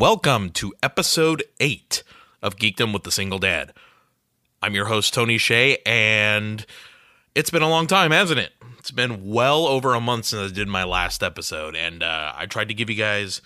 welcome 0.00 0.48
to 0.48 0.72
episode 0.82 1.44
8 1.60 2.02
of 2.40 2.56
Geekdom 2.56 2.90
with 2.94 3.02
the 3.02 3.12
Single 3.12 3.38
Dad. 3.38 3.74
I'm 4.62 4.74
your 4.74 4.86
host, 4.86 5.12
Tony 5.12 5.36
Shea, 5.36 5.76
and 5.84 6.64
it's 7.34 7.50
been 7.50 7.60
a 7.60 7.68
long 7.68 7.86
time, 7.86 8.10
hasn't 8.10 8.40
it? 8.40 8.54
It's 8.78 8.90
been 8.90 9.28
well 9.28 9.66
over 9.66 9.92
a 9.92 10.00
month 10.00 10.24
since 10.24 10.52
I 10.52 10.54
did 10.54 10.68
my 10.68 10.84
last 10.84 11.22
episode, 11.22 11.76
and 11.76 12.02
uh, 12.02 12.32
I 12.34 12.46
tried 12.46 12.68
to 12.68 12.74
give 12.74 12.88
you 12.88 12.96
guys 12.96 13.42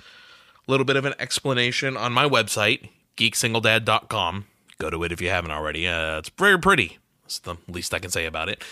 a 0.56 0.70
little 0.70 0.86
bit 0.86 0.94
of 0.94 1.04
an 1.04 1.14
explanation 1.18 1.96
on 1.96 2.12
my 2.12 2.24
website, 2.24 2.88
geeksingledad.com. 3.16 4.44
Go 4.78 4.90
to 4.90 5.02
it 5.02 5.10
if 5.10 5.20
you 5.20 5.30
haven't 5.30 5.50
already. 5.50 5.88
Uh, 5.88 6.18
it's 6.18 6.30
very 6.38 6.60
pretty. 6.60 6.98
That's 7.24 7.40
the 7.40 7.56
least 7.66 7.92
I 7.92 7.98
can 7.98 8.12
say 8.12 8.26
about 8.26 8.48
it. 8.48 8.62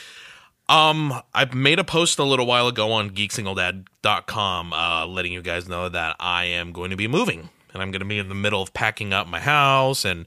Um, 0.69 1.20
I 1.34 1.52
made 1.52 1.80
a 1.80 1.84
post 1.84 2.20
a 2.20 2.24
little 2.24 2.46
while 2.46 2.69
ago 2.69 2.92
on 2.92 3.10
geeksingledad.com, 3.10 4.72
uh, 4.72 5.05
letting 5.05 5.33
you 5.33 5.42
guys 5.42 5.69
know 5.69 5.88
that 5.88 6.14
I 6.20 6.44
am 6.44 6.70
going 6.70 6.91
to 6.91 6.96
be 6.96 7.08
moving 7.08 7.48
and 7.73 7.83
I'm 7.83 7.91
going 7.91 8.01
to 8.01 8.06
be 8.06 8.19
in 8.19 8.28
the 8.28 8.34
middle 8.34 8.62
of 8.62 8.73
packing 8.73 9.12
up 9.12 9.27
my 9.27 9.41
house 9.41 10.05
and, 10.05 10.27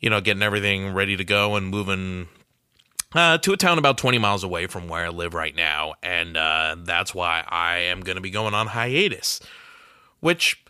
you 0.00 0.10
know, 0.10 0.20
getting 0.20 0.42
everything 0.42 0.92
ready 0.92 1.16
to 1.16 1.24
go 1.24 1.56
and 1.56 1.68
moving 1.68 2.28
uh, 3.14 3.38
to 3.38 3.52
a 3.52 3.56
town 3.56 3.78
about 3.78 3.98
20 3.98 4.18
miles 4.18 4.44
away 4.44 4.66
from 4.66 4.88
where 4.88 5.06
I 5.06 5.08
live 5.08 5.34
right 5.34 5.54
now. 5.54 5.94
And 6.02 6.36
uh, 6.36 6.76
that's 6.80 7.14
why 7.14 7.44
I 7.48 7.78
am 7.78 8.00
going 8.00 8.16
to 8.16 8.22
be 8.22 8.30
going 8.30 8.54
on 8.54 8.68
hiatus, 8.68 9.40
which 10.20 10.62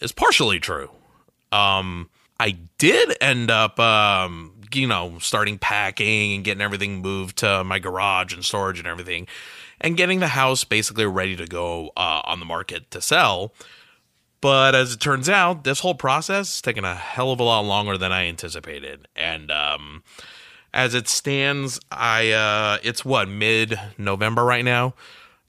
is 0.00 0.12
partially 0.12 0.58
true. 0.58 0.90
Um, 1.52 2.10
I 2.40 2.58
did 2.78 3.16
end 3.20 3.50
up, 3.50 3.78
um, 3.78 4.60
you 4.72 4.88
know, 4.88 5.18
starting 5.20 5.56
packing 5.56 6.34
and 6.34 6.44
getting 6.44 6.60
everything 6.60 7.00
moved 7.00 7.38
to 7.38 7.62
my 7.62 7.78
garage 7.78 8.34
and 8.34 8.44
storage 8.44 8.78
and 8.78 8.88
everything, 8.88 9.28
and 9.80 9.96
getting 9.96 10.18
the 10.18 10.28
house 10.28 10.64
basically 10.64 11.06
ready 11.06 11.36
to 11.36 11.46
go 11.46 11.92
uh, 11.96 12.22
on 12.24 12.40
the 12.40 12.46
market 12.46 12.90
to 12.90 13.00
sell. 13.00 13.54
But 14.44 14.74
as 14.74 14.92
it 14.92 15.00
turns 15.00 15.30
out, 15.30 15.64
this 15.64 15.80
whole 15.80 15.94
process 15.94 16.56
is 16.56 16.60
taking 16.60 16.84
a 16.84 16.94
hell 16.94 17.32
of 17.32 17.40
a 17.40 17.42
lot 17.42 17.60
longer 17.60 17.96
than 17.96 18.12
I 18.12 18.26
anticipated. 18.26 19.08
And 19.16 19.50
um, 19.50 20.02
as 20.74 20.92
it 20.92 21.08
stands, 21.08 21.80
I 21.90 22.30
uh, 22.32 22.76
it's 22.82 23.06
what 23.06 23.26
mid 23.26 23.80
November 23.96 24.44
right 24.44 24.62
now. 24.62 24.92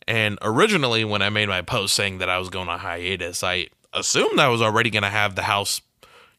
And 0.07 0.39
originally, 0.41 1.03
when 1.03 1.21
I 1.21 1.29
made 1.29 1.49
my 1.49 1.61
post 1.61 1.93
saying 1.93 2.19
that 2.19 2.29
I 2.29 2.37
was 2.37 2.47
going 2.47 2.69
on 2.69 2.79
hiatus, 2.79 3.43
I 3.43 3.67
assumed 3.91 4.39
I 4.39 4.47
was 4.47 4.61
already 4.61 4.91
going 4.91 5.03
to 5.03 5.09
have 5.09 5.35
the 5.35 5.41
house, 5.41 5.81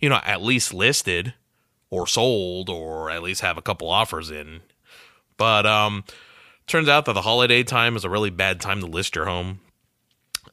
you 0.00 0.08
know, 0.08 0.20
at 0.24 0.40
least 0.40 0.72
listed 0.72 1.34
or 1.90 2.06
sold 2.06 2.70
or 2.70 3.10
at 3.10 3.22
least 3.22 3.42
have 3.42 3.58
a 3.58 3.62
couple 3.62 3.90
offers 3.90 4.30
in. 4.30 4.62
But 5.36 5.66
um 5.66 6.04
turns 6.66 6.88
out 6.88 7.04
that 7.04 7.12
the 7.12 7.20
holiday 7.20 7.62
time 7.62 7.96
is 7.96 8.04
a 8.06 8.08
really 8.08 8.30
bad 8.30 8.62
time 8.62 8.80
to 8.80 8.86
list 8.86 9.14
your 9.14 9.26
home. 9.26 9.60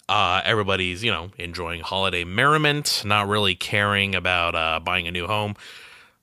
Uh, 0.10 0.42
everybody's, 0.44 1.04
you 1.04 1.12
know, 1.12 1.30
enjoying 1.38 1.82
holiday 1.82 2.24
merriment, 2.24 3.04
not 3.06 3.28
really 3.28 3.56
caring 3.56 4.16
about 4.16 4.54
uh, 4.54 4.80
buying 4.80 5.08
a 5.08 5.12
new 5.12 5.28
home. 5.28 5.56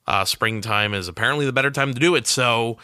Uh, 0.06 0.24
springtime 0.24 0.92
is 0.92 1.08
apparently 1.08 1.46
the 1.46 1.52
better 1.52 1.70
time 1.70 1.94
to 1.94 2.00
do 2.00 2.14
it. 2.14 2.26
So 2.26 2.76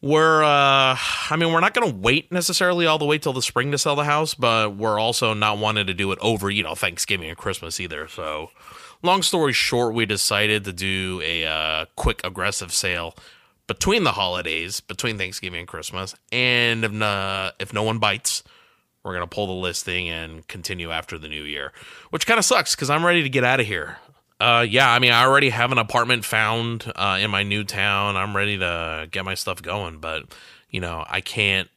we're, 0.00 0.44
uh, 0.44 0.96
I 0.96 1.36
mean, 1.36 1.52
we're 1.52 1.60
not 1.60 1.74
going 1.74 1.90
to 1.90 1.96
wait 1.96 2.30
necessarily 2.30 2.86
all 2.86 2.98
the 2.98 3.04
way 3.04 3.18
till 3.18 3.32
the 3.32 3.42
spring 3.42 3.72
to 3.72 3.78
sell 3.78 3.96
the 3.96 4.04
house, 4.04 4.34
but 4.34 4.76
we're 4.76 4.98
also 4.98 5.34
not 5.34 5.58
wanting 5.58 5.88
to 5.88 5.94
do 5.94 6.12
it 6.12 6.18
over, 6.20 6.50
you 6.50 6.62
know, 6.62 6.76
Thanksgiving 6.76 7.28
and 7.28 7.36
Christmas 7.36 7.80
either. 7.80 8.06
So 8.06 8.50
long 9.02 9.22
story 9.22 9.52
short, 9.52 9.94
we 9.94 10.06
decided 10.06 10.64
to 10.64 10.72
do 10.72 11.20
a 11.24 11.46
uh, 11.46 11.86
quick 11.96 12.20
aggressive 12.22 12.72
sale 12.72 13.16
between 13.66 14.04
the 14.04 14.12
holidays, 14.12 14.80
between 14.80 15.18
Thanksgiving 15.18 15.60
and 15.60 15.68
Christmas, 15.68 16.14
and 16.30 16.84
if, 16.84 17.02
uh, 17.02 17.52
if 17.58 17.72
no 17.72 17.82
one 17.82 17.98
bites, 17.98 18.42
we're 19.08 19.14
gonna 19.14 19.26
pull 19.26 19.46
the 19.46 19.52
listing 19.54 20.08
and 20.08 20.46
continue 20.46 20.92
after 20.92 21.18
the 21.18 21.28
new 21.28 21.42
year, 21.42 21.72
which 22.10 22.26
kind 22.26 22.38
of 22.38 22.44
sucks 22.44 22.76
because 22.76 22.90
I'm 22.90 23.04
ready 23.04 23.22
to 23.22 23.28
get 23.28 23.42
out 23.42 23.58
of 23.58 23.66
here. 23.66 23.96
Uh, 24.38 24.64
yeah, 24.68 24.88
I 24.88 25.00
mean, 25.00 25.10
I 25.10 25.24
already 25.24 25.48
have 25.48 25.72
an 25.72 25.78
apartment 25.78 26.24
found 26.24 26.92
uh, 26.94 27.18
in 27.20 27.30
my 27.30 27.42
new 27.42 27.64
town. 27.64 28.16
I'm 28.16 28.36
ready 28.36 28.58
to 28.58 29.08
get 29.10 29.24
my 29.24 29.34
stuff 29.34 29.62
going, 29.62 29.98
but 29.98 30.24
you 30.70 30.80
know, 30.80 31.04
I 31.08 31.20
can't 31.20 31.68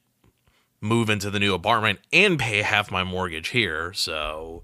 move 0.82 1.10
into 1.10 1.32
the 1.32 1.40
new 1.40 1.54
apartment 1.54 2.00
and 2.12 2.38
pay 2.38 2.62
half 2.62 2.92
my 2.92 3.04
mortgage 3.04 3.48
here, 3.48 3.94
so 3.94 4.64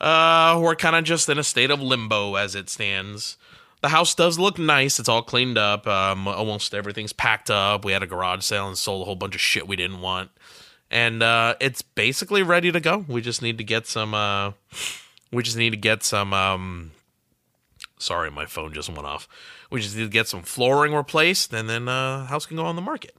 uh, 0.00 0.58
we're 0.62 0.76
kind 0.76 0.96
of 0.96 1.04
just 1.04 1.28
in 1.28 1.38
a 1.38 1.44
state 1.44 1.70
of 1.70 1.80
limbo 1.80 2.36
as 2.36 2.54
it 2.54 2.70
stands. 2.70 3.36
The 3.82 3.88
house 3.88 4.14
does 4.14 4.38
look 4.38 4.58
nice. 4.58 4.98
It's 4.98 5.08
all 5.08 5.22
cleaned 5.22 5.56
up. 5.56 5.86
Um, 5.86 6.28
almost 6.28 6.74
everything's 6.74 7.14
packed 7.14 7.50
up. 7.50 7.84
We 7.84 7.92
had 7.92 8.02
a 8.02 8.06
garage 8.06 8.44
sale 8.44 8.68
and 8.68 8.76
sold 8.76 9.02
a 9.02 9.04
whole 9.06 9.14
bunch 9.16 9.34
of 9.34 9.40
shit 9.40 9.66
we 9.66 9.76
didn't 9.76 10.00
want, 10.00 10.30
and 10.90 11.22
uh, 11.22 11.54
it's 11.60 11.82
basically 11.82 12.42
ready 12.42 12.72
to 12.72 12.80
go. 12.80 13.04
We 13.08 13.20
just 13.20 13.42
need 13.42 13.58
to 13.58 13.64
get 13.64 13.86
some. 13.86 14.14
Uh, 14.14 14.52
we 15.32 15.42
just 15.42 15.56
need 15.56 15.70
to 15.70 15.76
get 15.76 16.02
some. 16.02 16.32
Um, 16.32 16.92
sorry, 17.98 18.30
my 18.30 18.46
phone 18.46 18.72
just 18.72 18.88
went 18.88 19.06
off. 19.06 19.28
We 19.70 19.80
just 19.80 19.96
need 19.96 20.04
to 20.04 20.08
get 20.08 20.26
some 20.26 20.42
flooring 20.42 20.94
replaced, 20.94 21.52
and 21.52 21.68
then 21.68 21.88
uh, 21.88 22.26
house 22.26 22.46
can 22.46 22.56
go 22.56 22.64
on 22.66 22.76
the 22.76 22.82
market. 22.82 23.14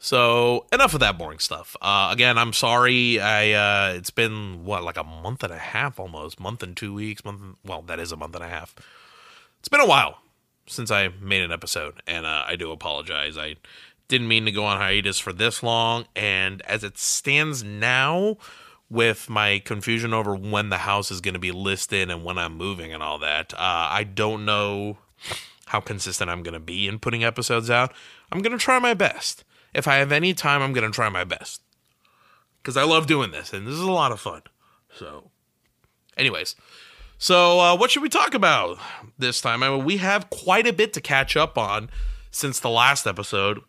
So 0.00 0.66
enough 0.72 0.92
of 0.92 1.00
that 1.00 1.16
boring 1.16 1.38
stuff. 1.38 1.76
Uh, 1.80 2.10
again, 2.12 2.36
I'm 2.36 2.52
sorry. 2.52 3.20
I 3.20 3.52
uh, 3.52 3.94
it's 3.94 4.10
been 4.10 4.64
what 4.64 4.82
like 4.82 4.96
a 4.96 5.04
month 5.04 5.42
and 5.44 5.52
a 5.52 5.58
half 5.58 6.00
almost, 6.00 6.40
month 6.40 6.62
and 6.62 6.76
two 6.76 6.92
weeks. 6.92 7.24
Month. 7.24 7.56
Well, 7.64 7.82
that 7.82 8.00
is 8.00 8.12
a 8.12 8.16
month 8.16 8.34
and 8.34 8.44
a 8.44 8.48
half. 8.48 8.74
It's 9.60 9.68
been 9.68 9.80
a 9.80 9.86
while 9.86 10.18
since 10.66 10.90
I 10.90 11.08
made 11.20 11.42
an 11.42 11.52
episode, 11.52 12.02
and 12.06 12.26
uh, 12.26 12.44
I 12.46 12.56
do 12.56 12.70
apologize. 12.72 13.38
I 13.38 13.56
didn't 14.14 14.28
mean 14.28 14.44
to 14.44 14.52
go 14.52 14.64
on 14.64 14.78
hiatus 14.78 15.18
for 15.18 15.32
this 15.32 15.62
long, 15.62 16.06
and 16.14 16.62
as 16.62 16.84
it 16.84 16.98
stands 16.98 17.64
now, 17.64 18.36
with 18.90 19.28
my 19.28 19.60
confusion 19.64 20.14
over 20.14 20.36
when 20.36 20.68
the 20.68 20.78
house 20.78 21.10
is 21.10 21.20
going 21.20 21.34
to 21.34 21.40
be 21.40 21.50
listed 21.50 22.10
and 22.10 22.22
when 22.22 22.38
I'm 22.38 22.56
moving 22.56 22.92
and 22.92 23.02
all 23.02 23.18
that, 23.18 23.52
uh, 23.54 23.56
I 23.58 24.04
don't 24.04 24.44
know 24.44 24.98
how 25.66 25.80
consistent 25.80 26.30
I'm 26.30 26.42
going 26.44 26.54
to 26.54 26.60
be 26.60 26.86
in 26.86 27.00
putting 27.00 27.24
episodes 27.24 27.70
out. 27.70 27.92
I'm 28.30 28.40
going 28.40 28.56
to 28.56 28.62
try 28.62 28.78
my 28.78 28.94
best 28.94 29.42
if 29.74 29.88
I 29.88 29.96
have 29.96 30.12
any 30.12 30.32
time, 30.32 30.62
I'm 30.62 30.72
going 30.72 30.88
to 30.88 30.94
try 30.94 31.08
my 31.08 31.24
best 31.24 31.60
because 32.62 32.76
I 32.76 32.84
love 32.84 33.06
doing 33.06 33.32
this 33.32 33.52
and 33.52 33.66
this 33.66 33.74
is 33.74 33.80
a 33.80 33.90
lot 33.90 34.12
of 34.12 34.20
fun. 34.20 34.42
So, 34.94 35.30
anyways, 36.16 36.54
so 37.18 37.58
uh, 37.58 37.76
what 37.76 37.90
should 37.90 38.02
we 38.02 38.08
talk 38.08 38.34
about 38.34 38.78
this 39.18 39.40
time? 39.40 39.64
I 39.64 39.70
mean, 39.70 39.84
we 39.84 39.96
have 39.96 40.30
quite 40.30 40.68
a 40.68 40.72
bit 40.72 40.92
to 40.92 41.00
catch 41.00 41.36
up 41.36 41.58
on 41.58 41.90
since 42.30 42.60
the 42.60 42.70
last 42.70 43.06
episode, 43.06 43.60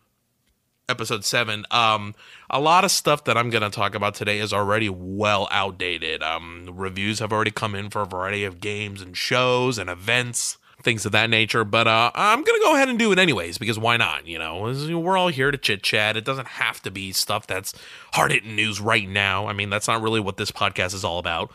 episode 0.88 1.24
seven. 1.24 1.64
Um, 1.70 2.14
a 2.50 2.60
lot 2.60 2.84
of 2.84 2.90
stuff 2.90 3.24
that 3.24 3.36
I'm 3.36 3.50
going 3.50 3.62
to 3.62 3.70
talk 3.70 3.94
about 3.94 4.14
today 4.14 4.38
is 4.38 4.52
already 4.52 4.88
well 4.88 5.48
outdated. 5.50 6.22
Um, 6.22 6.70
reviews 6.72 7.18
have 7.18 7.32
already 7.32 7.50
come 7.50 7.74
in 7.74 7.90
for 7.90 8.02
a 8.02 8.06
variety 8.06 8.44
of 8.44 8.60
games 8.60 9.02
and 9.02 9.16
shows 9.16 9.78
and 9.78 9.90
events 9.90 10.58
things 10.82 11.04
of 11.04 11.12
that 11.12 11.28
nature. 11.28 11.64
But 11.64 11.86
uh, 11.86 12.10
I'm 12.14 12.42
gonna 12.42 12.58
go 12.60 12.74
ahead 12.74 12.88
and 12.88 12.98
do 12.98 13.12
it 13.12 13.18
anyways 13.18 13.58
because 13.58 13.78
why 13.78 13.96
not? 13.96 14.26
You 14.26 14.38
know, 14.38 14.72
we're 14.98 15.16
all 15.16 15.28
here 15.28 15.50
to 15.50 15.58
chit 15.58 15.82
chat. 15.82 16.16
It 16.16 16.24
doesn't 16.24 16.46
have 16.46 16.80
to 16.82 16.90
be 16.90 17.12
stuff 17.12 17.46
that's 17.46 17.74
hard 18.12 18.32
hitting 18.32 18.56
news 18.56 18.80
right 18.80 19.08
now. 19.08 19.46
I 19.46 19.52
mean, 19.52 19.68
that's 19.68 19.88
not 19.88 20.00
really 20.00 20.20
what 20.20 20.36
this 20.36 20.50
podcast 20.50 20.94
is 20.94 21.04
all 21.04 21.18
about. 21.18 21.50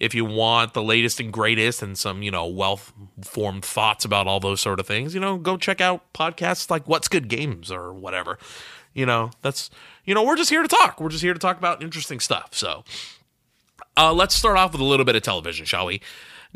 If 0.00 0.14
you 0.14 0.24
want 0.24 0.74
the 0.74 0.82
latest 0.82 1.20
and 1.20 1.32
greatest 1.32 1.82
and 1.82 1.96
some, 1.96 2.22
you 2.22 2.30
know, 2.30 2.46
well 2.46 2.80
formed 3.22 3.64
thoughts 3.64 4.04
about 4.04 4.26
all 4.26 4.40
those 4.40 4.60
sort 4.60 4.80
of 4.80 4.86
things, 4.86 5.14
you 5.14 5.20
know, 5.20 5.36
go 5.36 5.56
check 5.56 5.80
out 5.80 6.12
podcasts 6.12 6.70
like 6.70 6.88
What's 6.88 7.08
Good 7.08 7.28
Games 7.28 7.70
or 7.70 7.92
whatever. 7.92 8.38
You 8.92 9.06
know, 9.06 9.30
that's, 9.42 9.70
you 10.04 10.14
know, 10.14 10.22
we're 10.22 10.36
just 10.36 10.50
here 10.50 10.62
to 10.62 10.68
talk. 10.68 11.00
We're 11.00 11.08
just 11.08 11.22
here 11.22 11.34
to 11.34 11.40
talk 11.40 11.58
about 11.58 11.82
interesting 11.82 12.20
stuff. 12.20 12.48
So 12.52 12.84
uh, 13.96 14.12
let's 14.12 14.34
start 14.34 14.56
off 14.56 14.72
with 14.72 14.80
a 14.80 14.84
little 14.84 15.04
bit 15.04 15.16
of 15.16 15.22
television, 15.22 15.66
shall 15.66 15.86
we? 15.86 16.00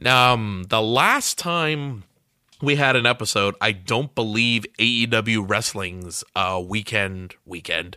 Um, 0.04 0.64
the 0.68 0.82
last 0.82 1.38
time 1.38 2.04
we 2.60 2.76
had 2.76 2.96
an 2.96 3.06
episode. 3.06 3.54
I 3.60 3.72
don't 3.72 4.14
believe 4.14 4.66
AEW 4.78 5.48
Wrestling's 5.48 6.24
uh, 6.34 6.62
weekend 6.64 7.34
weekend 7.44 7.96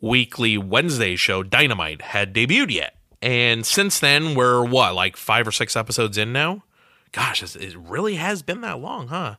weekly 0.00 0.56
Wednesday 0.56 1.16
show 1.16 1.42
Dynamite 1.42 2.02
had 2.02 2.34
debuted 2.34 2.70
yet. 2.70 2.96
And 3.22 3.66
since 3.66 3.98
then, 4.00 4.34
we're 4.34 4.64
what 4.64 4.94
like 4.94 5.16
five 5.16 5.46
or 5.46 5.52
six 5.52 5.76
episodes 5.76 6.16
in 6.16 6.32
now. 6.32 6.64
Gosh, 7.12 7.42
it 7.42 7.76
really 7.76 8.14
has 8.14 8.42
been 8.42 8.60
that 8.60 8.80
long, 8.80 9.08
huh? 9.08 9.36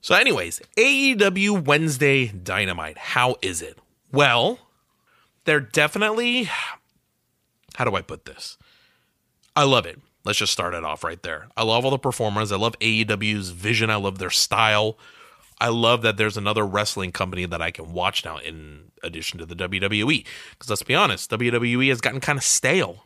So, 0.00 0.14
anyways, 0.14 0.60
AEW 0.76 1.64
Wednesday 1.64 2.26
Dynamite. 2.26 2.98
How 2.98 3.36
is 3.42 3.62
it? 3.62 3.78
Well, 4.12 4.58
they're 5.44 5.60
definitely. 5.60 6.44
How 7.74 7.84
do 7.84 7.94
I 7.94 8.02
put 8.02 8.24
this? 8.24 8.56
I 9.56 9.64
love 9.64 9.86
it. 9.86 10.00
Let's 10.24 10.38
just 10.38 10.52
start 10.52 10.74
it 10.74 10.84
off 10.84 11.04
right 11.04 11.22
there. 11.22 11.48
I 11.56 11.64
love 11.64 11.84
all 11.84 11.90
the 11.90 11.98
performers. 11.98 12.50
I 12.50 12.56
love 12.56 12.78
AEW's 12.80 13.50
vision. 13.50 13.90
I 13.90 13.96
love 13.96 14.18
their 14.18 14.30
style. 14.30 14.96
I 15.60 15.68
love 15.68 16.02
that 16.02 16.16
there's 16.16 16.36
another 16.36 16.66
wrestling 16.66 17.12
company 17.12 17.46
that 17.46 17.62
I 17.62 17.70
can 17.70 17.92
watch 17.92 18.24
now 18.24 18.38
in 18.38 18.90
addition 19.02 19.38
to 19.38 19.46
the 19.46 19.54
WWE. 19.54 20.26
Because 20.50 20.70
let's 20.70 20.82
be 20.82 20.94
honest, 20.94 21.30
WWE 21.30 21.88
has 21.88 22.00
gotten 22.00 22.20
kind 22.20 22.38
of 22.38 22.44
stale. 22.44 23.04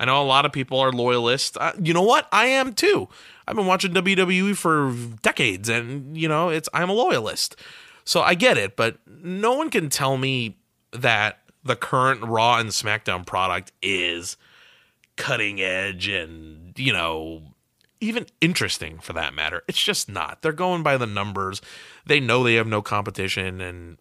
I 0.00 0.04
know 0.06 0.20
a 0.20 0.24
lot 0.24 0.46
of 0.46 0.52
people 0.52 0.80
are 0.80 0.90
loyalists. 0.90 1.56
Uh, 1.56 1.72
you 1.80 1.94
know 1.94 2.02
what? 2.02 2.26
I 2.32 2.46
am 2.46 2.74
too. 2.74 3.08
I've 3.46 3.56
been 3.56 3.66
watching 3.66 3.92
WWE 3.92 4.56
for 4.56 4.94
decades, 5.22 5.68
and 5.68 6.16
you 6.16 6.28
know, 6.28 6.48
it's 6.48 6.68
I'm 6.72 6.90
a 6.90 6.94
loyalist, 6.94 7.56
so 8.04 8.20
I 8.20 8.34
get 8.34 8.56
it. 8.56 8.76
But 8.76 8.98
no 9.06 9.54
one 9.54 9.70
can 9.70 9.90
tell 9.90 10.16
me 10.16 10.56
that 10.92 11.38
the 11.64 11.76
current 11.76 12.22
Raw 12.22 12.58
and 12.58 12.70
SmackDown 12.70 13.26
product 13.26 13.72
is 13.82 14.36
cutting 15.16 15.60
edge 15.60 16.08
and, 16.08 16.76
you 16.78 16.92
know, 16.92 17.42
even 18.02 18.26
interesting 18.40 18.98
for 18.98 19.12
that 19.12 19.32
matter. 19.32 19.62
It's 19.68 19.82
just 19.82 20.08
not. 20.08 20.42
They're 20.42 20.52
going 20.52 20.82
by 20.82 20.96
the 20.96 21.06
numbers. 21.06 21.62
They 22.04 22.20
know 22.20 22.42
they 22.42 22.54
have 22.54 22.66
no 22.66 22.82
competition 22.82 23.60
and 23.60 23.98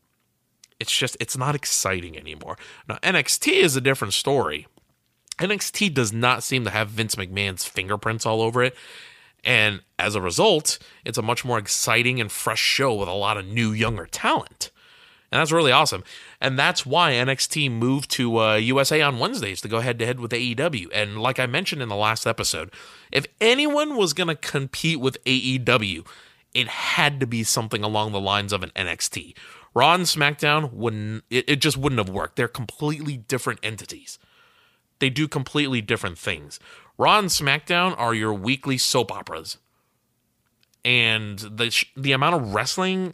it's 0.80 0.96
just 0.96 1.16
it's 1.20 1.38
not 1.38 1.54
exciting 1.54 2.18
anymore. 2.18 2.58
Now 2.90 2.96
NXT 3.04 3.54
is 3.54 3.76
a 3.76 3.82
different 3.82 4.14
story. 4.14 4.68
NXT 5.38 5.94
does 5.94 6.12
not 6.12 6.44
seem 6.44 6.64
to 6.66 6.72
have 6.72 6.90
Vince 6.90 7.16
McMahon's 7.16 7.66
fingerprints 7.66 8.26
all 8.26 8.42
over 8.42 8.64
it. 8.64 8.76
And 9.44 9.82
as 9.98 10.16
a 10.16 10.22
result, 10.22 10.78
it's 11.06 11.18
a 11.18 11.24
much 11.24 11.46
more 11.46 11.58
exciting 11.58 12.20
and 12.20 12.32
fresh 12.32 12.60
show 12.60 12.94
with 12.94 13.08
a 13.08 13.14
lot 13.14 13.38
of 13.38 13.48
new, 13.48 13.72
younger 13.72 14.06
talent. 14.06 14.72
And 15.32 15.40
that's 15.40 15.52
really 15.52 15.72
awesome. 15.72 16.04
And 16.42 16.58
that's 16.58 16.88
why 16.88 17.12
NXT 17.14 17.72
moved 17.72 18.10
to 18.12 18.40
uh, 18.40 18.56
USA 18.56 19.00
on 19.02 19.20
Wednesdays 19.20 19.62
to 19.62 19.68
go 19.68 19.80
head 19.80 20.00
to 20.00 20.06
head 20.08 20.20
with 20.20 20.32
AEW. 20.32 20.88
And 20.92 21.22
like 21.22 21.40
I 21.40 21.46
mentioned 21.46 21.84
in 21.84 21.90
the 21.90 21.96
last 21.96 22.26
episode, 22.26 22.72
if 23.12 23.28
anyone 23.40 23.96
was 23.96 24.14
going 24.14 24.28
to 24.28 24.36
compete 24.36 25.00
with 25.00 25.24
AEW, 25.26 26.06
it 26.56 26.68
had 26.68 27.20
to 27.20 27.28
be 27.28 27.44
something 27.44 27.84
along 27.84 28.12
the 28.12 28.20
lines 28.20 28.52
of 28.52 28.64
an 28.64 28.72
NXT. 28.76 29.36
Raw 29.76 29.94
and 29.94 30.04
SmackDown 30.04 30.74
wouldn't, 30.74 31.24
it, 31.30 31.48
it 31.48 31.56
just 31.58 31.78
wouldn't 31.78 32.00
have 32.00 32.10
worked. 32.10 32.38
They're 32.38 32.48
completely 32.48 33.18
different 33.18 33.60
entities. 33.62 34.18
They 34.98 35.12
do 35.12 35.28
completely 35.28 35.82
different 35.82 36.18
things. 36.18 36.60
Raw 36.98 37.20
and 37.20 37.30
SmackDown 37.30 37.98
are 37.98 38.14
your 38.14 38.34
weekly 38.34 38.78
soap 38.78 39.12
operas. 39.12 39.58
And 40.84 41.38
the 41.38 41.86
the 41.96 42.12
amount 42.12 42.36
of 42.36 42.54
wrestling 42.56 43.14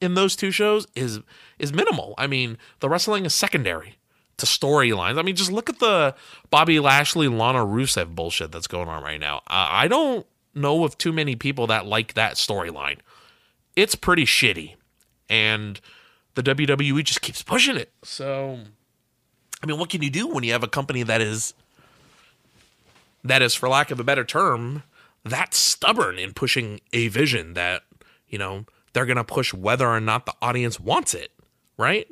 in 0.00 0.14
those 0.14 0.36
two 0.36 0.50
shows 0.50 0.86
is 0.94 1.20
is 1.58 1.72
minimal. 1.72 2.14
I 2.18 2.26
mean, 2.26 2.58
the 2.80 2.88
wrestling 2.88 3.24
is 3.24 3.34
secondary 3.34 3.98
to 4.36 4.46
storylines. 4.46 5.18
I 5.18 5.22
mean, 5.22 5.36
just 5.36 5.52
look 5.52 5.70
at 5.70 5.78
the 5.78 6.14
Bobby 6.50 6.78
Lashley, 6.78 7.28
Lana 7.28 7.60
Rusev 7.60 8.14
bullshit 8.14 8.52
that's 8.52 8.66
going 8.66 8.88
on 8.88 9.02
right 9.02 9.20
now. 9.20 9.42
I 9.46 9.88
don't 9.88 10.26
know 10.54 10.84
of 10.84 10.98
too 10.98 11.12
many 11.12 11.36
people 11.36 11.66
that 11.68 11.86
like 11.86 12.14
that 12.14 12.34
storyline. 12.34 12.98
It's 13.74 13.94
pretty 13.94 14.24
shitty, 14.24 14.74
and 15.28 15.80
the 16.34 16.42
WWE 16.42 17.02
just 17.04 17.20
keeps 17.20 17.42
pushing 17.42 17.76
it. 17.76 17.92
So, 18.02 18.58
I 19.62 19.66
mean, 19.66 19.78
what 19.78 19.90
can 19.90 20.02
you 20.02 20.10
do 20.10 20.28
when 20.28 20.44
you 20.44 20.52
have 20.52 20.62
a 20.62 20.68
company 20.68 21.02
that 21.02 21.20
is 21.20 21.54
that 23.24 23.42
is, 23.42 23.54
for 23.54 23.68
lack 23.68 23.90
of 23.90 23.98
a 23.98 24.04
better 24.04 24.24
term, 24.24 24.82
that 25.24 25.52
stubborn 25.52 26.18
in 26.18 26.32
pushing 26.32 26.80
a 26.92 27.08
vision 27.08 27.54
that 27.54 27.82
you 28.28 28.38
know 28.38 28.66
they're 28.96 29.04
going 29.04 29.18
to 29.18 29.24
push 29.24 29.52
whether 29.52 29.86
or 29.86 30.00
not 30.00 30.24
the 30.24 30.32
audience 30.40 30.80
wants 30.80 31.12
it, 31.12 31.30
right? 31.76 32.08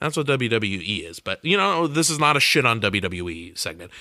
That's 0.00 0.16
what 0.16 0.26
WWE 0.26 1.08
is. 1.08 1.20
But, 1.20 1.38
you 1.44 1.56
know, 1.56 1.86
this 1.86 2.10
is 2.10 2.18
not 2.18 2.36
a 2.36 2.40
shit 2.40 2.66
on 2.66 2.80
WWE 2.80 3.56
segment. 3.56 3.92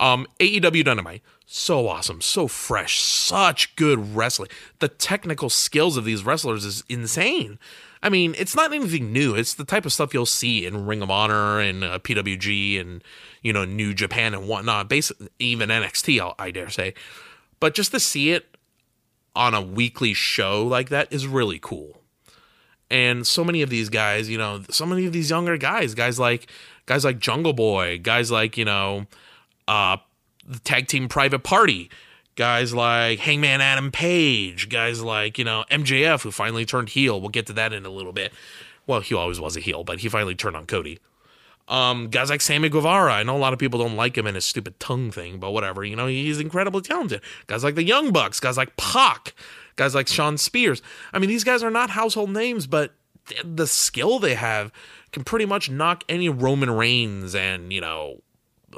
Um, 0.00 0.26
AEW 0.40 0.86
Dynamite, 0.86 1.20
so 1.44 1.86
awesome, 1.86 2.22
so 2.22 2.48
fresh, 2.48 2.98
such 2.98 3.76
good 3.76 4.16
wrestling. 4.16 4.48
The 4.78 4.88
technical 4.88 5.50
skills 5.50 5.98
of 5.98 6.06
these 6.06 6.24
wrestlers 6.24 6.64
is 6.64 6.82
insane. 6.88 7.58
I 8.02 8.08
mean, 8.08 8.34
it's 8.38 8.56
not 8.56 8.72
anything 8.72 9.12
new. 9.12 9.34
It's 9.34 9.52
the 9.52 9.66
type 9.66 9.84
of 9.84 9.92
stuff 9.92 10.14
you'll 10.14 10.24
see 10.24 10.64
in 10.64 10.86
Ring 10.86 11.02
of 11.02 11.10
Honor 11.10 11.60
and 11.60 11.84
uh, 11.84 11.98
PWG 11.98 12.80
and 12.80 13.04
you 13.42 13.52
know 13.52 13.66
New 13.66 13.92
Japan 13.92 14.32
and 14.32 14.48
whatnot. 14.48 14.88
Basically, 14.88 15.28
even 15.38 15.68
NXT, 15.68 16.34
I 16.38 16.50
dare 16.50 16.70
say. 16.70 16.94
But 17.60 17.74
just 17.74 17.92
to 17.92 18.00
see 18.00 18.32
it 18.32 18.56
on 19.34 19.54
a 19.54 19.62
weekly 19.62 20.14
show 20.14 20.66
like 20.66 20.88
that 20.90 21.12
is 21.12 21.26
really 21.26 21.58
cool. 21.58 21.98
And 22.90 23.26
so 23.26 23.42
many 23.44 23.62
of 23.62 23.70
these 23.70 23.88
guys, 23.88 24.28
you 24.28 24.36
know, 24.36 24.62
so 24.68 24.84
many 24.84 25.06
of 25.06 25.12
these 25.12 25.30
younger 25.30 25.56
guys, 25.56 25.94
guys 25.94 26.18
like 26.18 26.48
guys 26.86 27.04
like 27.04 27.18
Jungle 27.18 27.52
Boy, 27.54 27.98
guys 27.98 28.30
like, 28.30 28.56
you 28.56 28.64
know, 28.64 29.06
uh 29.66 29.96
the 30.46 30.58
tag 30.58 30.88
team 30.88 31.08
private 31.08 31.44
party, 31.44 31.90
guys 32.34 32.74
like 32.74 33.20
Hangman 33.20 33.60
Adam 33.60 33.90
Page, 33.90 34.68
guys 34.68 35.00
like, 35.00 35.38
you 35.38 35.44
know, 35.44 35.64
MJF 35.70 36.22
who 36.22 36.30
finally 36.30 36.66
turned 36.66 36.90
heel. 36.90 37.20
We'll 37.20 37.30
get 37.30 37.46
to 37.46 37.52
that 37.54 37.72
in 37.72 37.86
a 37.86 37.90
little 37.90 38.12
bit. 38.12 38.32
Well, 38.86 39.00
he 39.00 39.14
always 39.14 39.40
was 39.40 39.56
a 39.56 39.60
heel, 39.60 39.84
but 39.84 40.00
he 40.00 40.08
finally 40.08 40.34
turned 40.34 40.56
on 40.56 40.66
Cody. 40.66 40.98
Um, 41.68 42.08
guys 42.08 42.28
like 42.28 42.40
Sammy 42.40 42.68
Guevara. 42.68 43.12
I 43.12 43.22
know 43.22 43.36
a 43.36 43.38
lot 43.38 43.52
of 43.52 43.58
people 43.58 43.78
don't 43.78 43.96
like 43.96 44.18
him 44.18 44.26
and 44.26 44.34
his 44.34 44.44
stupid 44.44 44.78
tongue 44.80 45.10
thing, 45.10 45.38
but 45.38 45.52
whatever. 45.52 45.84
You 45.84 45.96
know, 45.96 46.06
he's 46.06 46.40
incredibly 46.40 46.82
talented. 46.82 47.22
Guys 47.46 47.64
like 47.64 47.76
the 47.76 47.84
Young 47.84 48.12
Bucks, 48.12 48.40
guys 48.40 48.56
like 48.56 48.76
Pac, 48.76 49.34
guys 49.76 49.94
like 49.94 50.08
Shawn 50.08 50.36
Spears. 50.38 50.82
I 51.12 51.18
mean, 51.18 51.28
these 51.28 51.44
guys 51.44 51.62
are 51.62 51.70
not 51.70 51.90
household 51.90 52.30
names, 52.30 52.66
but 52.66 52.92
the 53.44 53.66
skill 53.66 54.18
they 54.18 54.34
have 54.34 54.72
can 55.12 55.24
pretty 55.24 55.46
much 55.46 55.70
knock 55.70 56.04
any 56.08 56.28
Roman 56.28 56.70
Reigns 56.70 57.34
and, 57.34 57.72
you 57.72 57.80
know, 57.80 58.22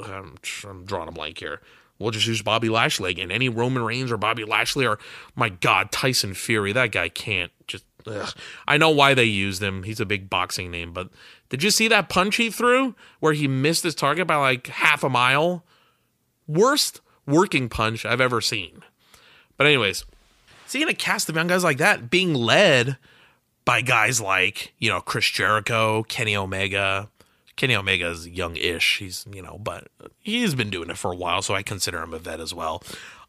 I'm, 0.02 0.36
I'm 0.69 0.84
drawing 0.84 1.08
a 1.08 1.12
blank 1.12 1.38
here. 1.38 1.60
We'll 1.98 2.10
just 2.10 2.26
use 2.26 2.42
Bobby 2.42 2.69
Lashley 2.69 3.12
again. 3.12 3.31
Any 3.31 3.48
Roman 3.48 3.82
Reigns 3.82 4.10
or 4.10 4.16
Bobby 4.16 4.44
Lashley 4.44 4.84
or, 4.84 4.98
my 5.36 5.48
God, 5.48 5.92
Tyson 5.92 6.34
Fury. 6.34 6.72
That 6.72 6.92
guy 6.92 7.08
can't 7.08 7.52
just. 7.66 7.84
Ugh. 8.06 8.34
I 8.66 8.76
know 8.76 8.90
why 8.90 9.14
they 9.14 9.24
used 9.24 9.62
him. 9.62 9.82
He's 9.82 10.00
a 10.00 10.06
big 10.06 10.28
boxing 10.28 10.70
name, 10.70 10.92
but 10.92 11.08
did 11.48 11.62
you 11.62 11.70
see 11.70 11.88
that 11.88 12.08
punch 12.08 12.36
he 12.36 12.50
threw 12.50 12.94
where 13.20 13.32
he 13.32 13.48
missed 13.48 13.82
his 13.82 13.94
target 13.94 14.26
by 14.26 14.36
like 14.36 14.66
half 14.66 15.02
a 15.02 15.08
mile? 15.08 15.64
Worst 16.46 17.00
working 17.26 17.68
punch 17.68 18.04
I've 18.04 18.20
ever 18.20 18.40
seen. 18.40 18.82
But, 19.56 19.66
anyways, 19.66 20.04
seeing 20.66 20.88
a 20.88 20.94
cast 20.94 21.28
of 21.28 21.36
young 21.36 21.46
guys 21.46 21.64
like 21.64 21.78
that 21.78 22.10
being 22.10 22.34
led 22.34 22.98
by 23.64 23.80
guys 23.80 24.20
like, 24.20 24.74
you 24.78 24.90
know, 24.90 25.00
Chris 25.00 25.26
Jericho, 25.26 26.02
Kenny 26.04 26.36
Omega. 26.36 27.08
Kenny 27.56 27.76
Omega 27.76 28.08
is 28.08 28.28
young 28.28 28.56
ish. 28.56 28.98
He's, 28.98 29.24
you 29.32 29.40
know, 29.40 29.58
but 29.58 29.86
he's 30.18 30.56
been 30.56 30.70
doing 30.70 30.90
it 30.90 30.98
for 30.98 31.12
a 31.12 31.17
while, 31.17 31.40
so 31.40 31.55
I 31.55 31.62
consider 31.62 32.02
him 32.02 32.12
a 32.12 32.19
vet 32.19 32.40
as 32.40 32.52
well 32.52 32.82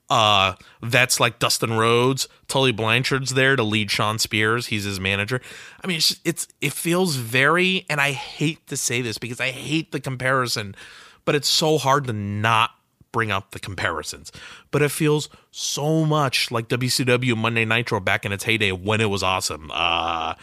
uh 0.10 0.54
vets 0.82 1.20
like 1.20 1.40
Dustin 1.40 1.74
Rhodes, 1.74 2.28
Tully 2.48 2.72
Blanchard's 2.72 3.34
there 3.34 3.56
to 3.56 3.64
lead 3.64 3.90
Shawn 3.90 4.20
Spears. 4.20 4.68
He's 4.68 4.84
his 4.84 5.00
manager. 5.00 5.42
I 5.84 5.88
mean, 5.88 5.98
it's 5.98 6.20
it's 6.24 6.48
it 6.62 6.74
feels 6.74 7.16
very, 7.16 7.86
and 7.90 8.00
I 8.00 8.12
hate 8.12 8.68
to 8.68 8.78
say 8.78 9.02
this 9.02 9.18
because 9.18 9.40
I 9.40 9.52
hate 9.52 9.92
the 9.92 10.00
comparison, 10.00 10.76
but 11.24 11.36
it's 11.36 11.50
so 11.50 11.78
hard 11.78 12.06
to 12.08 12.14
not 12.14 12.72
bring 13.12 13.32
up 13.32 13.52
the 13.52 13.60
comparisons. 13.60 14.32
But 14.72 14.82
it 14.82 14.92
feels 14.92 15.30
so 15.50 16.06
much 16.06 16.52
like 16.52 16.68
WCW 16.68 17.36
Monday 17.38 17.66
Nitro 17.66 18.00
back 18.00 18.26
in 18.26 18.32
its 18.32 18.44
heyday 18.44 18.72
when 18.72 19.02
it 19.02 19.10
was 19.10 19.24
awesome. 19.24 19.72
Uh, 19.74 20.36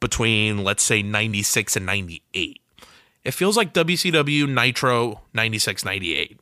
between 0.00 0.64
let's 0.64 0.82
say 0.82 1.02
96 1.02 1.76
and 1.76 1.86
98. 1.86 2.60
It 3.24 3.32
feels 3.32 3.56
like 3.56 3.74
WCW 3.74 4.48
Nitro 4.48 5.22
96 5.34 5.84
98 5.84 6.40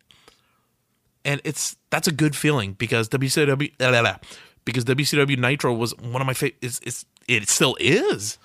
and 1.25 1.41
it's 1.45 1.77
that's 1.91 2.09
a 2.09 2.13
good 2.13 2.37
feeling 2.37 2.73
because 2.75 3.09
WCW 3.09 3.77
blah, 3.79 3.91
blah, 3.91 4.03
blah, 4.03 4.17
because 4.65 4.85
WCW 4.85 5.39
Nitro 5.39 5.73
was 5.73 5.97
one 5.99 6.21
of 6.21 6.27
my 6.27 6.35
favorite. 6.35 6.59
It's, 6.63 6.81
it's 6.85 7.05
it 7.29 7.49
still 7.49 7.77
is. 7.81 8.39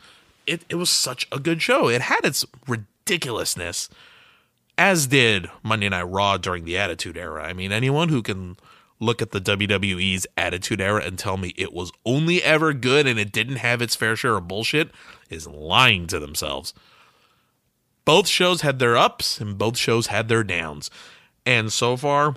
It 0.48 0.64
it 0.70 0.76
was 0.76 0.90
such 0.90 1.28
a 1.32 1.40
good 1.40 1.62
show. 1.62 1.90
It 1.90 2.02
had 2.02 2.24
its 2.24 2.46
ridiculousness, 2.68 3.90
as 4.78 5.08
did 5.08 5.50
Monday 5.64 5.90
Night 5.90 6.04
Raw 6.04 6.38
during 6.38 6.66
the 6.66 6.78
Attitude 6.78 7.18
Era. 7.18 7.44
I 7.44 7.54
mean, 7.54 7.72
anyone 7.72 8.10
who 8.10 8.22
can 8.22 8.58
look 9.00 9.22
at 9.22 9.32
the 9.32 9.40
WWE's 9.40 10.28
Attitude 10.38 10.82
Era 10.82 11.04
and 11.04 11.18
tell 11.18 11.38
me 11.38 11.54
it 11.56 11.74
was 11.74 11.92
only 12.06 12.44
ever 12.44 12.74
good 12.74 13.08
and 13.08 13.18
it 13.18 13.32
didn't 13.32 13.58
have 13.58 13.82
its 13.82 13.96
fair 13.96 14.16
share 14.16 14.36
of 14.36 14.48
bullshit 14.48 14.92
is 15.30 15.48
lying 15.48 16.06
to 16.08 16.20
themselves. 16.20 16.74
Both 18.04 18.28
shows 18.28 18.62
had 18.62 18.80
their 18.80 18.98
ups 18.98 19.40
and 19.40 19.58
both 19.58 19.78
shows 19.78 20.08
had 20.08 20.28
their 20.28 20.44
downs. 20.44 20.90
And 21.46 21.72
so 21.72 21.96
far, 21.96 22.36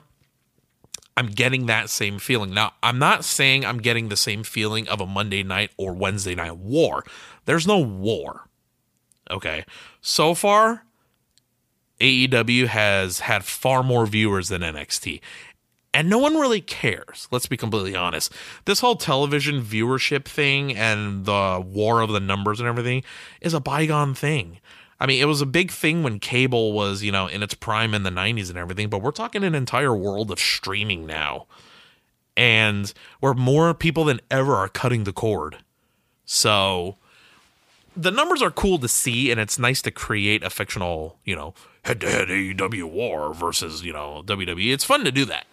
I'm 1.16 1.26
getting 1.26 1.66
that 1.66 1.90
same 1.90 2.18
feeling. 2.18 2.54
Now, 2.54 2.72
I'm 2.82 2.98
not 2.98 3.24
saying 3.24 3.64
I'm 3.64 3.78
getting 3.78 4.08
the 4.08 4.16
same 4.16 4.42
feeling 4.42 4.88
of 4.88 5.00
a 5.00 5.06
Monday 5.06 5.42
night 5.42 5.70
or 5.76 5.92
Wednesday 5.92 6.34
night 6.34 6.56
war. 6.56 7.04
There's 7.44 7.66
no 7.66 7.78
war. 7.78 8.48
Okay. 9.30 9.64
So 10.00 10.34
far, 10.34 10.84
AEW 12.00 12.66
has 12.66 13.20
had 13.20 13.44
far 13.44 13.82
more 13.82 14.06
viewers 14.06 14.48
than 14.48 14.62
NXT. 14.62 15.20
And 15.94 16.08
no 16.08 16.18
one 16.18 16.36
really 16.36 16.62
cares. 16.62 17.28
Let's 17.30 17.46
be 17.46 17.58
completely 17.58 17.94
honest. 17.94 18.32
This 18.64 18.80
whole 18.80 18.96
television 18.96 19.62
viewership 19.62 20.24
thing 20.24 20.74
and 20.74 21.26
the 21.26 21.62
war 21.64 22.00
of 22.00 22.10
the 22.10 22.20
numbers 22.20 22.60
and 22.60 22.68
everything 22.68 23.04
is 23.42 23.52
a 23.52 23.60
bygone 23.60 24.14
thing. 24.14 24.58
I 25.02 25.06
mean, 25.06 25.20
it 25.20 25.26
was 25.26 25.40
a 25.40 25.46
big 25.46 25.72
thing 25.72 26.04
when 26.04 26.20
cable 26.20 26.72
was, 26.72 27.02
you 27.02 27.10
know, 27.10 27.26
in 27.26 27.42
its 27.42 27.54
prime 27.54 27.92
in 27.92 28.04
the 28.04 28.10
90s 28.10 28.50
and 28.50 28.56
everything, 28.56 28.88
but 28.88 29.02
we're 29.02 29.10
talking 29.10 29.42
an 29.42 29.52
entire 29.52 29.92
world 29.92 30.30
of 30.30 30.38
streaming 30.38 31.06
now. 31.06 31.46
And 32.36 32.94
where 33.18 33.34
more 33.34 33.74
people 33.74 34.04
than 34.04 34.20
ever 34.30 34.54
are 34.54 34.68
cutting 34.68 35.02
the 35.02 35.12
cord. 35.12 35.58
So 36.24 36.98
the 37.96 38.12
numbers 38.12 38.42
are 38.42 38.52
cool 38.52 38.78
to 38.78 38.86
see, 38.86 39.32
and 39.32 39.40
it's 39.40 39.58
nice 39.58 39.82
to 39.82 39.90
create 39.90 40.44
a 40.44 40.50
fictional, 40.50 41.18
you 41.24 41.34
know, 41.34 41.54
head 41.82 42.00
to 42.02 42.08
head 42.08 42.28
AEW 42.28 42.84
war 42.84 43.34
versus, 43.34 43.82
you 43.82 43.92
know, 43.92 44.22
WWE. 44.24 44.72
It's 44.72 44.84
fun 44.84 45.02
to 45.02 45.10
do 45.10 45.24
that. 45.24 45.46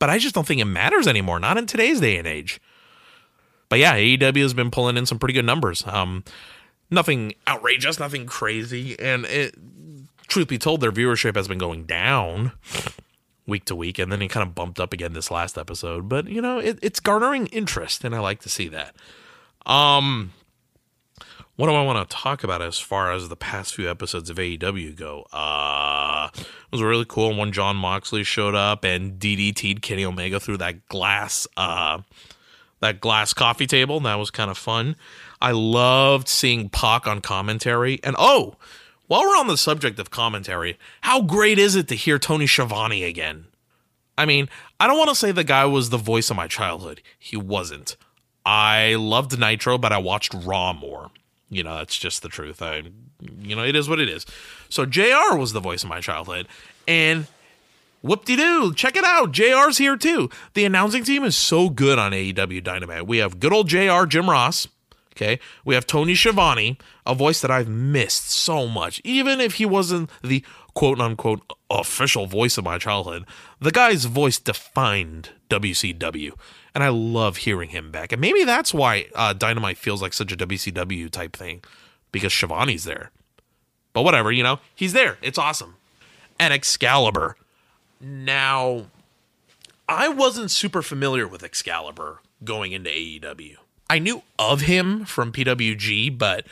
But 0.00 0.10
I 0.10 0.18
just 0.18 0.34
don't 0.34 0.44
think 0.44 0.60
it 0.60 0.64
matters 0.64 1.06
anymore, 1.06 1.38
not 1.38 1.56
in 1.56 1.66
today's 1.66 2.00
day 2.00 2.16
and 2.16 2.26
age. 2.26 2.60
But 3.68 3.78
yeah, 3.78 3.96
AEW 3.96 4.42
has 4.42 4.54
been 4.54 4.72
pulling 4.72 4.96
in 4.96 5.06
some 5.06 5.20
pretty 5.20 5.34
good 5.34 5.46
numbers. 5.46 5.86
Um, 5.86 6.24
nothing 6.90 7.34
outrageous, 7.48 7.98
nothing 7.98 8.26
crazy. 8.26 8.98
And 8.98 9.24
it, 9.26 9.54
truth 10.28 10.48
be 10.48 10.58
told, 10.58 10.80
their 10.80 10.92
viewership 10.92 11.36
has 11.36 11.48
been 11.48 11.58
going 11.58 11.84
down. 11.84 12.52
week 13.46 13.64
to 13.66 13.76
week, 13.76 13.98
and 13.98 14.10
then 14.10 14.20
it 14.20 14.28
kind 14.28 14.46
of 14.46 14.56
bumped 14.56 14.80
up 14.80 14.92
again 14.92 15.12
this 15.12 15.30
last 15.30 15.56
episode. 15.56 16.08
But 16.08 16.28
you 16.28 16.42
know, 16.42 16.58
it, 16.58 16.78
it's 16.82 17.00
garnering 17.00 17.46
interest, 17.48 18.04
and 18.04 18.14
I 18.14 18.18
like 18.18 18.40
to 18.40 18.48
see 18.48 18.68
that. 18.68 18.96
Um, 19.64 20.32
what 21.56 21.68
do 21.68 21.74
I 21.74 21.82
want 21.82 22.08
to 22.08 22.16
talk 22.16 22.44
about 22.44 22.60
as 22.60 22.78
far 22.78 23.12
as 23.12 23.28
the 23.28 23.36
past 23.36 23.74
few 23.74 23.90
episodes 23.90 24.28
of 24.28 24.36
AEW 24.36 24.94
go? 24.94 25.26
Uh, 25.32 26.28
it 26.34 26.46
was 26.70 26.82
really 26.82 27.06
cool 27.08 27.34
when 27.34 27.50
Jon 27.50 27.76
Moxley 27.76 28.24
showed 28.24 28.54
up 28.54 28.84
and 28.84 29.18
DDT'd 29.18 29.80
Kenny 29.80 30.04
Omega 30.04 30.38
through 30.38 30.58
that 30.58 30.86
glass, 30.88 31.46
uh, 31.56 32.02
that 32.80 33.00
glass 33.00 33.32
coffee 33.32 33.66
table. 33.66 34.00
That 34.00 34.16
was 34.16 34.30
kind 34.30 34.50
of 34.50 34.58
fun. 34.58 34.96
I 35.40 35.52
loved 35.52 36.28
seeing 36.28 36.68
Pac 36.68 37.06
on 37.06 37.20
commentary. 37.20 38.00
And 38.02 38.16
oh, 38.18 38.56
while 39.06 39.22
we're 39.22 39.38
on 39.38 39.48
the 39.48 39.56
subject 39.56 39.98
of 39.98 40.10
commentary, 40.10 40.78
how 41.02 41.22
great 41.22 41.58
is 41.58 41.76
it 41.76 41.88
to 41.88 41.94
hear 41.94 42.18
Tony 42.18 42.46
Schiavone 42.46 43.04
again? 43.04 43.46
I 44.18 44.24
mean, 44.24 44.48
I 44.80 44.86
don't 44.86 44.98
want 44.98 45.10
to 45.10 45.14
say 45.16 45.32
the 45.32 45.44
guy 45.44 45.64
was 45.66 45.90
the 45.90 45.98
voice 45.98 46.30
of 46.30 46.36
my 46.36 46.48
childhood. 46.48 47.02
He 47.18 47.36
wasn't. 47.36 47.96
I 48.44 48.94
loved 48.94 49.38
Nitro, 49.38 49.76
but 49.76 49.92
I 49.92 49.98
watched 49.98 50.32
Raw 50.32 50.72
more. 50.72 51.10
You 51.50 51.62
know, 51.62 51.76
that's 51.76 51.98
just 51.98 52.22
the 52.22 52.28
truth. 52.28 52.62
I, 52.62 52.84
you 53.40 53.54
know, 53.54 53.64
it 53.64 53.76
is 53.76 53.88
what 53.88 54.00
it 54.00 54.08
is. 54.08 54.26
So 54.68 54.86
JR 54.86 55.36
was 55.36 55.52
the 55.52 55.60
voice 55.60 55.82
of 55.82 55.88
my 55.88 56.00
childhood, 56.00 56.48
and 56.88 57.26
whoop 58.02 58.24
de 58.24 58.36
doo, 58.36 58.74
check 58.74 58.96
it 58.96 59.04
out. 59.04 59.32
JR's 59.32 59.78
here 59.78 59.96
too. 59.96 60.30
The 60.54 60.64
announcing 60.64 61.04
team 61.04 61.24
is 61.24 61.36
so 61.36 61.68
good 61.68 61.98
on 61.98 62.12
AEW 62.12 62.62
Dynamite. 62.64 63.06
We 63.06 63.18
have 63.18 63.38
good 63.38 63.52
old 63.52 63.68
JR, 63.68 64.04
Jim 64.06 64.30
Ross. 64.30 64.66
Okay, 65.16 65.40
we 65.64 65.74
have 65.74 65.86
Tony 65.86 66.14
Schiavone, 66.14 66.76
a 67.06 67.14
voice 67.14 67.40
that 67.40 67.50
I've 67.50 67.68
missed 67.68 68.30
so 68.30 68.66
much, 68.66 69.00
even 69.02 69.40
if 69.40 69.54
he 69.54 69.64
wasn't 69.64 70.10
the 70.22 70.44
quote 70.74 71.00
unquote 71.00 71.40
official 71.70 72.26
voice 72.26 72.58
of 72.58 72.64
my 72.64 72.76
childhood. 72.76 73.24
The 73.58 73.70
guy's 73.70 74.04
voice 74.04 74.38
defined 74.38 75.30
WCW 75.48 76.32
and 76.76 76.84
I 76.84 76.90
love 76.90 77.38
hearing 77.38 77.70
him 77.70 77.90
back. 77.90 78.12
And 78.12 78.20
maybe 78.20 78.44
that's 78.44 78.74
why 78.74 79.06
uh, 79.14 79.32
Dynamite 79.32 79.78
feels 79.78 80.02
like 80.02 80.12
such 80.12 80.30
a 80.30 80.36
WCW 80.36 81.10
type 81.10 81.34
thing 81.34 81.64
because 82.12 82.34
Schiavone's 82.34 82.84
there. 82.84 83.12
But 83.94 84.02
whatever, 84.02 84.30
you 84.30 84.42
know, 84.42 84.60
he's 84.74 84.92
there. 84.92 85.16
It's 85.22 85.38
awesome. 85.38 85.76
And 86.38 86.52
Excalibur. 86.52 87.36
Now, 87.98 88.88
I 89.88 90.08
wasn't 90.08 90.50
super 90.50 90.82
familiar 90.82 91.26
with 91.26 91.42
Excalibur 91.42 92.20
going 92.44 92.72
into 92.72 92.90
AEW. 92.90 93.56
I 93.88 93.98
knew 93.98 94.22
of 94.38 94.62
him 94.62 95.04
from 95.04 95.32
PWG, 95.32 96.16
but 96.16 96.46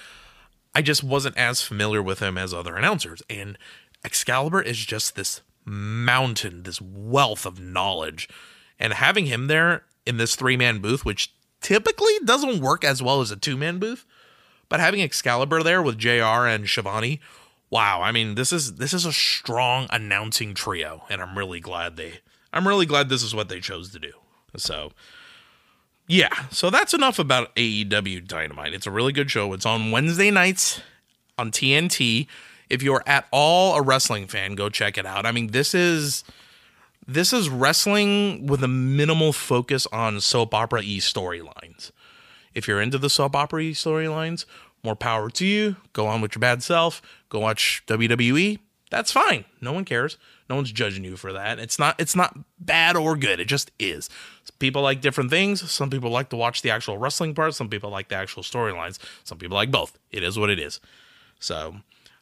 I 0.75 0.83
just 0.83 1.03
wasn't 1.03 1.37
as 1.37 1.63
familiar 1.63 2.03
with 2.03 2.21
him 2.21 2.39
as 2.39 2.55
other 2.55 2.77
announcers. 2.77 3.23
And 3.29 3.59
Excalibur 4.05 4.63
is 4.63 4.79
just 4.79 5.17
this 5.17 5.41
mountain, 5.65 6.63
this 6.63 6.81
wealth 6.81 7.47
of 7.47 7.61
knowledge. 7.61 8.29
And 8.79 8.93
having 8.93 9.27
him 9.27 9.47
there 9.47 9.85
in 10.07 10.17
this 10.17 10.37
three 10.37 10.57
man 10.57 10.79
booth, 10.79 11.05
which 11.05 11.33
typically 11.61 12.13
doesn't 12.25 12.61
work 12.61 12.85
as 12.85 13.03
well 13.03 13.21
as 13.21 13.31
a 13.31 13.37
two 13.37 13.57
man 13.57 13.79
booth. 13.79 14.05
But 14.69 14.81
having 14.81 15.01
Excalibur 15.01 15.63
there 15.63 15.83
with 15.83 15.99
JR 15.99 16.47
and 16.47 16.69
Schiavone, 16.69 17.21
wow, 17.71 18.03
I 18.03 18.13
mean, 18.13 18.35
this 18.35 18.53
is 18.53 18.75
this 18.75 18.93
is 18.93 19.05
a 19.05 19.13
strong 19.13 19.87
announcing 19.91 20.55
trio, 20.55 21.05
and 21.09 21.21
I'm 21.21 21.37
really 21.37 21.61
glad 21.61 21.97
they 21.97 22.21
I'm 22.53 22.67
really 22.69 22.87
glad 22.87 23.09
this 23.09 23.23
is 23.23 23.35
what 23.35 23.49
they 23.49 23.61
chose 23.61 23.91
to 23.93 23.99
do. 23.99 24.13
So 24.57 24.93
yeah, 26.07 26.49
so 26.51 26.71
that's 26.71 26.95
enough 26.95 27.19
about 27.19 27.55
AEW 27.57 28.27
Dynamite. 28.27 28.75
It's 28.75 28.87
a 28.87 28.91
really 28.91 29.13
good 29.13 29.31
show. 29.31 29.53
It's 29.53 29.67
on 29.67 29.91
Wednesday 29.91 30.31
nights 30.31 30.81
on 31.39 31.51
TNT. 31.51 32.27
If 32.69 32.83
you're 32.83 33.03
at 33.07 33.27
all 33.31 33.77
a 33.77 33.83
wrestling 33.83 34.27
fan, 34.27 34.55
go 34.55 34.69
check 34.69 34.99
it 34.99 35.07
out. 35.07 35.27
I 35.27 35.33
mean, 35.33 35.49
this 35.49 35.75
is 35.75 36.25
this 37.07 37.33
is 37.33 37.49
wrestling 37.49 38.47
with 38.47 38.63
a 38.63 38.69
minimal 38.69 39.33
focus 39.33 39.87
on 39.93 40.21
soap 40.21 40.55
opera 40.55 40.83
e 40.83 40.99
storylines. 40.99 41.91
If 42.55 42.69
you're 42.69 42.81
into 42.81 42.99
the 42.99 43.11
soap 43.11 43.37
opera 43.37 43.63
e 43.63 43.73
storylines, 43.73 44.45
more 44.83 44.97
power 44.97 45.31
to 45.31 45.47
you. 45.47 45.77
Go 45.93 46.07
on 46.07 46.21
with 46.21 46.35
your 46.35 46.41
bad 46.41 46.63
self. 46.63 47.01
Go 47.29 47.41
watch 47.41 47.83
WWE. 47.87 48.59
That's 48.91 49.11
fine. 49.11 49.45
No 49.61 49.73
one 49.73 49.85
cares. 49.85 50.19
No 50.49 50.57
one's 50.57 50.73
judging 50.73 51.05
you 51.05 51.17
for 51.17 51.33
that. 51.33 51.59
It's 51.59 51.79
not 51.79 51.99
it's 51.99 52.15
not 52.15 52.39
bad 52.59 52.97
or 52.97 53.17
good. 53.17 53.41
It 53.41 53.47
just 53.47 53.71
is. 53.79 54.11
People 54.59 54.83
like 54.83 55.01
different 55.01 55.31
things. 55.31 55.71
Some 55.71 55.91
people 55.91 56.11
like 56.11 56.29
to 56.31 56.37
watch 56.37 56.63
the 56.63 56.71
actual 56.71 56.99
wrestling 56.99 57.35
part. 57.35 57.55
Some 57.55 57.69
people 57.69 57.91
like 57.91 58.09
the 58.09 58.15
actual 58.15 58.43
storylines. 58.43 58.99
Some 59.25 59.39
people 59.39 59.57
like 59.57 59.71
both. 59.71 59.99
It 60.11 60.23
is 60.23 60.39
what 60.39 60.51
it 60.51 60.59
is. 60.59 60.81
So, 61.41 61.77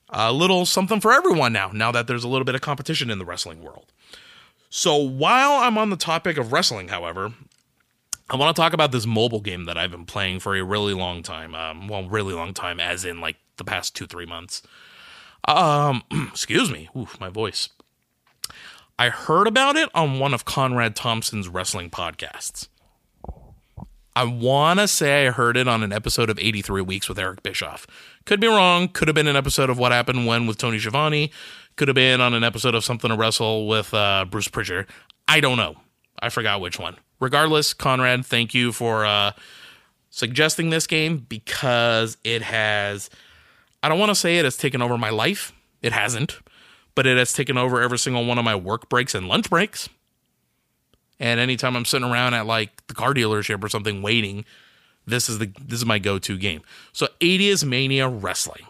a 0.09 0.33
little 0.33 0.67
something 0.67 1.00
for 1.00 1.12
everyone 1.12 1.52
now. 1.52 1.71
Now 1.73 1.93
that 1.93 2.07
there's 2.07 2.25
a 2.25 2.29
little 2.29 2.45
bit 2.45 2.55
of 2.55 2.61
competition 2.61 3.11
in 3.11 3.19
the 3.19 3.25
wrestling 3.25 3.62
world. 3.62 3.93
So 4.75 4.97
while 4.97 5.52
I'm 5.52 5.76
on 5.76 5.91
the 5.91 5.97
topic 5.97 6.38
of 6.38 6.50
wrestling, 6.50 6.88
however, 6.88 7.35
I 8.31 8.37
want 8.37 8.57
to 8.57 8.61
talk 8.61 8.73
about 8.73 8.91
this 8.91 9.05
mobile 9.05 9.41
game 9.41 9.64
that 9.64 9.76
I've 9.76 9.91
been 9.91 10.07
playing 10.07 10.41
for 10.41 10.57
a 10.57 10.64
really 10.64 10.95
long 10.95 11.23
time. 11.23 11.55
Um, 11.55 11.88
well, 11.88 12.09
really 12.09 12.33
long 12.33 12.55
time, 12.55 12.81
as 12.81 13.05
in 13.05 13.21
like 13.21 13.37
the 13.59 13.64
past 13.64 13.95
two, 13.95 14.07
three 14.07 14.25
months. 14.25 14.62
Um, 15.47 16.02
excuse 16.31 16.71
me, 16.71 16.88
Oof, 16.97 17.21
my 17.21 17.29
voice. 17.29 17.69
I 18.99 19.09
heard 19.09 19.47
about 19.47 19.77
it 19.77 19.89
on 19.95 20.19
one 20.19 20.35
of 20.35 20.45
Conrad 20.45 20.95
Thompson's 20.95 21.49
wrestling 21.49 21.91
podcasts. 21.91 22.69
I 24.15 24.25
want 24.25 24.79
to 24.79 24.87
say 24.87 25.27
I 25.27 25.31
heard 25.31 25.57
it 25.57 25.67
on 25.67 25.83
an 25.83 25.93
episode 25.93 26.29
of 26.29 26.39
83 26.39 26.83
Weeks 26.83 27.09
with 27.09 27.19
Eric 27.19 27.43
Bischoff. 27.43 27.87
Could 28.27 28.41
be 28.41 28.47
wrong. 28.47 28.89
Could 28.89 29.09
have 29.09 29.15
been 29.15 29.27
an 29.27 29.37
episode 29.37 29.71
of 29.71 29.79
What 29.79 29.91
Happened 29.91 30.27
When 30.27 30.47
with 30.47 30.59
Tony 30.59 30.79
Schiavone 30.79 31.31
could 31.77 31.89
have 31.89 31.95
been 31.95 32.21
on 32.21 32.35
an 32.35 32.45
episode 32.45 32.75
of 32.75 32.85
Something 32.85 33.11
to 33.11 33.17
Wrestle 33.17 33.67
with 33.67 33.93
uh, 33.95 34.27
Bruce 34.29 34.49
Pritchard. 34.49 34.87
I 35.27 35.41
don't 35.41 35.57
know. 35.57 35.77
I 36.21 36.29
forgot 36.29 36.61
which 36.61 36.79
one. 36.79 36.97
Regardless, 37.21 37.73
Conrad, 37.73 38.27
thank 38.27 38.55
you 38.55 38.73
for 38.73 39.05
uh, 39.05 39.33
suggesting 40.11 40.71
this 40.71 40.87
game 40.87 41.19
because 41.29 42.17
it 42.25 42.43
has, 42.43 43.11
I 43.83 43.89
don't 43.89 43.99
want 43.99 44.11
to 44.11 44.15
say 44.15 44.39
it 44.39 44.45
has 44.45 44.57
taken 44.57 44.83
over 44.83 44.99
my 44.99 45.11
life. 45.11 45.53
It 45.83 45.93
hasn't, 45.93 46.39
but 46.95 47.07
it 47.07 47.17
has 47.17 47.33
taken 47.33 47.57
over 47.57 47.81
every 47.81 47.99
single 47.99 48.25
one 48.25 48.39
of 48.39 48.45
my 48.45 48.55
work 48.55 48.89
breaks 48.89 49.15
and 49.15 49.29
lunch 49.29 49.49
breaks. 49.51 49.89
And 51.19 51.39
anytime 51.39 51.77
I'm 51.77 51.85
sitting 51.85 52.09
around 52.09 52.35
at 52.35 52.47
like 52.47 52.87
the 52.89 52.95
car 52.95 53.15
dealership 53.15 53.63
or 53.63 53.69
something 53.69 54.03
waiting, 54.03 54.45
this 55.07 55.29
is 55.29 55.39
the 55.39 55.53
this 55.61 55.81
is 55.81 55.87
my 55.87 55.99
go-to 55.99 56.37
game. 56.37 56.63
So 56.93 57.09
80s 57.21 57.65
Mania 57.65 58.09
Wrestling. 58.09 58.67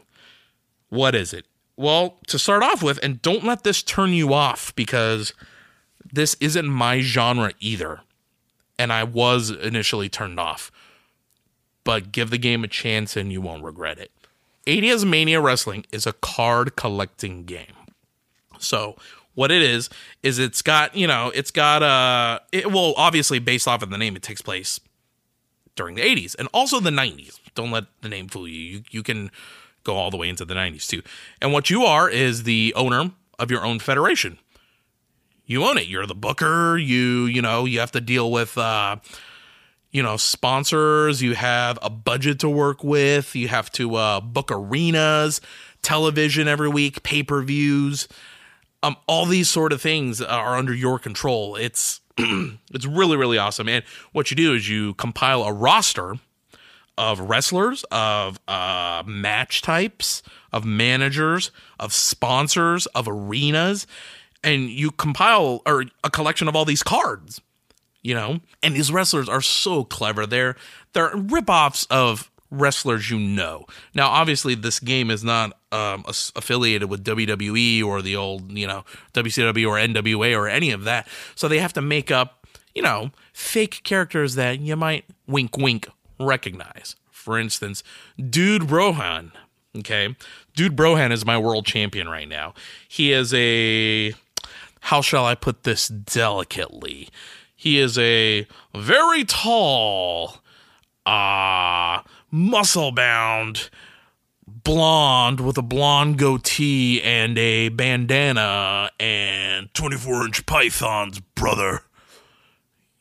What 0.89 1.15
is 1.15 1.33
it? 1.33 1.47
Well, 1.77 2.19
to 2.27 2.39
start 2.39 2.63
off 2.63 2.83
with, 2.83 2.99
and 3.03 3.23
don't 3.23 3.45
let 3.45 3.65
this 3.65 3.83
turn 3.83 4.13
you 4.13 4.35
off 4.35 4.75
because 4.77 5.33
this 6.13 6.37
isn't 6.41 6.69
my 6.69 7.01
genre 7.01 7.53
either. 7.61 8.01
And 8.79 8.93
I 8.93 9.05
was 9.05 9.51
initially 9.51 10.09
turned 10.09 10.39
off. 10.39 10.71
But 11.85 12.13
give 12.13 12.31
the 12.31 12.39
game 12.39 12.63
a 12.63 12.69
chance 12.69 13.17
and 13.17 13.33
you 13.33 13.41
won't 13.41 13.65
regret 13.65 13.99
it. 13.99 14.11
80s 14.67 15.05
Mania 15.05 15.41
Wrestling 15.41 15.85
is 15.91 16.07
a 16.07 16.13
card 16.13 16.77
collecting 16.77 17.45
game. 17.45 17.75
So, 18.63 18.97
what 19.35 19.51
it 19.51 19.63
is 19.63 19.89
is 20.23 20.39
it's 20.39 20.63
got, 20.63 20.95
you 20.95 21.07
know, 21.07 21.33
it's 21.35 21.51
got 21.51 21.83
uh 21.83 22.41
it 22.53 22.71
well 22.71 22.95
obviously 22.97 23.39
based 23.39 23.67
off 23.67 23.83
of 23.83 23.91
the 23.91 23.99
name 23.99 24.17
it 24.17 24.23
takes 24.23 24.43
place 24.43 24.81
during 25.75 25.95
the 25.95 26.03
80s 26.03 26.37
and 26.39 26.49
also 26.53 26.81
the 26.81 26.91
90s. 26.91 27.41
Don't 27.55 27.71
let 27.71 27.85
the 28.03 28.09
name 28.09 28.29
fool 28.29 28.47
you. 28.47 28.61
You 28.61 28.83
you 28.91 29.03
can 29.03 29.31
go 29.85 29.97
all 29.97 30.11
the 30.11 30.17
way 30.17 30.29
into 30.29 30.45
the 30.45 30.55
90s 30.55 30.87
too. 30.87 31.03
And 31.41 31.53
what 31.53 31.71
you 31.71 31.85
are 31.85 32.09
is 32.09 32.45
the 32.45 32.73
owner 32.77 33.11
of 33.39 33.51
your 33.51 33.65
own 33.65 33.79
federation. 33.79 34.39
You 35.45 35.65
own 35.65 35.77
it. 35.79 35.87
You're 35.87 36.07
the 36.07 36.15
booker. 36.15 36.79
You, 36.79 37.27
you 37.27 37.43
know, 37.43 37.65
you 37.65 37.81
have 37.81 37.93
to 37.93 38.01
deal 38.01 38.31
with, 38.31 38.57
uh, 38.57 38.97
you 39.91 40.03
know, 40.03 40.17
sponsors. 40.17 41.21
You 41.21 41.35
have 41.35 41.79
a 41.83 41.91
budget 41.91 42.39
to 42.41 42.49
work 42.49 42.85
with. 42.85 43.35
You 43.35 43.49
have 43.49 43.71
to 43.73 43.97
uh, 43.97 44.21
book 44.21 44.51
arenas, 44.51 45.41
television 45.83 46.49
every 46.49 46.69
week, 46.69 47.03
pay 47.03 47.23
per 47.23 47.43
views. 47.43 48.09
Um, 48.83 48.97
all 49.07 49.27
these 49.27 49.49
sort 49.49 49.73
of 49.73 49.81
things 49.81 50.21
are 50.21 50.57
under 50.57 50.75
your 50.75 50.99
control. 50.99 51.57
It's 51.57 52.01
it's 52.19 52.87
really 52.87 53.17
really 53.17 53.39
awesome. 53.39 53.69
And 53.69 53.85
what 54.13 54.31
you 54.31 54.37
do 54.37 54.55
is 54.55 54.69
you 54.69 54.95
compile 54.95 55.45
a 55.45 55.53
roster 55.53 56.17
of 56.99 57.21
wrestlers, 57.21 57.85
of 57.91 58.39
uh, 58.49 59.03
match 59.07 59.63
types, 59.63 60.23
of 60.53 60.65
managers, 60.65 61.51
of 61.81 61.93
sponsors, 61.93 62.87
of 62.87 63.09
arenas, 63.09 63.87
and 64.45 64.69
you 64.69 64.91
compile 64.91 65.63
or 65.67 65.85
a 66.05 66.11
collection 66.11 66.49
of 66.49 66.57
all 66.57 66.65
these 66.65 66.83
cards. 66.83 67.41
You 68.03 68.15
know, 68.15 68.41
and 68.65 68.75
these 68.75 68.91
wrestlers 68.91 69.29
are 69.29 69.41
so 69.41 69.85
clever. 69.85 70.27
They're 70.27 70.57
they're 70.93 71.11
ripoffs 71.11 71.87
of 71.89 72.32
wrestlers 72.53 73.11
you 73.11 73.19
know. 73.19 73.67
Now, 73.95 74.11
obviously, 74.11 74.55
this 74.55 74.79
game 74.79 75.11
is 75.11 75.25
not 75.25 75.59
um, 75.73 76.05
affiliated 76.07 76.89
with 76.89 77.03
WWE 77.05 77.83
or 77.83 78.03
the 78.03 78.15
old, 78.15 78.53
you 78.53 78.67
know, 78.67 78.85
WCW 79.15 79.69
or 79.69 79.77
NWA 79.77 80.37
or 80.39 80.47
any 80.47 80.71
of 80.71 80.85
that. 80.85 81.09
So 81.35 81.49
they 81.49 81.59
have 81.59 81.73
to 81.73 81.83
make 81.83 82.11
up, 82.11 82.47
you 82.75 82.83
know, 82.83 83.11
fake 83.33 83.81
characters 83.83 84.35
that 84.37 84.61
you 84.61 84.77
might 84.77 85.07
wink, 85.27 85.57
wink 85.57 85.89
recognize. 86.21 86.95
For 87.11 87.39
instance, 87.39 87.83
Dude 88.17 88.63
Brohan. 88.63 89.33
Okay. 89.79 90.15
Dude 90.55 90.77
Brohan 90.77 91.11
is 91.11 91.25
my 91.25 91.39
world 91.39 91.65
champion 91.65 92.09
right 92.09 92.29
now. 92.29 92.53
He 92.87 93.13
is 93.13 93.33
a 93.33 94.13
how 94.81 95.01
shall 95.01 95.25
I 95.25 95.35
put 95.37 95.63
this 95.63 95.87
delicately? 95.89 97.09
He 97.55 97.79
is 97.79 97.97
a 97.97 98.47
very 98.75 99.25
tall, 99.25 100.39
uh, 101.07 102.01
muscle 102.33 102.91
bound 102.91 103.71
blonde 104.47 105.39
with 105.39 105.57
a 105.57 105.63
blonde 105.63 106.19
goatee 106.19 107.01
and 107.03 107.39
a 107.39 107.69
bandana 107.69 108.91
and 108.99 109.73
24 109.75 110.27
inch 110.27 110.47
pythons, 110.47 111.21
brother. 111.37 111.83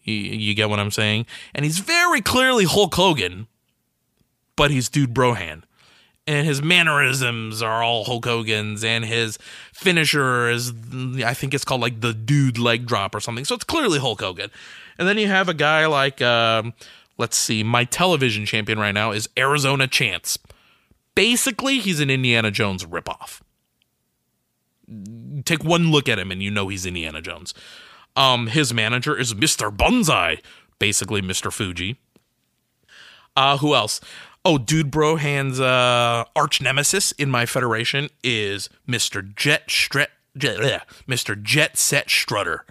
You, 0.04 0.14
you, 0.14 0.54
get 0.54 0.70
what 0.70 0.80
I'm 0.80 0.92
saying? 0.92 1.26
And 1.56 1.66
he's 1.66 1.80
very 1.80 2.22
clearly 2.22 2.66
Hulk 2.66 2.94
Hogan, 2.94 3.48
but 4.56 4.72
he's 4.72 4.90
Dude 4.90 5.14
Brohan 5.14 5.64
and 6.28 6.48
his 6.48 6.62
mannerisms 6.62 7.62
are 7.62 7.84
all 7.84 8.04
Hulk 8.04 8.26
Hogan's, 8.26 8.84
and 8.84 9.04
his 9.04 9.38
finisher 9.74 10.50
is, 10.50 10.72
I 11.26 11.34
think 11.34 11.54
it's 11.54 11.66
called 11.66 11.82
like 11.82 12.02
the 12.02 12.14
dude 12.14 12.58
leg 12.58 12.86
drop 12.86 13.16
or 13.16 13.20
something. 13.20 13.44
So 13.44 13.56
it's 13.56 13.64
clearly 13.64 14.00
Hulk 14.00 14.22
Hogan. 14.22 14.52
And 14.98 15.08
then 15.08 15.18
you 15.18 15.28
have 15.28 15.50
a 15.50 15.54
guy 15.54 15.88
like, 15.88 16.22
um, 16.22 16.74
let's 17.22 17.38
see, 17.38 17.64
my 17.64 17.86
television 17.86 18.46
champion 18.46 18.80
right 18.80 18.94
now 18.94 19.12
is 19.12 19.30
Arizona 19.38 19.88
Chance. 19.88 20.40
Basically, 21.14 21.78
he's 21.80 22.00
an 22.00 22.10
Indiana 22.10 22.50
Jones 22.50 22.84
ripoff. 22.84 23.42
Take 25.46 25.64
one 25.64 25.92
look 25.92 26.10
at 26.10 26.18
him 26.18 26.32
and 26.32 26.42
you 26.42 26.50
know 26.50 26.68
he's 26.68 26.86
Indiana 26.86 27.22
Jones. 27.22 27.54
Um, 28.16 28.48
his 28.48 28.74
manager 28.74 29.16
is 29.16 29.36
Mr. 29.36 29.74
Bonsai, 29.74 30.42
basically 30.80 31.22
Mr. 31.22 31.54
Fuji. 31.54 31.98
Uh, 33.38 33.58
who 33.58 33.76
else? 33.76 34.02
Oh, 34.44 34.58
dude, 34.58 34.92
Brohan's 34.92 35.60
uh, 35.60 36.26
arch 36.36 36.60
nemesis 36.60 37.12
in 37.14 37.30
my 37.30 37.46
federation 37.46 38.10
is 38.24 38.68
Mister 38.88 39.22
Jet 39.22 39.70
Stret, 39.70 40.10
Jet, 40.36 40.88
Mister 41.06 41.36
Jet 41.36 41.78
Set 41.78 42.10
Strutter, 42.10 42.66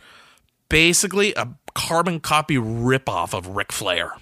basically 0.68 1.32
a 1.34 1.54
carbon 1.74 2.18
copy 2.18 2.56
ripoff 2.56 3.32
of 3.32 3.46
Ric 3.46 3.70
Flair. 3.70 4.14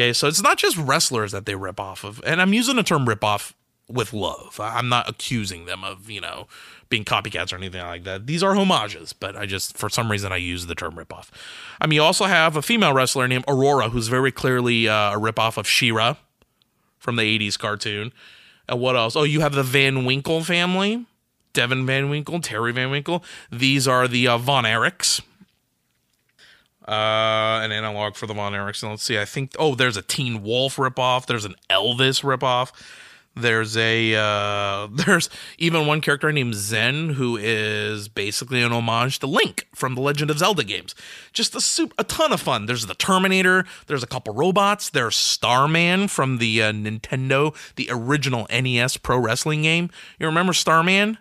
Okay, 0.00 0.14
so 0.14 0.28
it's 0.28 0.42
not 0.42 0.56
just 0.56 0.78
wrestlers 0.78 1.32
that 1.32 1.44
they 1.44 1.54
rip 1.54 1.78
off 1.78 2.04
of, 2.04 2.22
and 2.24 2.40
I'm 2.40 2.54
using 2.54 2.76
the 2.76 2.82
term 2.82 3.06
rip 3.06 3.22
off 3.22 3.54
with 3.86 4.14
love. 4.14 4.58
I'm 4.58 4.88
not 4.88 5.06
accusing 5.10 5.66
them 5.66 5.84
of 5.84 6.08
you 6.08 6.22
know 6.22 6.48
being 6.88 7.04
copycats 7.04 7.52
or 7.52 7.56
anything 7.56 7.82
like 7.82 8.04
that. 8.04 8.26
These 8.26 8.42
are 8.42 8.54
homages, 8.54 9.12
but 9.12 9.36
I 9.36 9.44
just 9.44 9.76
for 9.76 9.90
some 9.90 10.10
reason 10.10 10.32
I 10.32 10.38
use 10.38 10.64
the 10.64 10.74
term 10.74 10.94
ripoff. 10.94 11.28
I 11.82 11.86
mean, 11.86 11.96
you 11.96 12.02
also 12.02 12.24
have 12.24 12.56
a 12.56 12.62
female 12.62 12.94
wrestler 12.94 13.28
named 13.28 13.44
Aurora, 13.46 13.90
who's 13.90 14.08
very 14.08 14.32
clearly 14.32 14.88
uh, 14.88 15.14
a 15.14 15.20
ripoff 15.20 15.58
of 15.58 15.68
She-Ra 15.68 16.14
from 16.98 17.16
the 17.16 17.38
80s 17.38 17.58
cartoon. 17.58 18.10
And 18.70 18.80
what 18.80 18.96
else? 18.96 19.16
Oh, 19.16 19.24
you 19.24 19.40
have 19.40 19.52
the 19.52 19.62
Van 19.62 20.06
Winkle 20.06 20.42
family. 20.42 21.04
Devin 21.52 21.84
Van 21.84 22.08
Winkle, 22.08 22.40
Terry 22.40 22.72
Van 22.72 22.90
Winkle. 22.90 23.22
These 23.52 23.86
are 23.86 24.08
the 24.08 24.28
uh, 24.28 24.38
Von 24.38 24.64
Erichs. 24.64 25.20
Uh, 26.90 27.60
an 27.62 27.70
analog 27.70 28.16
for 28.16 28.26
the 28.26 28.34
Von 28.34 28.52
Erichs. 28.52 28.82
And 28.82 28.90
let's 28.90 29.04
see. 29.04 29.16
I 29.16 29.24
think. 29.24 29.54
Oh, 29.58 29.76
there's 29.76 29.96
a 29.96 30.02
Teen 30.02 30.42
Wolf 30.42 30.74
ripoff. 30.74 31.26
There's 31.26 31.44
an 31.44 31.54
Elvis 31.70 32.24
ripoff. 32.24 32.72
There's 33.36 33.76
a 33.76 34.14
uh, 34.16 34.88
there's 34.92 35.30
even 35.58 35.86
one 35.86 36.00
character 36.00 36.32
named 36.32 36.54
Zen 36.54 37.10
who 37.10 37.36
is 37.36 38.08
basically 38.08 38.62
an 38.62 38.72
homage 38.72 39.20
to 39.20 39.26
Link 39.26 39.68
from 39.72 39.94
the 39.94 40.00
Legend 40.00 40.30
of 40.30 40.38
Zelda 40.38 40.64
games. 40.64 40.94
Just 41.32 41.54
a 41.54 41.60
soup, 41.60 41.94
a 41.96 42.04
ton 42.04 42.32
of 42.32 42.40
fun. 42.40 42.66
There's 42.66 42.86
the 42.86 42.94
Terminator. 42.94 43.64
There's 43.86 44.02
a 44.02 44.08
couple 44.08 44.34
robots. 44.34 44.90
There's 44.90 45.16
Starman 45.16 46.08
from 46.08 46.38
the 46.38 46.62
uh, 46.62 46.72
Nintendo, 46.72 47.54
the 47.76 47.88
original 47.90 48.48
NES 48.50 48.96
Pro 48.96 49.18
Wrestling 49.18 49.62
game. 49.62 49.90
You 50.18 50.26
remember 50.26 50.52
Starman? 50.52 51.18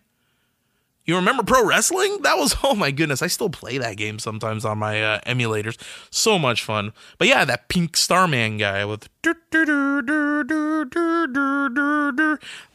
You 1.10 1.16
remember 1.16 1.42
pro 1.42 1.66
wrestling? 1.66 2.22
That 2.22 2.38
was 2.38 2.56
oh 2.64 2.76
my 2.76 2.92
goodness. 2.92 3.24
I 3.24 3.28
still 3.28 3.50
play 3.50 3.80
that 3.80 3.98
game 3.98 4.20
sometimes 4.20 4.64
on 4.64 4.78
my 4.78 5.02
uh, 5.02 5.20
emulators. 5.22 5.76
So 6.12 6.38
much 6.38 6.64
fun. 6.64 6.94
But 7.18 7.28
yeah, 7.28 7.46
that 7.46 7.68
pink 7.68 7.98
Starman 7.98 8.58
guy 8.58 8.86
with 8.86 9.10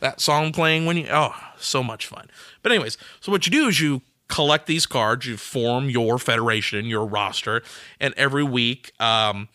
that 0.01 0.15
song 0.17 0.51
playing 0.51 0.85
when 0.85 0.97
you 0.97 1.07
oh, 1.13 1.33
so 1.59 1.85
much 1.85 2.09
fun. 2.09 2.29
But 2.65 2.73
anyways, 2.73 2.99
so 3.21 3.31
what 3.31 3.47
you 3.47 3.53
do 3.53 3.69
is 3.69 3.81
you 3.81 4.03
collect 4.27 4.67
these 4.67 4.85
cards, 4.85 5.27
you 5.27 5.37
form 5.37 5.89
your 5.89 6.19
federation, 6.19 6.87
your 6.87 7.07
roster, 7.07 7.63
and 8.01 8.15
every 8.17 8.43
week 8.43 8.91
um 9.01 9.49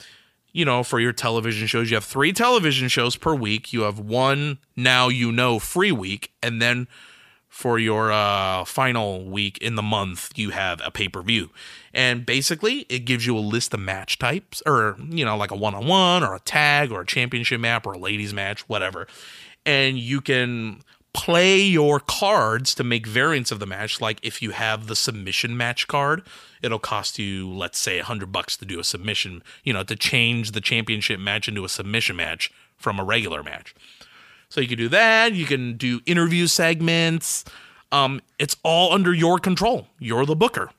you 0.51 0.65
know, 0.65 0.83
for 0.83 0.99
your 0.99 1.13
television 1.13 1.67
shows, 1.67 1.91
you 1.91 1.95
have 1.95 2.03
3 2.03 2.33
television 2.33 2.87
shows 2.87 3.15
per 3.15 3.35
week. 3.35 3.71
You 3.71 3.81
have 3.81 3.99
one 3.99 4.57
now 4.75 5.07
you 5.07 5.31
know 5.31 5.59
free 5.59 5.91
week 5.91 6.31
and 6.41 6.61
then 6.61 6.87
for 7.59 7.77
your 7.77 8.09
uh, 8.09 8.63
final 8.63 9.25
week 9.25 9.57
in 9.57 9.75
the 9.75 9.81
month, 9.81 10.31
you 10.37 10.51
have 10.51 10.79
a 10.81 10.89
pay 10.89 11.09
per 11.09 11.21
view. 11.21 11.49
And 11.93 12.25
basically, 12.25 12.85
it 12.87 12.99
gives 12.99 13.25
you 13.25 13.37
a 13.37 13.39
list 13.39 13.73
of 13.73 13.81
match 13.81 14.17
types, 14.17 14.63
or, 14.65 14.95
you 15.09 15.25
know, 15.25 15.35
like 15.35 15.51
a 15.51 15.57
one 15.57 15.75
on 15.75 15.85
one, 15.85 16.23
or 16.23 16.35
a 16.35 16.39
tag, 16.39 16.89
or 16.89 17.01
a 17.01 17.05
championship 17.05 17.59
map, 17.59 17.85
or 17.85 17.91
a 17.91 17.97
ladies' 17.97 18.33
match, 18.33 18.61
whatever. 18.69 19.07
And 19.65 19.99
you 19.99 20.21
can 20.21 20.83
play 21.11 21.59
your 21.59 21.99
cards 21.99 22.73
to 22.75 22.83
make 22.85 23.05
variants 23.05 23.51
of 23.51 23.59
the 23.59 23.65
match. 23.65 23.99
Like 23.99 24.19
if 24.23 24.41
you 24.41 24.51
have 24.51 24.87
the 24.87 24.95
submission 24.95 25.57
match 25.57 25.85
card, 25.85 26.23
it'll 26.61 26.79
cost 26.79 27.19
you, 27.19 27.51
let's 27.51 27.77
say, 27.77 27.99
a 27.99 28.05
hundred 28.05 28.31
bucks 28.31 28.55
to 28.55 28.65
do 28.65 28.79
a 28.79 28.85
submission, 28.85 29.43
you 29.65 29.73
know, 29.73 29.83
to 29.83 29.97
change 29.97 30.51
the 30.51 30.61
championship 30.61 31.19
match 31.19 31.49
into 31.49 31.65
a 31.65 31.69
submission 31.69 32.15
match 32.15 32.53
from 32.77 33.01
a 33.01 33.03
regular 33.03 33.43
match. 33.43 33.75
So 34.49 34.61
you 34.61 34.67
can 34.67 34.77
do 34.77 34.89
that. 34.89 35.33
You 35.33 35.45
can 35.45 35.77
do 35.77 36.01
interview 36.05 36.47
segments. 36.47 37.45
Um, 37.91 38.21
it's 38.39 38.55
all 38.63 38.93
under 38.93 39.13
your 39.13 39.39
control. 39.39 39.87
You're 39.99 40.25
the 40.25 40.35
booker. 40.35 40.71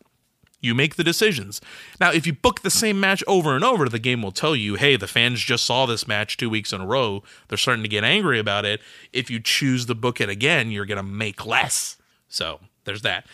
You 0.61 0.75
make 0.75 0.97
the 0.97 1.05
decisions. 1.05 1.61
Now, 2.01 2.13
if 2.13 2.27
you 2.27 2.35
book 2.35 2.61
the 2.61 2.71
same 2.71 3.01
match 3.01 3.25
over 3.27 3.55
and 3.55 3.65
over, 3.65 3.89
the 3.89 3.99
game 3.99 4.23
will 4.23 4.33
tell 4.33 4.55
you, 4.55 4.75
hey, 4.75 4.97
the 4.97 5.07
fans 5.07 5.41
just 5.41 5.65
saw 5.65 5.87
this 5.87 6.07
match 6.07 6.37
two 6.37 6.51
weeks 6.51 6.73
in 6.73 6.83
a 6.83 6.87
row. 6.87 7.23
They're 7.49 7.57
starting 7.57 7.83
to 7.83 7.89
get 7.89 8.05
angry 8.05 8.39
about 8.39 8.67
it. 8.67 8.81
If 9.13 9.31
you 9.31 9.41
choose 9.41 9.87
to 9.87 9.95
book 9.95 10.21
it 10.21 10.29
again, 10.29 10.71
you're 10.71 10.85
going 10.85 10.97
to 10.99 11.03
make 11.03 11.47
less. 11.47 11.97
So 12.29 12.61
there's 12.85 13.03
that. 13.03 13.27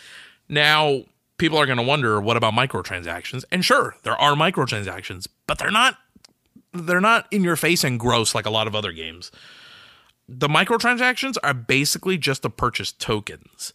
Now, 0.48 1.02
people 1.36 1.58
are 1.58 1.66
going 1.66 1.78
to 1.78 1.84
wonder, 1.84 2.20
what 2.20 2.36
about 2.36 2.54
microtransactions? 2.54 3.44
And 3.50 3.64
sure, 3.64 3.96
there 4.04 4.16
are 4.16 4.34
microtransactions, 4.34 5.26
but 5.46 5.58
they're 5.58 5.70
not 5.70 5.98
they're 6.72 7.00
not 7.00 7.26
in 7.30 7.42
your 7.42 7.56
face 7.56 7.84
and 7.84 7.98
gross 7.98 8.34
like 8.34 8.44
a 8.44 8.50
lot 8.50 8.66
of 8.66 8.74
other 8.74 8.92
games 8.92 9.30
the 10.28 10.48
microtransactions 10.48 11.36
are 11.42 11.54
basically 11.54 12.18
just 12.18 12.42
to 12.42 12.50
purchase 12.50 12.92
tokens. 12.92 13.72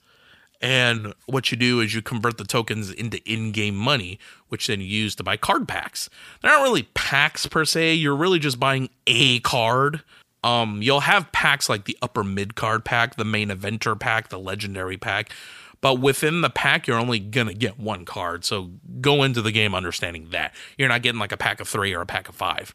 And 0.61 1.13
what 1.25 1.51
you 1.51 1.57
do 1.57 1.79
is 1.79 1.95
you 1.95 2.03
convert 2.03 2.37
the 2.37 2.43
tokens 2.43 2.91
into 2.91 3.17
in 3.29 3.51
game 3.51 3.75
money, 3.75 4.19
which 4.49 4.67
then 4.67 4.79
you 4.79 4.85
use 4.85 5.15
to 5.15 5.23
buy 5.23 5.37
card 5.37 5.67
packs. 5.67 6.09
They're 6.41 6.51
not 6.51 6.61
really 6.61 6.83
packs 6.93 7.47
per 7.47 7.65
se, 7.65 7.95
you're 7.95 8.15
really 8.15 8.39
just 8.39 8.59
buying 8.59 8.89
a 9.07 9.39
card. 9.39 10.03
Um, 10.43 10.81
you'll 10.81 11.01
have 11.01 11.31
packs 11.31 11.69
like 11.69 11.85
the 11.85 11.97
upper 12.01 12.23
mid 12.23 12.55
card 12.55 12.85
pack, 12.85 13.15
the 13.15 13.25
main 13.25 13.49
eventer 13.49 13.99
pack, 13.99 14.29
the 14.29 14.39
legendary 14.39 14.97
pack. 14.97 15.31
But 15.81 15.99
within 15.99 16.41
the 16.41 16.49
pack, 16.49 16.85
you're 16.85 16.99
only 16.99 17.17
gonna 17.17 17.55
get 17.55 17.79
one 17.79 18.05
card. 18.05 18.45
So 18.45 18.71
go 19.01 19.23
into 19.23 19.41
the 19.41 19.51
game 19.51 19.73
understanding 19.73 20.29
that. 20.29 20.53
You're 20.77 20.89
not 20.89 21.01
getting 21.01 21.19
like 21.19 21.31
a 21.31 21.37
pack 21.37 21.59
of 21.59 21.67
three 21.67 21.93
or 21.93 22.01
a 22.01 22.05
pack 22.05 22.29
of 22.29 22.35
five. 22.35 22.73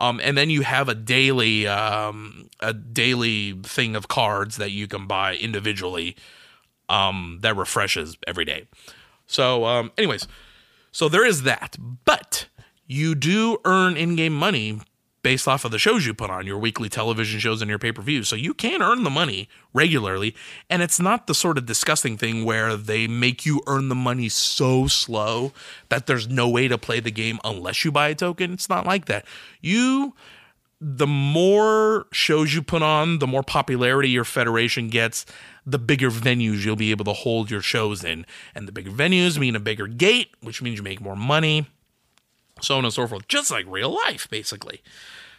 Um, 0.00 0.18
and 0.24 0.36
then 0.36 0.48
you 0.48 0.62
have 0.62 0.88
a 0.88 0.94
daily 0.94 1.68
um, 1.68 2.48
a 2.58 2.72
daily 2.72 3.52
thing 3.62 3.94
of 3.94 4.08
cards 4.08 4.56
that 4.56 4.70
you 4.70 4.88
can 4.88 5.06
buy 5.06 5.36
individually 5.36 6.16
um, 6.88 7.38
that 7.42 7.54
refreshes 7.54 8.16
every 8.26 8.46
day. 8.46 8.66
So, 9.26 9.66
um, 9.66 9.92
anyways, 9.96 10.26
so 10.90 11.08
there 11.08 11.24
is 11.24 11.42
that, 11.42 11.76
but 12.04 12.46
you 12.86 13.14
do 13.14 13.58
earn 13.64 13.96
in-game 13.96 14.34
money 14.34 14.80
based 15.22 15.46
off 15.46 15.64
of 15.64 15.70
the 15.70 15.78
shows 15.78 16.06
you 16.06 16.14
put 16.14 16.30
on, 16.30 16.46
your 16.46 16.58
weekly 16.58 16.88
television 16.88 17.40
shows 17.40 17.60
and 17.60 17.68
your 17.68 17.78
pay 17.78 17.92
per 17.92 18.02
view. 18.02 18.24
So 18.24 18.36
you 18.36 18.54
can 18.54 18.82
earn 18.82 19.04
the 19.04 19.10
money 19.10 19.48
regularly. 19.72 20.34
And 20.68 20.82
it's 20.82 21.00
not 21.00 21.26
the 21.26 21.34
sort 21.34 21.58
of 21.58 21.66
disgusting 21.66 22.16
thing 22.16 22.44
where 22.44 22.76
they 22.76 23.06
make 23.06 23.44
you 23.44 23.60
earn 23.66 23.88
the 23.88 23.94
money 23.94 24.28
so 24.28 24.86
slow 24.86 25.52
that 25.88 26.06
there's 26.06 26.28
no 26.28 26.48
way 26.48 26.68
to 26.68 26.78
play 26.78 27.00
the 27.00 27.10
game 27.10 27.38
unless 27.44 27.84
you 27.84 27.92
buy 27.92 28.08
a 28.08 28.14
token. 28.14 28.52
It's 28.52 28.68
not 28.68 28.86
like 28.86 29.06
that. 29.06 29.26
You. 29.60 30.14
The 30.82 31.06
more 31.06 32.06
shows 32.10 32.54
you 32.54 32.62
put 32.62 32.80
on, 32.80 33.18
the 33.18 33.26
more 33.26 33.42
popularity 33.42 34.08
your 34.08 34.24
federation 34.24 34.88
gets, 34.88 35.26
the 35.66 35.78
bigger 35.78 36.10
venues 36.10 36.64
you'll 36.64 36.74
be 36.74 36.90
able 36.90 37.04
to 37.04 37.12
hold 37.12 37.50
your 37.50 37.60
shows 37.60 38.02
in. 38.02 38.24
And 38.54 38.66
the 38.66 38.72
bigger 38.72 38.90
venues 38.90 39.38
mean 39.38 39.54
a 39.54 39.60
bigger 39.60 39.86
gate, 39.86 40.30
which 40.40 40.62
means 40.62 40.78
you 40.78 40.82
make 40.82 41.02
more 41.02 41.16
money 41.16 41.66
so 42.60 42.78
on 42.78 42.84
and 42.84 42.92
so 42.92 43.06
forth, 43.06 43.28
just 43.28 43.50
like 43.50 43.66
real 43.68 43.94
life, 44.06 44.28
basically. 44.30 44.82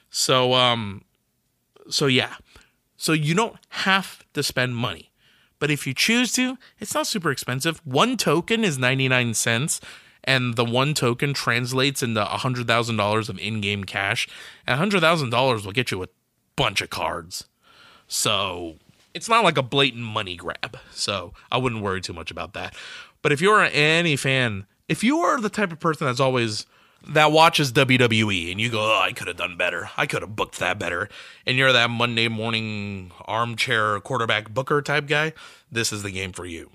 So, 0.10 0.54
um, 0.54 1.04
so 1.90 2.08
yeah, 2.08 2.36
so 2.98 3.14
you 3.14 3.34
don't 3.34 3.56
have 3.70 4.24
to 4.34 4.44
spend 4.44 4.76
money, 4.76 5.12
but 5.60 5.72
if 5.72 5.88
you 5.88 5.94
choose 5.94 6.34
to, 6.34 6.58
it's 6.80 6.94
not 6.94 7.08
super 7.08 7.32
expensive. 7.32 7.82
One 7.86 8.18
token 8.18 8.64
is 8.64 8.78
ninety 8.78 9.08
nine 9.08 9.34
cents, 9.34 9.80
and 10.24 10.56
the 10.56 10.66
one 10.66 10.94
token 10.94 11.34
translates 11.34 12.04
into 12.04 12.24
hundred 12.24 12.68
thousand 12.68 12.98
dollars 12.98 13.30
of 13.30 13.40
in 13.40 13.62
game 13.62 13.84
cash, 13.84 14.28
and 14.68 14.78
hundred 14.78 15.02
thousand 15.02 15.30
dollars 15.30 15.66
will 15.66 15.72
get 15.72 15.92
you 15.92 16.04
a 16.04 16.08
bunch 16.56 16.82
of 16.82 16.90
cards. 16.90 17.46
So 18.08 18.76
it's 19.14 19.30
not 19.30 19.44
like 19.44 19.58
a 19.58 19.64
blatant 19.64 20.04
money 20.04 20.36
grab. 20.36 20.78
So 20.92 21.34
I 21.52 21.58
wouldn't 21.58 21.82
worry 21.82 22.02
too 22.02 22.14
much 22.14 22.32
about 22.32 22.54
that. 22.54 22.76
But 23.22 23.32
if 23.32 23.42
you're 23.42 23.62
any 23.62 24.16
fan, 24.16 24.66
if 24.88 25.04
you 25.04 25.20
are 25.20 25.40
the 25.40 25.50
type 25.50 25.72
of 25.72 25.80
person 25.80 26.08
that's 26.08 26.20
always 26.20 26.66
that 27.08 27.32
watches 27.32 27.72
WWE 27.74 28.52
and 28.52 28.62
you 28.62 28.70
go, 28.70 28.80
oh, 28.80 29.02
I 29.02 29.14
could 29.14 29.28
have 29.28 29.38
done 29.38 29.58
better. 29.58 29.90
I 29.98 30.06
could 30.06 30.22
have 30.22 30.36
booked 30.36 30.60
that 30.60 30.78
better. 30.78 31.10
And 31.46 31.58
you're 31.58 31.74
that 31.74 31.90
Monday 31.90 32.28
morning 32.28 33.12
armchair 33.26 34.00
quarterback 34.00 34.54
booker 34.54 34.82
type 34.82 35.08
guy, 35.08 35.34
this 35.72 35.92
is 35.92 36.04
the 36.04 36.12
game 36.12 36.32
for 36.32 36.46
you. 36.46 36.70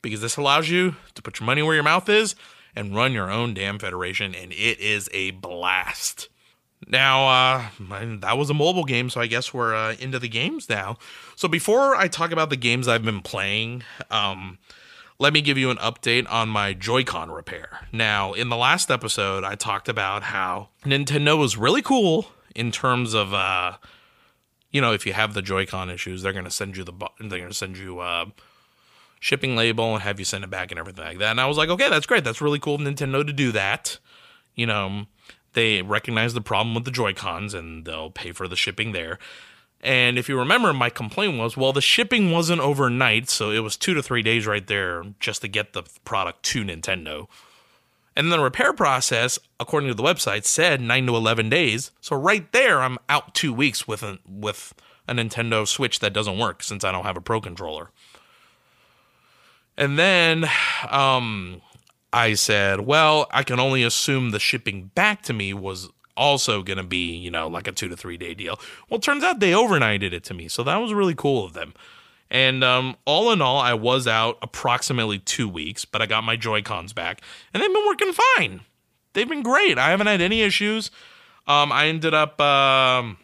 Because 0.00 0.20
this 0.20 0.36
allows 0.36 0.68
you 0.68 0.96
to 1.14 1.22
put 1.22 1.40
your 1.40 1.46
money 1.46 1.62
where 1.62 1.74
your 1.74 1.84
mouth 1.84 2.08
is 2.08 2.34
and 2.74 2.94
run 2.94 3.12
your 3.12 3.30
own 3.30 3.54
damn 3.54 3.78
federation, 3.78 4.34
and 4.34 4.52
it 4.52 4.78
is 4.78 5.08
a 5.12 5.32
blast. 5.32 6.28
Now, 6.86 7.28
uh, 7.28 7.64
that 8.20 8.38
was 8.38 8.50
a 8.50 8.54
mobile 8.54 8.84
game, 8.84 9.10
so 9.10 9.20
I 9.20 9.26
guess 9.26 9.52
we're 9.52 9.74
uh, 9.74 9.96
into 9.98 10.20
the 10.20 10.28
games 10.28 10.68
now. 10.68 10.96
So 11.34 11.48
before 11.48 11.96
I 11.96 12.06
talk 12.06 12.30
about 12.30 12.50
the 12.50 12.56
games 12.56 12.86
I've 12.86 13.04
been 13.04 13.20
playing, 13.20 13.82
um, 14.10 14.58
let 15.18 15.32
me 15.32 15.40
give 15.40 15.58
you 15.58 15.70
an 15.70 15.76
update 15.78 16.30
on 16.30 16.48
my 16.48 16.72
Joy-Con 16.72 17.30
repair. 17.30 17.86
Now, 17.92 18.32
in 18.32 18.48
the 18.48 18.56
last 18.56 18.90
episode, 18.90 19.42
I 19.42 19.56
talked 19.56 19.88
about 19.88 20.24
how 20.24 20.68
Nintendo 20.84 21.36
was 21.36 21.56
really 21.56 21.82
cool 21.82 22.30
in 22.54 22.70
terms 22.70 23.14
of, 23.14 23.34
uh, 23.34 23.78
you 24.70 24.80
know, 24.80 24.92
if 24.92 25.06
you 25.06 25.12
have 25.12 25.34
the 25.34 25.42
Joy-Con 25.42 25.90
issues, 25.90 26.22
they're 26.22 26.32
gonna 26.32 26.50
send 26.50 26.76
you 26.76 26.84
the 26.84 26.92
they're 27.20 27.40
gonna 27.40 27.52
send 27.52 27.78
you 27.78 27.98
uh, 27.98 28.26
shipping 29.18 29.56
label 29.56 29.94
and 29.94 30.02
have 30.02 30.20
you 30.20 30.24
send 30.24 30.44
it 30.44 30.50
back 30.50 30.70
and 30.70 30.78
everything 30.78 31.04
like 31.04 31.18
that. 31.18 31.30
And 31.30 31.40
I 31.40 31.46
was 31.46 31.56
like, 31.56 31.68
okay, 31.68 31.88
that's 31.88 32.06
great. 32.06 32.22
That's 32.22 32.40
really 32.40 32.60
cool 32.60 32.76
of 32.76 32.80
Nintendo 32.80 33.26
to 33.26 33.32
do 33.32 33.50
that. 33.52 33.98
You 34.54 34.66
know, 34.66 35.06
they 35.54 35.82
recognize 35.82 36.34
the 36.34 36.40
problem 36.40 36.74
with 36.74 36.84
the 36.84 36.90
Joy 36.92 37.12
Cons 37.12 37.54
and 37.54 37.84
they'll 37.84 38.10
pay 38.10 38.30
for 38.30 38.46
the 38.46 38.56
shipping 38.56 38.92
there. 38.92 39.18
And 39.80 40.18
if 40.18 40.28
you 40.28 40.36
remember, 40.36 40.72
my 40.72 40.90
complaint 40.90 41.38
was, 41.38 41.56
well, 41.56 41.72
the 41.72 41.80
shipping 41.80 42.32
wasn't 42.32 42.60
overnight, 42.60 43.28
so 43.28 43.50
it 43.50 43.60
was 43.60 43.76
two 43.76 43.94
to 43.94 44.02
three 44.02 44.22
days 44.22 44.46
right 44.46 44.66
there 44.66 45.04
just 45.20 45.40
to 45.42 45.48
get 45.48 45.72
the 45.72 45.84
product 46.04 46.42
to 46.44 46.64
Nintendo. 46.64 47.28
And 48.16 48.32
the 48.32 48.40
repair 48.40 48.72
process, 48.72 49.38
according 49.60 49.88
to 49.90 49.94
the 49.94 50.02
website, 50.02 50.44
said 50.44 50.80
nine 50.80 51.06
to 51.06 51.14
eleven 51.14 51.48
days. 51.48 51.92
So 52.00 52.16
right 52.16 52.50
there, 52.50 52.82
I'm 52.82 52.98
out 53.08 53.32
two 53.34 53.52
weeks 53.52 53.86
with 53.86 54.02
a 54.02 54.18
with 54.28 54.74
a 55.06 55.14
Nintendo 55.14 55.66
Switch 55.66 56.00
that 56.00 56.12
doesn't 56.12 56.36
work 56.36 56.64
since 56.64 56.82
I 56.82 56.90
don't 56.90 57.04
have 57.04 57.16
a 57.16 57.20
Pro 57.20 57.40
controller. 57.40 57.90
And 59.76 59.96
then 59.96 60.44
um, 60.90 61.62
I 62.12 62.34
said, 62.34 62.80
well, 62.80 63.28
I 63.30 63.44
can 63.44 63.60
only 63.60 63.84
assume 63.84 64.30
the 64.30 64.40
shipping 64.40 64.90
back 64.96 65.22
to 65.22 65.32
me 65.32 65.54
was 65.54 65.88
also 66.18 66.62
going 66.62 66.76
to 66.76 66.82
be, 66.82 67.14
you 67.14 67.30
know, 67.30 67.48
like 67.48 67.66
a 67.66 67.72
two 67.72 67.88
to 67.88 67.96
three 67.96 68.16
day 68.16 68.34
deal. 68.34 68.60
Well, 68.90 69.00
turns 69.00 69.24
out 69.24 69.40
they 69.40 69.52
overnighted 69.52 70.12
it 70.12 70.24
to 70.24 70.34
me. 70.34 70.48
So 70.48 70.62
that 70.64 70.76
was 70.76 70.92
really 70.92 71.14
cool 71.14 71.44
of 71.44 71.52
them. 71.52 71.74
And 72.30 72.62
um, 72.62 72.96
all 73.06 73.32
in 73.32 73.40
all, 73.40 73.58
I 73.58 73.72
was 73.72 74.06
out 74.06 74.36
approximately 74.42 75.18
two 75.18 75.48
weeks, 75.48 75.84
but 75.84 76.02
I 76.02 76.06
got 76.06 76.24
my 76.24 76.36
Joy 76.36 76.60
Cons 76.60 76.92
back, 76.92 77.22
and 77.54 77.62
they've 77.62 77.72
been 77.72 77.86
working 77.86 78.12
fine. 78.12 78.60
They've 79.14 79.28
been 79.28 79.42
great. 79.42 79.78
I 79.78 79.90
haven't 79.90 80.08
had 80.08 80.20
any 80.20 80.42
issues. 80.42 80.90
Um, 81.46 81.72
I 81.72 81.86
ended 81.86 82.12
up, 82.12 82.38
um, 82.38 83.16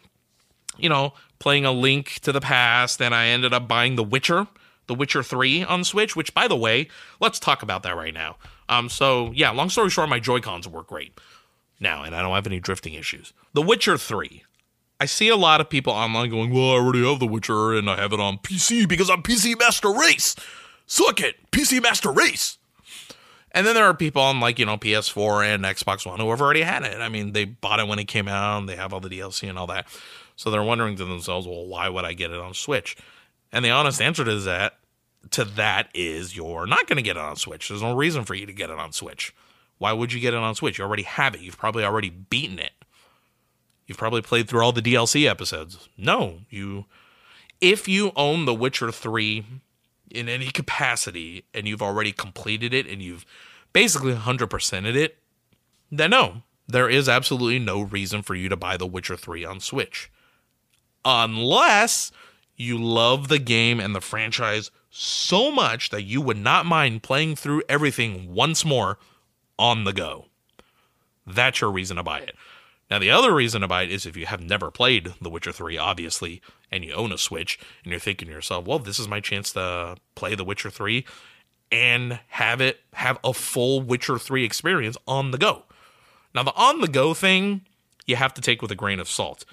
you 0.77 0.89
know, 0.89 1.13
playing 1.37 1.65
a 1.65 1.71
link 1.71 2.19
to 2.21 2.31
the 2.31 2.41
past, 2.41 2.99
and 2.99 3.13
I 3.13 3.27
ended 3.27 3.53
up 3.53 3.67
buying 3.67 3.95
The 3.95 4.03
Witcher 4.03 4.47
the 4.87 4.95
Witcher 4.95 5.23
3 5.23 5.63
on 5.63 5.83
Switch, 5.83 6.15
which, 6.15 6.33
by 6.33 6.47
the 6.47 6.55
way, 6.55 6.87
let's 7.19 7.39
talk 7.39 7.63
about 7.63 7.83
that 7.83 7.95
right 7.95 8.13
now. 8.13 8.37
Um, 8.69 8.89
so, 8.89 9.31
yeah, 9.33 9.51
long 9.51 9.69
story 9.69 9.89
short, 9.89 10.09
my 10.09 10.19
Joy-Cons 10.19 10.67
work 10.67 10.87
great 10.87 11.19
now, 11.79 12.03
and 12.03 12.15
I 12.15 12.21
don't 12.21 12.35
have 12.35 12.47
any 12.47 12.59
drifting 12.59 12.93
issues. 12.93 13.33
The 13.53 13.61
Witcher 13.61 13.97
3. 13.97 14.43
I 14.99 15.05
see 15.05 15.27
a 15.27 15.35
lot 15.35 15.59
of 15.59 15.69
people 15.69 15.91
online 15.91 16.29
going, 16.29 16.53
well, 16.53 16.71
I 16.71 16.75
already 16.75 17.05
have 17.05 17.19
The 17.19 17.27
Witcher, 17.27 17.73
and 17.73 17.89
I 17.89 17.97
have 17.97 18.13
it 18.13 18.19
on 18.19 18.37
PC 18.37 18.87
because 18.87 19.09
I'm 19.09 19.23
PC 19.23 19.59
Master 19.59 19.91
Race. 19.91 20.35
Suck 20.85 21.19
it, 21.19 21.35
PC 21.51 21.81
Master 21.81 22.11
Race. 22.11 22.57
And 23.51 23.65
then 23.65 23.75
there 23.75 23.85
are 23.85 23.93
people 23.93 24.21
on 24.21 24.39
like, 24.39 24.59
you 24.59 24.65
know, 24.65 24.77
PS4 24.77 25.53
and 25.53 25.63
Xbox 25.63 26.05
One 26.05 26.19
who 26.19 26.29
have 26.29 26.41
already 26.41 26.61
had 26.61 26.83
it. 26.83 26.99
I 26.99 27.09
mean, 27.09 27.31
they 27.31 27.45
bought 27.45 27.79
it 27.79 27.87
when 27.87 27.99
it 27.99 28.05
came 28.05 28.27
out, 28.27 28.59
and 28.59 28.69
they 28.69 28.75
have 28.75 28.93
all 28.93 28.99
the 28.99 29.09
DLC 29.09 29.49
and 29.49 29.57
all 29.57 29.67
that. 29.67 29.87
So 30.35 30.51
they're 30.51 30.63
wondering 30.63 30.95
to 30.97 31.05
themselves, 31.05 31.47
well, 31.47 31.65
why 31.65 31.89
would 31.89 32.05
I 32.05 32.13
get 32.13 32.31
it 32.31 32.39
on 32.39 32.53
Switch? 32.53 32.97
And 33.51 33.63
the 33.63 33.71
honest 33.71 34.01
answer 34.01 34.25
to 34.25 34.39
that 34.39 34.77
to 35.31 35.45
that 35.45 35.89
is 35.93 36.35
you're 36.35 36.67
not 36.67 36.87
going 36.87 36.97
to 36.97 37.01
get 37.01 37.17
it 37.17 37.23
on 37.23 37.35
Switch. 37.35 37.69
There's 37.69 37.81
no 37.81 37.95
reason 37.95 38.25
for 38.25 38.35
you 38.35 38.45
to 38.45 38.53
get 38.53 38.69
it 38.69 38.77
on 38.77 38.91
Switch. 38.91 39.33
Why 39.77 39.93
would 39.93 40.13
you 40.13 40.19
get 40.19 40.33
it 40.33 40.37
on 40.37 40.55
Switch? 40.55 40.77
You 40.77 40.85
already 40.85 41.03
have 41.03 41.35
it. 41.35 41.41
You've 41.41 41.57
probably 41.57 41.83
already 41.83 42.09
beaten 42.09 42.59
it. 42.59 42.71
You've 43.87 43.97
probably 43.97 44.21
played 44.21 44.47
through 44.47 44.63
all 44.63 44.71
the 44.71 44.81
DLC 44.81 45.29
episodes. 45.29 45.89
No, 45.97 46.39
you 46.49 46.85
if 47.61 47.87
you 47.87 48.11
own 48.15 48.45
The 48.45 48.53
Witcher 48.53 48.91
3 48.91 49.45
in 50.11 50.29
any 50.29 50.47
capacity 50.47 51.45
and 51.53 51.67
you've 51.67 51.81
already 51.81 52.11
completed 52.11 52.73
it 52.73 52.87
and 52.87 53.01
you've 53.01 53.25
basically 53.73 54.13
100%ed 54.13 54.95
it, 54.95 55.17
then 55.91 56.11
no, 56.11 56.43
there 56.67 56.89
is 56.89 57.07
absolutely 57.07 57.59
no 57.59 57.81
reason 57.81 58.21
for 58.21 58.35
you 58.35 58.49
to 58.49 58.57
buy 58.57 58.77
The 58.77 58.87
Witcher 58.87 59.15
3 59.15 59.45
on 59.45 59.59
Switch. 59.59 60.11
Unless 61.03 62.11
you 62.55 62.77
love 62.77 63.27
the 63.27 63.39
game 63.39 63.79
and 63.79 63.93
the 63.93 64.01
franchise 64.01 64.71
so 64.89 65.51
much 65.51 65.89
that 65.89 66.03
you 66.03 66.21
would 66.21 66.37
not 66.37 66.65
mind 66.65 67.03
playing 67.03 67.35
through 67.35 67.63
everything 67.67 68.33
once 68.33 68.63
more 68.63 68.97
on 69.57 69.83
the 69.83 69.93
go. 69.93 70.25
That's 71.25 71.61
your 71.61 71.71
reason 71.71 71.97
to 71.97 72.03
buy 72.03 72.19
it. 72.19 72.35
Now, 72.89 72.99
the 72.99 73.09
other 73.09 73.33
reason 73.33 73.61
to 73.61 73.67
buy 73.67 73.83
it 73.83 73.91
is 73.91 74.05
if 74.05 74.15
you 74.15 74.27
have 74.27 74.41
never 74.41 74.69
played 74.69 75.15
The 75.19 75.29
Witcher 75.29 75.51
3, 75.51 75.77
obviously, 75.77 76.41
and 76.71 76.85
you 76.85 76.93
own 76.93 77.11
a 77.11 77.17
Switch, 77.17 77.57
and 77.83 77.91
you're 77.91 77.99
thinking 77.99 78.27
to 78.27 78.33
yourself, 78.33 78.65
well, 78.65 78.77
this 78.77 78.99
is 78.99 79.07
my 79.07 79.19
chance 79.19 79.53
to 79.53 79.97
play 80.13 80.35
The 80.35 80.43
Witcher 80.43 80.69
3 80.69 81.03
and 81.71 82.19
have 82.27 82.61
it 82.61 82.81
have 82.93 83.17
a 83.23 83.33
full 83.33 83.81
Witcher 83.81 84.19
3 84.19 84.43
experience 84.43 84.97
on 85.07 85.31
the 85.31 85.37
go. 85.37 85.63
Now, 86.35 86.43
the 86.43 86.53
on 86.53 86.81
the 86.81 86.87
go 86.87 87.13
thing, 87.13 87.61
you 88.05 88.17
have 88.17 88.33
to 88.35 88.41
take 88.41 88.61
with 88.61 88.71
a 88.71 88.75
grain 88.75 88.99
of 88.99 89.09
salt. 89.09 89.45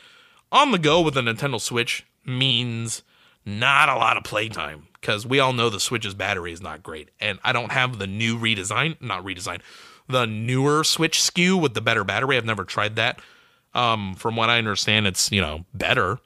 On 0.50 0.70
the 0.72 0.78
go 0.78 1.00
with 1.00 1.16
a 1.16 1.20
Nintendo 1.22 1.58
Switch, 1.58 2.04
means 2.24 3.02
not 3.44 3.88
a 3.88 3.96
lot 3.96 4.16
of 4.16 4.24
playtime 4.24 4.86
because 5.00 5.26
we 5.26 5.40
all 5.40 5.52
know 5.52 5.68
the 5.68 5.80
Switch's 5.80 6.14
battery 6.14 6.52
is 6.52 6.60
not 6.60 6.82
great. 6.82 7.10
And 7.18 7.38
I 7.42 7.52
don't 7.52 7.72
have 7.72 7.98
the 7.98 8.06
new 8.06 8.38
redesign, 8.38 9.00
not 9.00 9.24
redesign, 9.24 9.60
the 10.08 10.26
newer 10.26 10.84
Switch 10.84 11.18
SKU 11.18 11.60
with 11.60 11.74
the 11.74 11.80
better 11.80 12.04
battery. 12.04 12.36
I've 12.36 12.44
never 12.44 12.64
tried 12.64 12.96
that. 12.96 13.20
Um, 13.74 14.14
from 14.14 14.36
what 14.36 14.50
I 14.50 14.58
understand, 14.58 15.06
it's, 15.06 15.32
you 15.32 15.40
know, 15.40 15.64
better, 15.72 16.18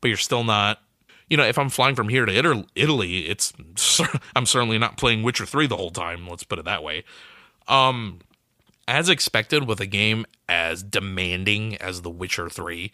but 0.00 0.08
you're 0.08 0.16
still 0.16 0.44
not, 0.44 0.80
you 1.28 1.36
know, 1.36 1.44
if 1.44 1.58
I'm 1.58 1.68
flying 1.68 1.94
from 1.94 2.08
here 2.08 2.24
to 2.24 2.66
Italy, 2.74 3.26
it's, 3.26 3.52
I'm 4.36 4.46
certainly 4.46 4.78
not 4.78 4.96
playing 4.96 5.22
Witcher 5.22 5.46
3 5.46 5.66
the 5.66 5.76
whole 5.76 5.90
time. 5.90 6.26
Let's 6.26 6.44
put 6.44 6.58
it 6.58 6.64
that 6.64 6.82
way. 6.82 7.04
Um, 7.68 8.20
as 8.88 9.08
expected 9.08 9.66
with 9.66 9.80
a 9.80 9.86
game 9.86 10.26
as 10.48 10.82
demanding 10.82 11.76
as 11.76 12.02
The 12.02 12.10
Witcher 12.10 12.48
3, 12.48 12.92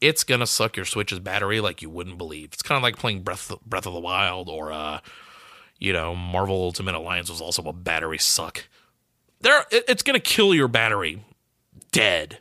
it's 0.00 0.24
gonna 0.24 0.46
suck 0.46 0.76
your 0.76 0.86
Switch's 0.86 1.18
battery 1.18 1.60
like 1.60 1.82
you 1.82 1.90
wouldn't 1.90 2.18
believe. 2.18 2.50
It's 2.52 2.62
kind 2.62 2.76
of 2.76 2.82
like 2.82 2.96
playing 2.96 3.22
Breath 3.22 3.52
Breath 3.66 3.86
of 3.86 3.94
the 3.94 4.00
Wild 4.00 4.48
or 4.48 4.72
uh, 4.72 5.00
you 5.78 5.92
know, 5.92 6.14
Marvel 6.14 6.56
Ultimate 6.56 6.94
Alliance 6.94 7.30
was 7.30 7.40
also 7.40 7.62
a 7.62 7.72
battery 7.72 8.18
suck. 8.18 8.64
There, 9.40 9.64
it's 9.70 10.02
gonna 10.02 10.20
kill 10.20 10.54
your 10.54 10.68
battery 10.68 11.24
dead 11.92 12.38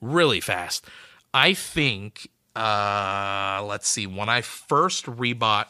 really 0.00 0.40
fast. 0.40 0.84
I 1.32 1.54
think. 1.54 2.30
Uh, 2.56 3.62
let's 3.64 3.86
see. 3.86 4.06
When 4.06 4.28
I 4.28 4.40
first 4.40 5.06
rebought 5.06 5.66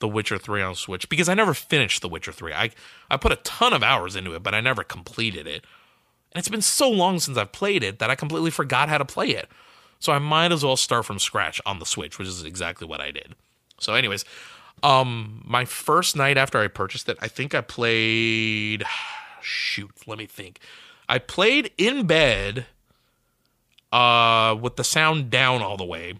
The 0.00 0.08
Witcher 0.08 0.38
3 0.38 0.60
on 0.60 0.74
Switch, 0.74 1.08
because 1.08 1.28
I 1.28 1.34
never 1.34 1.54
finished 1.54 2.02
The 2.02 2.08
Witcher 2.08 2.32
3. 2.32 2.52
I 2.52 2.70
I 3.10 3.16
put 3.16 3.32
a 3.32 3.36
ton 3.36 3.72
of 3.72 3.82
hours 3.82 4.16
into 4.16 4.34
it, 4.34 4.42
but 4.42 4.54
I 4.54 4.60
never 4.60 4.82
completed 4.82 5.46
it. 5.46 5.64
And 6.32 6.40
it's 6.40 6.48
been 6.48 6.62
so 6.62 6.90
long 6.90 7.20
since 7.20 7.38
I've 7.38 7.52
played 7.52 7.84
it 7.84 7.98
that 8.00 8.10
I 8.10 8.14
completely 8.14 8.50
forgot 8.50 8.88
how 8.88 8.98
to 8.98 9.04
play 9.04 9.28
it. 9.28 9.48
So 9.98 10.12
I 10.12 10.18
might 10.18 10.52
as 10.52 10.64
well 10.64 10.76
start 10.76 11.06
from 11.06 11.18
scratch 11.18 11.60
on 11.64 11.78
the 11.78 11.86
Switch, 11.86 12.18
which 12.18 12.28
is 12.28 12.44
exactly 12.44 12.86
what 12.86 13.00
I 13.00 13.10
did. 13.10 13.34
So, 13.80 13.94
anyways, 13.94 14.24
um, 14.82 15.42
my 15.46 15.64
first 15.64 16.16
night 16.16 16.36
after 16.36 16.58
I 16.58 16.68
purchased 16.68 17.08
it, 17.08 17.16
I 17.20 17.28
think 17.28 17.54
I 17.54 17.60
played. 17.60 18.84
Shoot, 19.46 19.92
let 20.08 20.18
me 20.18 20.26
think. 20.26 20.58
I 21.08 21.20
played 21.20 21.70
in 21.78 22.04
bed, 22.06 22.66
uh, 23.92 24.56
with 24.60 24.74
the 24.74 24.82
sound 24.82 25.30
down 25.30 25.62
all 25.62 25.76
the 25.76 25.84
way, 25.84 26.14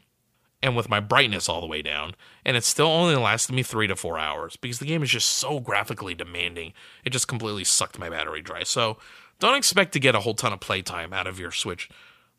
and 0.63 0.77
with 0.77 0.89
my 0.89 1.01
brightness 1.01 1.49
all 1.49 1.61
the 1.61 1.67
way 1.67 1.83
down, 1.83 2.15
and 2.45 2.57
it 2.57 2.63
still 2.63 2.87
only 2.87 3.17
lasted 3.17 3.53
me 3.53 3.65
three 3.65 3.89
to 3.89 3.97
four 3.97 4.17
hours 4.17 4.57
because 4.57 4.79
the 4.79 4.87
game 4.87 5.03
is 5.03 5.11
just 5.11 5.29
so 5.29 5.59
graphically 5.59 6.15
demanding. 6.15 6.73
It 7.05 7.11
just 7.11 7.27
completely 7.27 7.65
sucked 7.65 7.99
my 7.99 8.09
battery 8.09 8.43
dry. 8.43 8.63
So, 8.63 8.97
don't 9.41 9.57
expect 9.57 9.93
to 9.95 10.01
get 10.01 10.15
a 10.15 10.21
whole 10.21 10.35
ton 10.35 10.53
of 10.53 10.61
playtime 10.61 11.13
out 11.13 11.27
of 11.27 11.41
your 11.41 11.51
Switch. 11.51 11.91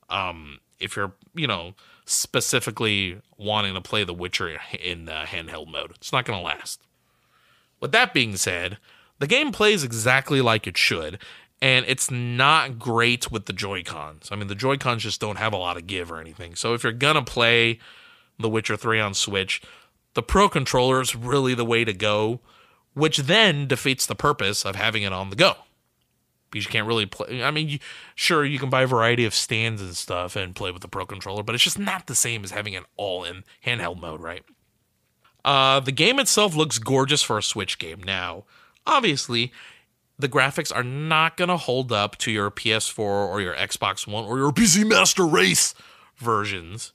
Um, 0.09 0.59
if 0.79 0.95
you're, 0.95 1.11
you 1.35 1.47
know, 1.47 1.73
specifically 2.05 3.21
wanting 3.37 3.73
to 3.73 3.81
play 3.81 4.05
The 4.05 4.13
Witcher 4.13 4.57
in 4.81 5.09
uh, 5.09 5.25
handheld 5.27 5.69
mode. 5.69 5.91
It's 5.95 6.13
not 6.13 6.23
going 6.23 6.39
to 6.39 6.45
last. 6.45 6.81
With 7.81 7.91
that 7.91 8.13
being 8.13 8.37
said, 8.37 8.77
the 9.19 9.27
game 9.27 9.51
plays 9.51 9.83
exactly 9.83 10.41
like 10.41 10.67
it 10.67 10.77
should, 10.77 11.19
and 11.61 11.85
it's 11.87 12.11
not 12.11 12.77
great 12.79 13.31
with 13.31 13.45
the 13.45 13.53
Joy 13.53 13.83
Cons. 13.83 14.29
I 14.31 14.35
mean, 14.35 14.47
the 14.47 14.55
Joy 14.55 14.77
Cons 14.77 15.03
just 15.03 15.21
don't 15.21 15.37
have 15.37 15.53
a 15.53 15.57
lot 15.57 15.77
of 15.77 15.87
give 15.87 16.11
or 16.11 16.19
anything. 16.19 16.55
So 16.55 16.73
if 16.73 16.83
you're 16.83 16.93
to 16.93 17.21
play 17.23 17.79
The 18.39 18.49
Witcher 18.49 18.77
3 18.77 18.99
on 18.99 19.13
Switch, 19.13 19.61
the 20.13 20.23
Pro 20.23 20.49
controller 20.49 21.01
is 21.01 21.15
really 21.15 21.53
the 21.53 21.65
way 21.65 21.83
to 21.83 21.93
go 21.93 22.41
which 22.97 23.17
then 23.19 23.67
defeats 23.67 24.07
the 24.07 24.15
purpose 24.15 24.65
of 24.65 24.75
having 24.75 25.03
it 25.03 25.13
on 25.13 25.29
the 25.29 25.35
go. 25.35 25.53
Because 26.49 26.65
you 26.65 26.71
can't 26.71 26.87
really 26.87 27.05
play. 27.05 27.43
I 27.43 27.51
mean, 27.51 27.69
you, 27.69 27.79
sure, 28.15 28.43
you 28.43 28.57
can 28.57 28.71
buy 28.71 28.83
a 28.83 28.87
variety 28.87 29.23
of 29.23 29.35
stands 29.35 29.81
and 29.81 29.95
stuff 29.95 30.35
and 30.35 30.55
play 30.55 30.71
with 30.71 30.81
the 30.81 30.87
Pro 30.87 31.05
Controller, 31.05 31.43
but 31.43 31.53
it's 31.53 31.63
just 31.63 31.77
not 31.77 32.07
the 32.07 32.15
same 32.15 32.43
as 32.43 32.51
having 32.51 32.73
it 32.73 32.85
all 32.95 33.23
in 33.23 33.43
handheld 33.63 34.01
mode, 34.01 34.21
right? 34.21 34.43
Uh, 35.45 35.79
the 35.79 35.91
game 35.91 36.19
itself 36.19 36.55
looks 36.55 36.79
gorgeous 36.79 37.21
for 37.21 37.37
a 37.37 37.43
Switch 37.43 37.77
game. 37.77 38.01
Now, 38.01 38.45
obviously, 38.87 39.51
the 40.17 40.29
graphics 40.29 40.75
are 40.75 40.83
not 40.83 41.37
going 41.37 41.49
to 41.49 41.57
hold 41.57 41.91
up 41.91 42.17
to 42.17 42.31
your 42.31 42.49
PS4 42.49 42.99
or 42.99 43.41
your 43.41 43.53
Xbox 43.55 44.07
One 44.07 44.25
or 44.25 44.37
your 44.37 44.51
PC 44.51 44.87
Master 44.87 45.25
Race 45.25 45.75
versions. 46.17 46.93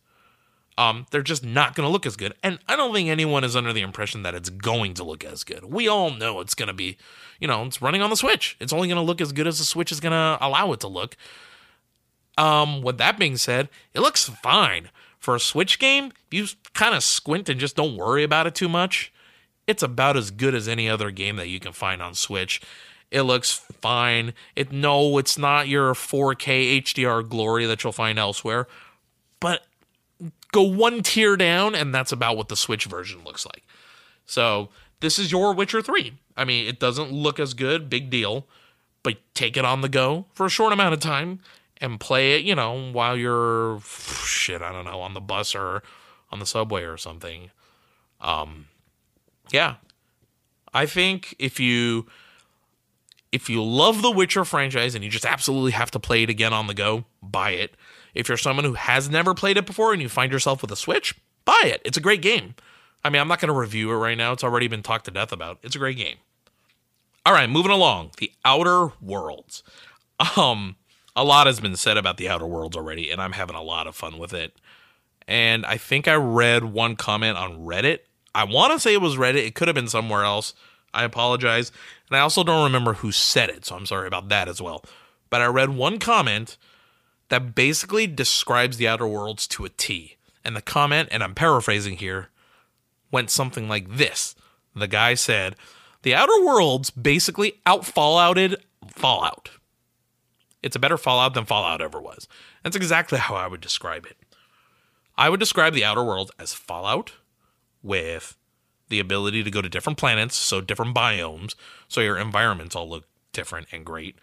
Um, 0.79 1.07
they're 1.11 1.23
just 1.23 1.45
not 1.45 1.75
going 1.75 1.87
to 1.87 1.93
look 1.93 2.07
as 2.07 2.17
good. 2.17 2.35
And 2.43 2.59
I 2.67 2.77
don't 2.77 2.95
think 2.95 3.09
anyone 3.09 3.45
is 3.45 3.55
under 3.55 3.73
the 3.73 3.83
impression 3.83 4.23
that 4.23 4.35
it's 4.35 4.49
going 4.49 4.95
to 4.95 5.05
look 5.05 5.23
as 5.23 5.45
good. 5.45 5.65
We 5.67 5.87
all 5.87 6.11
know 6.11 6.41
it's 6.41 6.55
going 6.55 6.69
to 6.69 6.73
be, 6.73 6.97
you 7.39 7.47
know, 7.47 7.63
it's 7.65 7.83
running 7.83 8.03
on 8.03 8.11
the 8.11 8.17
Switch. 8.17 8.57
It's 8.59 8.73
only 8.73 8.89
going 8.89 8.97
to 8.97 9.03
look 9.03 9.21
as 9.21 9.33
good 9.33 9.47
as 9.47 9.59
the 9.59 9.65
Switch 9.65 9.93
is 9.93 10.01
going 10.01 10.13
to 10.13 10.39
allow 10.41 10.73
it 10.73 10.81
to 10.81 10.89
look. 10.89 11.17
Um, 12.39 12.81
with 12.81 12.97
that 12.99 13.19
being 13.19 13.37
said, 13.37 13.69
it 13.95 14.01
looks 14.01 14.29
fine. 14.29 14.89
For 15.19 15.37
a 15.37 15.41
Switch 15.41 15.79
game, 15.79 16.11
you 16.33 16.47
kind 16.75 16.97
of 16.97 17.05
squint 17.05 17.49
and 17.49 17.61
just 17.61 17.77
don't 17.77 17.97
worry 17.97 18.25
about 18.25 18.49
it 18.49 18.57
too 18.57 18.69
much. 18.69 19.12
It's 19.67 19.83
about 19.83 20.17
as 20.17 20.31
good 20.31 20.55
as 20.55 20.69
any 20.69 20.89
other 20.89 21.11
game 21.11 21.37
that 21.37 21.49
you 21.49 21.61
can 21.61 21.73
find 21.73 22.03
on 22.03 22.15
Switch. 22.15 22.61
It 23.11 23.23
looks 23.23 23.53
fine. 23.53 24.33
It 24.57 24.73
no, 24.73 25.19
it's 25.19 25.37
not 25.37 25.69
your 25.69 25.93
4K 25.93 26.83
HDR 26.83 27.29
glory 27.29 27.67
that 27.67 27.85
you'll 27.85 27.93
find 27.93 28.19
elsewhere, 28.19 28.67
but 29.39 29.67
go 30.53 30.63
one 30.63 31.03
tier 31.03 31.37
down 31.37 31.75
and 31.75 31.95
that's 31.95 32.13
about 32.13 32.37
what 32.37 32.49
the 32.49 32.57
Switch 32.57 32.87
version 32.87 33.23
looks 33.25 33.45
like. 33.45 33.65
So, 34.25 34.71
this 35.01 35.19
is 35.19 35.33
your 35.33 35.53
Witcher 35.53 35.83
3. 35.83 36.15
I 36.37 36.45
mean, 36.45 36.67
it 36.67 36.79
doesn't 36.79 37.13
look 37.13 37.39
as 37.39 37.55
good, 37.55 37.91
big 37.91 38.09
deal, 38.09 38.47
but 39.03 39.19
take 39.35 39.57
it 39.57 39.65
on 39.65 39.81
the 39.81 39.89
go 39.89 40.27
for 40.33 40.47
a 40.47 40.51
short 40.51 40.73
amount 40.73 40.95
of 40.95 41.01
time 41.01 41.41
and 41.81 42.01
play 42.01 42.37
it, 42.37 42.45
you 42.45 42.55
know, 42.55 42.93
while 42.93 43.17
you're 43.17 43.81
shit, 44.25 44.63
I 44.63 44.73
don't 44.73 44.85
know, 44.85 45.01
on 45.01 45.15
the 45.15 45.21
bus 45.21 45.55
or 45.55 45.83
on 46.31 46.39
the 46.39 46.47
subway 46.47 46.83
or 46.83 46.97
something. 46.97 47.51
Um 48.21 48.67
yeah. 49.51 49.77
I 50.75 50.87
think 50.87 51.35
if 51.39 51.61
you 51.61 52.07
if 53.31 53.49
you 53.49 53.65
love 53.65 54.03
the 54.03 54.11
Witcher 54.11 54.45
franchise 54.45 54.95
and 54.95 55.03
you 55.03 55.11
just 55.11 55.25
absolutely 55.25 55.73
have 55.73 55.91
to 55.93 55.99
play 55.99 56.23
it 56.23 56.31
again 56.31 56.53
on 56.53 56.67
the 56.67 56.75
go, 56.75 57.05
buy 57.23 57.51
it. 57.51 57.75
If 58.15 58.29
you're 58.29 58.37
someone 58.37 58.65
who 58.65 58.75
has 58.75 59.09
never 59.09 59.35
played 59.35 59.57
it 59.57 59.67
before 59.67 59.93
and 59.93 60.03
you 60.03 60.09
find 60.09 60.31
yourself 60.31 60.61
with 60.61 60.71
a 60.71 60.77
Switch, 60.77 61.15
buy 61.45 61.63
it. 61.65 61.81
It's 61.85 61.97
a 61.97 62.01
great 62.01 62.21
game. 62.21 62.55
I 63.05 63.11
mean, 63.11 63.21
I'm 63.21 63.29
not 63.29 63.41
going 63.41 63.49
to 63.53 63.59
review 63.59 63.91
it 63.91 63.97
right 63.97 64.17
now. 64.17 64.33
It's 64.33 64.45
already 64.45 64.69
been 64.69 64.83
talked 64.83 65.07
to 65.07 65.11
death 65.11 65.33
about. 65.33 65.59
It's 65.63 65.75
a 65.75 65.79
great 65.79 65.97
game. 65.97 66.17
All 67.25 67.33
right, 67.33 67.49
moving 67.49 67.73
along. 67.73 68.11
The 68.19 68.33
Outer 68.45 68.93
Worlds. 69.01 69.63
Um, 70.37 70.77
a 71.17 71.25
lot 71.25 71.47
has 71.47 71.59
been 71.59 71.75
said 71.75 71.97
about 71.97 72.17
the 72.17 72.29
Outer 72.29 72.47
Worlds 72.47 72.77
already, 72.77 73.11
and 73.11 73.21
I'm 73.21 73.33
having 73.33 73.57
a 73.57 73.63
lot 73.63 73.87
of 73.87 73.97
fun 73.97 74.19
with 74.19 74.33
it. 74.33 74.55
And 75.27 75.65
I 75.67 75.77
think 75.77 76.07
I 76.07 76.15
read 76.15 76.65
one 76.65 76.97
comment 76.97 77.39
on 77.39 77.61
Reddit. 77.61 78.01
I 78.35 78.45
want 78.45 78.73
to 78.73 78.81
say 78.81 78.95
it 78.95 79.01
was 79.01 79.17
Reddit. 79.17 79.47
It 79.47 79.55
could 79.55 79.69
have 79.69 79.75
been 79.75 79.89
somewhere 79.89 80.25
else. 80.25 80.55
I 80.95 81.05
apologize. 81.05 81.73
And 82.09 82.17
I 82.17 82.21
also 82.21 82.45
don't 82.45 82.65
remember 82.65 82.95
who 82.95 83.13
said 83.13 83.51
it, 83.51 83.65
so 83.65 83.77
I'm 83.77 83.87
sorry 83.87 84.07
about 84.07 84.29
that 84.29 84.49
as 84.49 84.61
well. 84.61 84.85
But 85.31 85.41
I 85.41 85.47
read 85.47 85.71
one 85.71 85.99
comment 85.99 86.57
that 87.29 87.55
basically 87.55 88.07
describes 88.07 88.77
the 88.77 88.89
Outer 88.89 89.07
Worlds 89.07 89.47
to 89.49 89.65
a 89.65 89.71
T. 89.71 90.17
And 90.45 90.57
the 90.57 90.63
comment, 90.63 91.09
and 91.13 91.23
I'm 91.23 91.35
paraphrasing 91.35 91.97
here, 91.97 92.29
went 93.11 93.31
something 93.31 93.69
like 93.69 93.97
this. 93.97 94.35
The 94.75 94.89
guy 94.89 95.15
said, 95.15 95.57
The 96.03 96.15
Outer 96.15 96.45
Worlds 96.45 96.91
basically 96.91 97.61
out 97.65 97.83
Fallouted 97.83 98.57
Fallout. 98.89 99.51
It's 100.63 100.77
a 100.77 100.81
better 100.81 100.99
Fallout 100.99 101.35
than 101.35 101.45
Fallout 101.45 101.81
ever 101.81 102.01
was. 102.01 102.29
That's 102.63 102.77
exactly 102.77 103.19
how 103.19 103.35
I 103.35 103.47
would 103.47 103.61
describe 103.61 104.07
it. 104.07 104.17
I 105.17 105.29
would 105.29 105.41
describe 105.41 105.75
the 105.75 105.85
Outer 105.85 106.05
Worlds 106.05 106.31
as 106.39 106.55
Fallout 106.55 107.13
with 107.83 108.37
the 108.89 109.01
ability 109.01 109.43
to 109.43 109.51
go 109.51 109.63
to 109.63 109.69
different 109.69 109.99
planets, 109.99 110.37
so 110.37 110.61
different 110.61 110.95
biomes, 110.95 111.55
so 111.89 112.01
your 112.01 112.19
environments 112.19 112.77
all 112.77 112.89
look 112.89 113.05
different 113.33 113.67
and 113.73 113.85
great. 113.85 114.17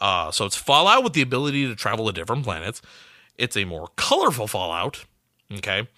Uh, 0.00 0.30
so 0.30 0.44
it's 0.44 0.56
Fallout 0.56 1.04
with 1.04 1.12
the 1.12 1.22
ability 1.22 1.66
to 1.66 1.76
travel 1.76 2.06
to 2.06 2.12
different 2.12 2.44
planets. 2.44 2.82
It's 3.36 3.56
a 3.56 3.64
more 3.64 3.88
colorful 3.96 4.48
Fallout. 4.48 5.04
Okay. 5.52 5.88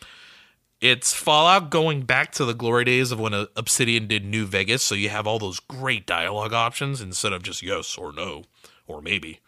It's 0.80 1.12
Fallout 1.12 1.70
going 1.70 2.02
back 2.02 2.32
to 2.32 2.44
the 2.44 2.54
glory 2.54 2.84
days 2.84 3.12
of 3.12 3.20
when 3.20 3.34
Obsidian 3.34 4.06
did 4.06 4.24
New 4.24 4.46
Vegas. 4.46 4.82
So 4.82 4.94
you 4.94 5.10
have 5.10 5.26
all 5.26 5.38
those 5.38 5.60
great 5.60 6.06
dialogue 6.06 6.52
options 6.52 7.00
instead 7.00 7.32
of 7.32 7.42
just 7.42 7.62
yes 7.62 7.98
or 7.98 8.12
no 8.12 8.44
or 8.86 9.02
maybe. 9.02 9.40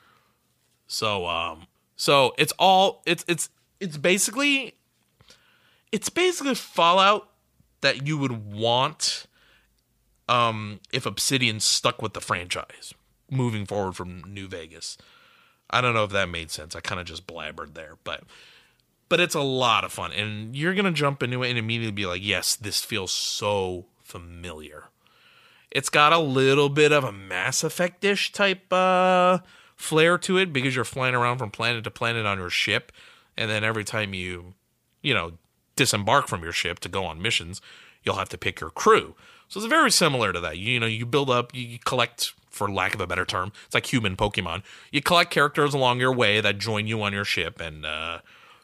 So, 0.86 1.26
um, 1.26 1.66
so 1.96 2.34
it's 2.36 2.52
all, 2.58 3.02
it's, 3.06 3.24
it's, 3.26 3.48
it's 3.80 3.96
basically, 3.96 4.74
it's 5.92 6.08
basically 6.08 6.54
Fallout 6.54 7.28
that 7.82 8.06
you 8.06 8.16
would 8.16 8.52
want 8.52 9.26
um, 10.28 10.80
if 10.92 11.04
Obsidian 11.04 11.60
stuck 11.60 12.00
with 12.00 12.14
the 12.14 12.20
franchise 12.20 12.94
moving 13.30 13.66
forward 13.66 13.94
from 13.94 14.22
New 14.24 14.48
Vegas. 14.48 14.96
I 15.70 15.80
don't 15.80 15.94
know 15.94 16.04
if 16.04 16.10
that 16.10 16.28
made 16.28 16.50
sense. 16.50 16.74
I 16.74 16.80
kind 16.80 17.00
of 17.00 17.06
just 17.06 17.26
blabbered 17.26 17.74
there, 17.74 17.96
but 18.04 18.24
but 19.08 19.20
it's 19.20 19.34
a 19.34 19.42
lot 19.42 19.84
of 19.84 19.92
fun, 19.92 20.12
and 20.12 20.56
you're 20.56 20.74
gonna 20.74 20.92
jump 20.92 21.22
into 21.22 21.42
it 21.42 21.50
and 21.50 21.58
immediately 21.58 21.92
be 21.92 22.06
like, 22.06 22.22
"Yes, 22.22 22.56
this 22.56 22.82
feels 22.82 23.12
so 23.12 23.86
familiar." 24.02 24.84
It's 25.70 25.88
got 25.88 26.12
a 26.12 26.18
little 26.18 26.68
bit 26.68 26.92
of 26.92 27.04
a 27.04 27.12
Mass 27.12 27.64
Effect-ish 27.64 28.32
type 28.32 28.70
uh, 28.70 29.38
flair 29.74 30.18
to 30.18 30.36
it 30.36 30.52
because 30.52 30.76
you're 30.76 30.84
flying 30.84 31.14
around 31.14 31.38
from 31.38 31.50
planet 31.50 31.84
to 31.84 31.90
planet 31.90 32.26
on 32.26 32.38
your 32.38 32.50
ship, 32.50 32.92
and 33.36 33.50
then 33.50 33.64
every 33.64 33.84
time 33.84 34.12
you, 34.12 34.54
you 35.02 35.14
know, 35.14 35.32
disembark 35.76 36.28
from 36.28 36.42
your 36.42 36.52
ship 36.52 36.78
to 36.80 36.88
go 36.88 37.04
on 37.04 37.20
missions, 37.22 37.60
you'll 38.02 38.16
have 38.16 38.28
to 38.30 38.38
pick 38.38 38.60
your 38.60 38.70
crew. 38.70 39.14
So 39.48 39.60
it's 39.60 39.68
very 39.68 39.90
similar 39.90 40.32
to 40.32 40.40
that. 40.40 40.58
You, 40.58 40.72
you 40.72 40.80
know, 40.80 40.86
you 40.86 41.04
build 41.04 41.30
up, 41.30 41.54
you 41.54 41.78
collect 41.84 42.32
for 42.52 42.70
lack 42.70 42.94
of 42.94 43.00
a 43.00 43.06
better 43.06 43.24
term. 43.24 43.52
It's 43.64 43.74
like 43.74 43.92
human 43.92 44.16
Pokemon. 44.16 44.62
You 44.92 45.02
collect 45.02 45.30
characters 45.30 45.74
along 45.74 46.00
your 46.00 46.12
way 46.12 46.40
that 46.40 46.58
join 46.58 46.86
you 46.86 47.02
on 47.02 47.12
your 47.12 47.24
ship, 47.24 47.60
and 47.60 47.84
uh, 47.84 48.18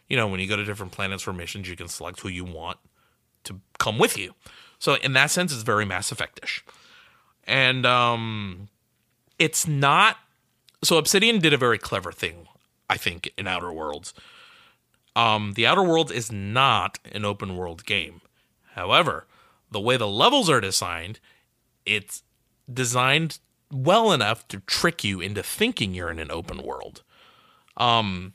you 0.09 0.17
know 0.17 0.29
when 0.29 0.41
you 0.41 0.47
go 0.47 0.57
to 0.57 0.65
different 0.65 0.93
planets 0.93 1.23
for 1.23 1.33
missions, 1.33 1.69
you 1.69 1.77
can 1.77 1.89
select 1.89 2.21
who 2.21 2.29
you 2.29 2.45
want 2.45 2.79
to 3.45 3.61
come 3.79 3.99
with 3.99 4.17
you. 4.17 4.35
So 4.79 4.95
in 4.95 5.15
that 5.15 5.31
sense, 5.31 5.53
it's 5.53 5.63
very 5.63 5.85
Mass 5.85 6.13
Effectish, 6.13 6.65
and 7.45 7.85
um, 7.85 8.69
it's 9.39 9.67
not. 9.67 10.19
So 10.85 10.99
Obsidian 10.99 11.41
did 11.41 11.53
a 11.53 11.57
very 11.57 11.79
clever 11.79 12.13
thing, 12.13 12.47
I 12.89 12.97
think, 12.97 13.33
in 13.37 13.49
Outer 13.49 13.73
Worlds. 13.73 14.15
Um, 15.17 15.55
the 15.55 15.67
Outer 15.67 15.83
Worlds 15.83 16.13
is 16.13 16.31
not 16.31 16.99
an 17.13 17.25
open 17.25 17.57
world 17.57 17.85
game. 17.85 18.21
However, 18.75 19.27
the 19.71 19.81
way 19.81 19.97
the 19.97 20.07
levels 20.07 20.49
are 20.49 20.61
designed, 20.61 21.21
it's 21.85 22.23
designed 22.73 23.39
well 23.71 24.13
enough 24.13 24.47
to 24.49 24.61
trick 24.61 25.05
you 25.05 25.21
into 25.21 25.43
thinking 25.43 25.95
you're 25.95 26.11
in 26.11 26.19
an 26.19 26.31
open 26.31 26.63
world. 26.63 27.03
Um, 27.77 28.35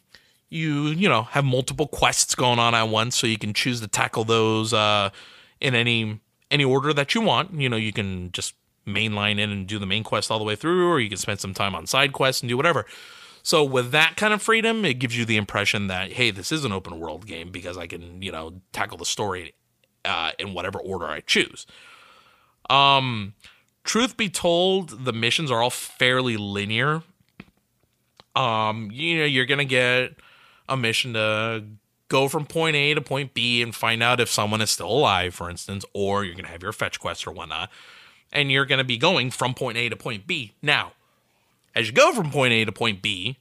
you 0.49 0.87
you 0.87 1.09
know 1.09 1.23
have 1.23 1.43
multiple 1.43 1.87
quests 1.87 2.35
going 2.35 2.59
on 2.59 2.75
at 2.75 2.83
once, 2.83 3.17
so 3.17 3.27
you 3.27 3.37
can 3.37 3.53
choose 3.53 3.81
to 3.81 3.87
tackle 3.87 4.23
those 4.23 4.73
uh, 4.73 5.09
in 5.59 5.75
any 5.75 6.19
any 6.51 6.63
order 6.63 6.93
that 6.93 7.15
you 7.15 7.21
want. 7.21 7.59
You 7.59 7.67
know, 7.69 7.75
you 7.75 7.91
can 7.91 8.31
just 8.31 8.53
mainline 8.85 9.39
in 9.39 9.49
and 9.49 9.65
do 9.65 9.79
the 9.79 9.85
main 9.85 10.03
quest 10.03 10.29
all 10.29 10.39
the 10.39 10.45
way 10.45 10.55
through, 10.55 10.89
or 10.89 10.99
you 10.99 11.09
can 11.09 11.17
spend 11.17 11.39
some 11.39 11.53
time 11.53 11.73
on 11.73 11.87
side 11.87 12.13
quests 12.13 12.41
and 12.41 12.49
do 12.49 12.55
whatever. 12.55 12.85
So 13.43 13.61
with 13.63 13.91
that 13.91 14.15
kind 14.15 14.33
of 14.33 14.41
freedom, 14.41 14.85
it 14.85 14.95
gives 14.95 15.17
you 15.17 15.25
the 15.25 15.37
impression 15.37 15.87
that 15.87 16.13
hey, 16.13 16.31
this 16.31 16.51
is 16.51 16.63
an 16.63 16.71
open 16.71 16.99
world 16.99 17.27
game 17.27 17.51
because 17.51 17.77
I 17.77 17.87
can 17.87 18.21
you 18.21 18.31
know 18.31 18.61
tackle 18.71 18.97
the 18.97 19.05
story 19.05 19.53
uh, 20.05 20.31
in 20.39 20.53
whatever 20.53 20.79
order 20.79 21.05
I 21.05 21.19
choose. 21.19 21.67
Um, 22.69 23.33
truth 23.83 24.15
be 24.15 24.29
told, 24.29 25.05
the 25.05 25.13
missions 25.13 25.51
are 25.51 25.61
all 25.61 25.69
fairly 25.69 26.37
linear. 26.37 27.03
Um, 28.35 28.89
you 28.91 29.19
know, 29.19 29.25
you're 29.25 29.45
gonna 29.45 29.65
get 29.65 30.15
a 30.69 30.77
mission 30.77 31.13
to 31.13 31.65
go 32.07 32.29
from 32.29 32.45
point 32.45 32.75
A 32.75 32.93
to 32.93 33.01
point 33.01 33.33
B 33.33 33.61
and 33.61 33.75
find 33.75 34.01
out 34.01 34.21
if 34.21 34.29
someone 34.29 34.61
is 34.61 34.71
still 34.71 34.89
alive, 34.89 35.35
for 35.35 35.49
instance, 35.49 35.83
or 35.93 36.23
you're 36.23 36.35
gonna 36.35 36.47
have 36.47 36.63
your 36.63 36.71
fetch 36.71 36.99
quest 36.99 37.27
or 37.27 37.31
whatnot, 37.31 37.69
and 38.31 38.51
you're 38.51 38.65
gonna 38.65 38.83
be 38.85 38.97
going 38.97 39.31
from 39.31 39.53
point 39.53 39.77
A 39.77 39.89
to 39.89 39.97
point 39.97 40.25
B. 40.25 40.53
Now, 40.61 40.93
as 41.75 41.87
you 41.87 41.93
go 41.93 42.13
from 42.13 42.31
point 42.31 42.53
A 42.53 42.65
to 42.65 42.71
point 42.71 43.01
B, 43.01 43.37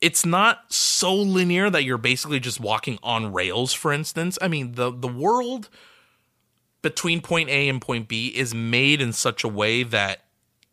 it's 0.00 0.24
not 0.26 0.72
so 0.72 1.14
linear 1.14 1.70
that 1.70 1.84
you're 1.84 1.98
basically 1.98 2.40
just 2.40 2.60
walking 2.60 2.98
on 3.02 3.32
rails, 3.32 3.72
for 3.72 3.92
instance. 3.92 4.38
I 4.42 4.48
mean, 4.48 4.72
the 4.72 4.90
the 4.92 5.08
world 5.08 5.68
between 6.82 7.20
point 7.20 7.48
A 7.50 7.68
and 7.68 7.80
point 7.80 8.08
B 8.08 8.28
is 8.28 8.54
made 8.54 9.00
in 9.00 9.12
such 9.12 9.44
a 9.44 9.48
way 9.48 9.82
that 9.82 10.20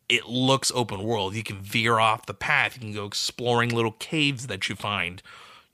it 0.08 0.26
looks 0.26 0.70
open 0.74 1.02
world. 1.02 1.34
You 1.34 1.42
can 1.42 1.60
veer 1.60 1.98
off 1.98 2.26
the 2.26 2.34
path. 2.34 2.74
You 2.76 2.80
can 2.80 2.92
go 2.94 3.06
exploring 3.06 3.70
little 3.70 3.92
caves 3.92 4.46
that 4.46 4.68
you 4.68 4.76
find. 4.76 5.22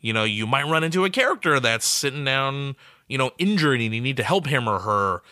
You 0.01 0.13
know, 0.15 0.25
you 0.25 0.47
might 0.47 0.65
run 0.67 0.85
into 0.85 1.05
a 1.05 1.11
character 1.11 1.61
that's 1.61 1.87
sitting 1.87 2.25
down, 2.25 2.77
you 3.09 3.19
know, 3.19 3.33
injured 3.39 3.81
and 3.81 3.95
you 3.95 4.01
need 4.01 4.17
to 4.17 4.23
help 4.25 4.47
him 4.47 4.69
or 4.69 4.81
her. 4.81 5.23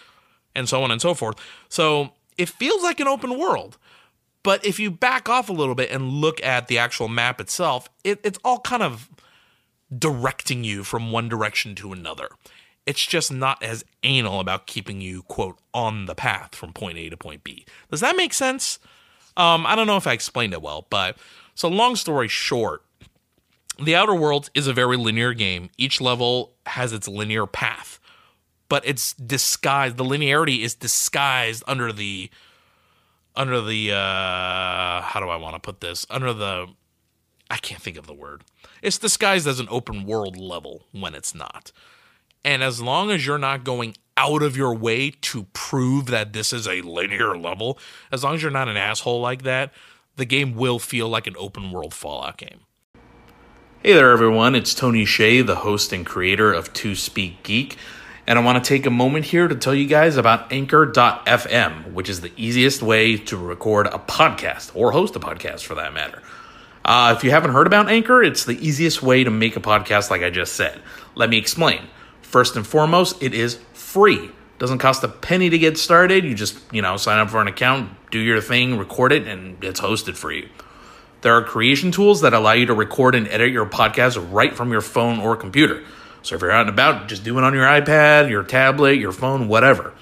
and 0.55 0.69
so 0.69 0.83
on 0.83 0.91
and 0.91 1.01
so 1.01 1.15
forth. 1.15 1.37
So 1.69 2.13
it 2.37 2.49
feels 2.49 2.83
like 2.83 3.01
an 3.01 3.09
open 3.09 3.39
world. 3.39 3.79
But 4.43 4.65
if 4.65 4.79
you 4.79 4.91
back 4.91 5.29
off 5.29 5.49
a 5.49 5.53
little 5.53 5.75
bit 5.75 5.91
and 5.91 6.09
look 6.09 6.43
at 6.43 6.69
the 6.69 6.79
actual 6.79 7.09
map 7.09 7.41
itself, 7.41 7.91
it, 8.05 8.21
it's 8.25 8.39
all 8.45 8.61
kind 8.61 8.83
of 8.83 9.09
directing 9.97 10.65
you 10.65 10.85
from 10.85 11.13
one 11.13 11.29
direction 11.29 11.75
to 11.77 11.93
another. 11.93 12.29
It's 12.87 13.05
just 13.05 13.31
not 13.31 13.63
as 13.63 13.85
anal 14.03 14.41
about 14.41 14.67
keeping 14.67 15.01
you, 15.01 15.23
quote, 15.25 15.59
on 15.75 16.07
the 16.07 16.15
path 16.15 16.55
from 16.55 16.73
point 16.73 16.97
A 16.97 17.11
to 17.11 17.17
point 17.17 17.45
B. 17.45 17.67
Does 17.91 18.01
that 18.01 18.17
make 18.17 18.33
sense? 18.33 18.79
Um, 19.37 19.67
I 19.67 19.77
don't 19.77 19.87
know 19.87 19.97
if 19.97 20.07
I 20.07 20.13
explained 20.13 20.55
it 20.55 20.63
well, 20.63 20.87
but 20.91 21.17
so 21.55 21.69
long 21.69 21.95
story 21.95 22.29
short, 22.29 22.83
The 23.79 23.95
Outer 23.95 24.15
Worlds 24.15 24.51
is 24.55 24.67
a 24.67 24.73
very 24.73 24.97
linear 24.97 25.35
game. 25.35 25.71
Each 25.77 26.01
level 26.01 26.55
has 26.67 26.93
its 26.93 27.07
linear 27.07 27.47
path, 27.47 28.01
but 28.69 28.83
it's 28.87 29.13
disguised. 29.13 29.97
The 29.97 30.05
linearity 30.05 30.63
is 30.63 30.75
disguised 30.75 31.63
under 31.67 31.93
the 31.93 32.31
under 33.37 33.61
the 33.61 33.93
uh 33.93 35.01
how 35.03 35.21
do 35.21 35.29
I 35.29 35.37
want 35.37 35.55
to 35.55 35.61
put 35.61 35.81
this? 35.81 36.07
Under 36.11 36.33
the 36.33 36.69
I 37.51 37.57
can't 37.57 37.83
think 37.83 37.97
of 37.97 38.07
the 38.07 38.15
word. 38.15 38.45
It's 38.83 38.99
disguised 38.99 39.47
as 39.47 39.61
an 39.61 39.69
open 39.71 40.05
world 40.05 40.37
level 40.37 40.87
when 40.93 41.15
it's 41.15 41.35
not. 41.35 41.73
And 42.45 42.63
as 42.63 42.81
long 42.81 43.11
as 43.11 43.27
you're 43.27 43.39
not 43.39 43.65
going 43.65 43.97
out 44.17 44.43
of 44.43 44.57
your 44.57 44.75
way 44.75 45.11
to 45.11 45.45
prove 45.53 46.07
that 46.07 46.33
this 46.33 46.53
is 46.53 46.67
a 46.67 46.81
linear 46.83 47.37
level, 47.37 47.79
as 48.13 48.23
long 48.25 48.35
as 48.35 48.43
you're 48.43 48.51
not 48.51 48.69
an 48.69 48.77
asshole 48.77 49.21
like 49.21 49.43
that, 49.43 49.73
the 50.17 50.25
game 50.25 50.55
will 50.55 50.79
feel 50.79 51.09
like 51.09 51.27
an 51.27 51.35
open 51.39 51.71
world 51.71 51.93
Fallout 51.95 52.37
game. 52.37 52.61
Hey 53.83 53.95
there, 53.95 54.11
everyone. 54.11 54.55
It's 54.55 54.75
Tony 54.75 55.07
Shea, 55.07 55.41
the 55.41 55.57
host 55.57 55.93
and 55.93 56.05
creator 56.05 56.53
of 56.53 56.73
Two 56.73 56.95
Speak 56.95 57.43
Geek. 57.43 57.77
And 58.31 58.39
I 58.39 58.43
want 58.43 58.63
to 58.63 58.69
take 58.69 58.87
a 58.87 58.91
moment 58.91 59.25
here 59.25 59.49
to 59.49 59.57
tell 59.57 59.75
you 59.75 59.89
guys 59.89 60.17
about 60.17 60.53
Anchor.fm, 60.53 61.95
which 61.95 62.09
is 62.09 62.21
the 62.21 62.31
easiest 62.37 62.81
way 62.81 63.17
to 63.17 63.37
record 63.37 63.89
a 63.89 63.99
podcast 63.99 64.71
or 64.77 64.93
host 64.93 65.17
a 65.17 65.19
podcast 65.19 65.65
for 65.65 65.75
that 65.75 65.93
matter. 65.93 66.23
Uh, 66.85 67.13
if 67.17 67.25
you 67.25 67.33
haven't 67.33 67.51
heard 67.51 67.67
about 67.67 67.89
Anchor, 67.91 68.23
it's 68.23 68.45
the 68.45 68.53
easiest 68.53 69.03
way 69.03 69.25
to 69.25 69.33
make 69.33 69.57
a 69.57 69.61
podcast, 69.61 70.11
like 70.11 70.23
I 70.23 70.31
just 70.31 70.53
said. 70.53 70.81
Let 71.17 71.29
me 71.29 71.39
explain. 71.39 71.81
First 72.23 72.55
and 72.55 72.65
foremost, 72.65 73.21
it 73.21 73.35
is 73.35 73.59
free. 73.73 74.31
Doesn't 74.61 74.79
cost 74.79 75.03
a 75.03 75.09
penny 75.09 75.51
to 75.51 75.59
get 75.59 75.77
started. 75.77 76.23
You 76.23 76.37
just, 76.37 76.57
you 76.73 76.83
know, 76.83 76.99
sign 76.99 77.19
up 77.19 77.31
for 77.31 77.41
an 77.41 77.49
account, 77.49 77.91
do 78.13 78.21
your 78.21 78.41
thing, 78.41 78.79
record 78.79 79.11
it, 79.11 79.27
and 79.27 79.65
it's 79.65 79.81
hosted 79.81 80.17
for 80.17 80.31
you. 80.31 80.49
There 81.23 81.35
are 81.35 81.43
creation 81.43 81.91
tools 81.91 82.21
that 82.21 82.33
allow 82.33 82.53
you 82.53 82.67
to 82.67 82.75
record 82.75 83.17
and 83.17 83.27
edit 83.27 83.51
your 83.51 83.67
podcast 83.67 84.25
right 84.33 84.55
from 84.55 84.71
your 84.71 84.83
phone 84.83 85.19
or 85.19 85.37
computer. 85.37 85.83
So 86.23 86.35
if 86.35 86.43
you're 86.43 86.51
out 86.51 86.63
and 86.63 86.71
about, 86.71 87.09
just 87.09 87.25
do 87.25 87.37
it 87.39 87.45
on 87.45 87.55
your 87.55 87.65
iPad, 87.65 88.29
your 88.31 88.43
tablet, 88.43 88.99
your 88.99 89.13
phone, 89.13 89.49
whatever. 89.49 89.95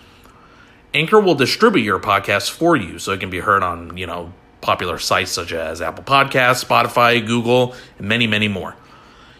Anchor 0.94 1.20
will 1.20 1.34
distribute 1.34 1.82
your 1.82 2.00
podcast 2.00 2.50
for 2.50 2.74
you 2.74 2.98
so 2.98 3.12
it 3.12 3.20
can 3.20 3.30
be 3.30 3.40
heard 3.40 3.62
on, 3.62 3.96
you 3.96 4.06
know, 4.06 4.32
popular 4.60 4.98
sites 4.98 5.30
such 5.30 5.52
as 5.52 5.80
Apple 5.80 6.04
Podcasts, 6.04 6.64
Spotify, 6.64 7.24
Google, 7.24 7.74
and 7.98 8.08
many, 8.08 8.26
many 8.26 8.48
more. 8.48 8.74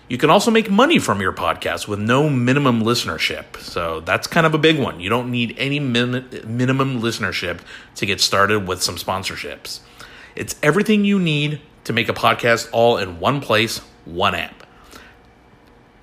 You 0.09 0.17
can 0.17 0.31
also 0.31 0.51
make 0.51 0.71
money 0.71 0.99
from 0.99 1.21
your 1.21 1.33
podcast 1.33 1.87
with 1.87 1.99
no 1.99 2.31
minimum 2.31 2.83
listenership. 2.83 3.59
So 3.59 4.01
that's 4.01 4.27
kind 4.27 4.47
of 4.47 4.55
a 4.55 4.59
big 4.59 4.79
one. 4.79 5.01
You 5.01 5.11
don't 5.11 5.31
need 5.31 5.55
any 5.59 5.81
min- 5.81 6.45
minimum 6.47 7.03
listenership 7.03 7.61
to 7.97 8.07
get 8.07 8.21
started 8.21 8.67
with 8.67 8.83
some 8.83 8.97
sponsorships. 8.97 9.81
It's 10.35 10.55
everything 10.63 11.05
you 11.05 11.19
need 11.19 11.61
to 11.85 11.93
make 11.93 12.09
a 12.09 12.15
podcast 12.15 12.69
all 12.73 12.97
in 12.97 13.21
one 13.21 13.41
place, 13.41 13.79
one 14.07 14.35
app. 14.35 14.65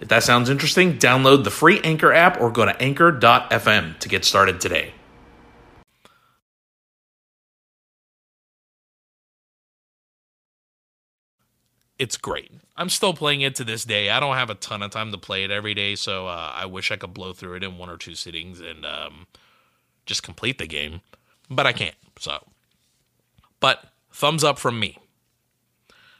If 0.01 0.09
that 0.09 0.23
sounds 0.23 0.49
interesting, 0.49 0.97
download 0.97 1.43
the 1.43 1.51
free 1.51 1.79
Anchor 1.81 2.11
app 2.11 2.39
or 2.39 2.51
go 2.51 2.65
to 2.65 2.81
anchor.fm 2.81 3.99
to 3.99 4.09
get 4.09 4.25
started 4.25 4.59
today. 4.59 4.93
It's 11.97 12.17
great. 12.17 12.51
I'm 12.75 12.89
still 12.89 13.13
playing 13.13 13.39
it 13.41 13.55
to 13.55 13.63
this 13.63 13.85
day. 13.85 14.09
I 14.09 14.19
don't 14.19 14.35
have 14.35 14.49
a 14.49 14.55
ton 14.55 14.83
of 14.83 14.91
time 14.91 15.11
to 15.11 15.17
play 15.17 15.45
it 15.45 15.51
every 15.51 15.73
day, 15.73 15.95
so 15.95 16.27
uh, 16.27 16.51
I 16.53 16.65
wish 16.65 16.91
I 16.91 16.97
could 16.97 17.13
blow 17.13 17.31
through 17.31 17.55
it 17.55 17.63
in 17.63 17.77
one 17.77 17.89
or 17.89 17.95
two 17.95 18.15
sittings 18.15 18.59
and 18.59 18.85
um, 18.85 19.27
just 20.05 20.21
complete 20.21 20.57
the 20.57 20.67
game, 20.67 20.99
but 21.49 21.65
I 21.65 21.71
can't. 21.71 21.95
So, 22.19 22.43
but 23.61 23.85
thumbs 24.11 24.43
up 24.43 24.59
from 24.59 24.77
me. 24.77 24.97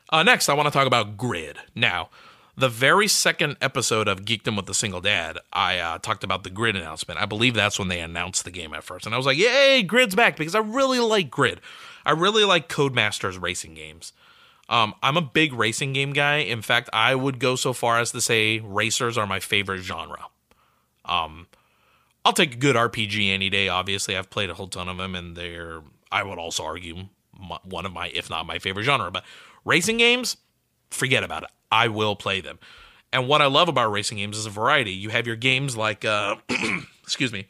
Uh, 0.09 0.23
next, 0.23 0.47
I 0.47 0.53
want 0.53 0.67
to 0.67 0.71
talk 0.71 0.87
about 0.87 1.17
Grid. 1.17 1.57
Now, 1.75 2.09
the 2.57 2.69
very 2.69 3.07
second 3.07 3.57
episode 3.61 4.07
of 4.07 4.23
Geekdom 4.23 4.55
with 4.55 4.65
the 4.65 4.73
Single 4.73 5.01
Dad, 5.01 5.37
I 5.51 5.77
uh, 5.79 5.97
talked 5.97 6.23
about 6.23 6.43
the 6.43 6.49
Grid 6.49 6.75
announcement. 6.75 7.19
I 7.19 7.25
believe 7.25 7.53
that's 7.53 7.77
when 7.77 7.89
they 7.89 7.99
announced 7.99 8.45
the 8.45 8.51
game 8.51 8.73
at 8.73 8.83
first. 8.83 9.05
And 9.05 9.13
I 9.13 9.17
was 9.17 9.25
like, 9.25 9.37
yay, 9.37 9.83
Grid's 9.83 10.15
back 10.15 10.37
because 10.37 10.55
I 10.55 10.59
really 10.59 10.99
like 10.99 11.29
Grid. 11.29 11.59
I 12.05 12.11
really 12.11 12.45
like 12.45 12.69
Codemasters 12.69 13.41
racing 13.41 13.73
games. 13.73 14.13
Um, 14.69 14.95
I'm 15.03 15.17
a 15.17 15.21
big 15.21 15.53
racing 15.53 15.93
game 15.93 16.13
guy. 16.13 16.37
In 16.37 16.61
fact, 16.61 16.89
I 16.93 17.13
would 17.13 17.39
go 17.39 17.55
so 17.55 17.73
far 17.73 17.99
as 17.99 18.11
to 18.13 18.21
say 18.21 18.59
racers 18.59 19.17
are 19.17 19.27
my 19.27 19.39
favorite 19.39 19.81
genre. 19.81 20.25
Um, 21.03 21.47
I'll 22.23 22.33
take 22.33 22.53
a 22.53 22.57
good 22.57 22.75
RPG 22.75 23.31
any 23.31 23.49
day. 23.49 23.67
Obviously, 23.67 24.17
I've 24.17 24.29
played 24.29 24.49
a 24.49 24.55
whole 24.55 24.67
ton 24.67 24.89
of 24.89 24.97
them, 24.97 25.13
and 25.13 25.35
they're 25.35 25.81
I 26.11 26.23
would 26.23 26.39
also 26.39 26.63
argue 26.63 27.09
one 27.63 27.85
of 27.85 27.91
my, 27.91 28.07
if 28.07 28.29
not 28.29 28.47
my 28.47 28.57
favorite 28.57 28.83
genre. 28.83 29.11
But 29.11 29.25
racing 29.65 29.97
games, 29.97 30.37
forget 30.89 31.23
about 31.23 31.43
it. 31.43 31.49
I 31.71 31.87
will 31.87 32.15
play 32.15 32.41
them. 32.41 32.59
And 33.11 33.27
what 33.27 33.41
I 33.41 33.45
love 33.45 33.69
about 33.69 33.91
racing 33.91 34.17
games 34.17 34.37
is 34.37 34.45
a 34.45 34.49
variety. 34.49 34.91
You 34.91 35.09
have 35.09 35.25
your 35.25 35.35
games 35.35 35.77
like, 35.77 36.03
uh, 36.03 36.35
excuse 37.03 37.31
me, 37.31 37.47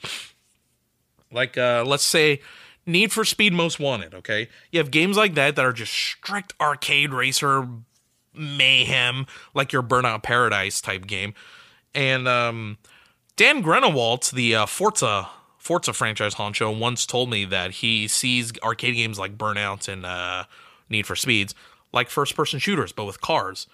like 1.31 1.57
uh, 1.57 1.83
let's 1.85 2.03
say 2.03 2.41
Need 2.85 3.11
for 3.11 3.25
Speed 3.25 3.53
Most 3.53 3.79
Wanted, 3.79 4.13
okay? 4.13 4.47
You 4.71 4.79
have 4.79 4.91
games 4.91 5.17
like 5.17 5.33
that 5.35 5.55
that 5.55 5.65
are 5.65 5.73
just 5.73 5.91
strict 5.91 6.53
arcade 6.61 7.13
racer 7.13 7.67
mayhem, 8.33 9.25
like 9.53 9.71
your 9.71 9.81
Burnout 9.81 10.23
Paradise 10.23 10.81
type 10.81 11.07
game. 11.07 11.33
And 11.95 12.27
um, 12.27 12.77
Dan 13.35 13.63
Greenawalt, 13.63 14.31
the 14.31 14.55
uh, 14.55 14.65
Forza 14.65 15.29
Forza 15.57 15.93
franchise 15.93 16.35
honcho, 16.35 16.77
once 16.77 17.07
told 17.07 17.31
me 17.31 17.43
that 17.45 17.71
he 17.71 18.07
sees 18.07 18.53
arcade 18.61 18.95
games 18.95 19.17
like 19.17 19.35
Burnout 19.35 19.87
and 19.87 20.05
uh, 20.05 20.43
Need 20.89 21.07
for 21.07 21.15
Speeds 21.15 21.55
like 21.91 22.09
first 22.09 22.35
person 22.35 22.59
shooters, 22.59 22.91
but 22.91 23.05
with 23.05 23.21
cars. 23.21 23.65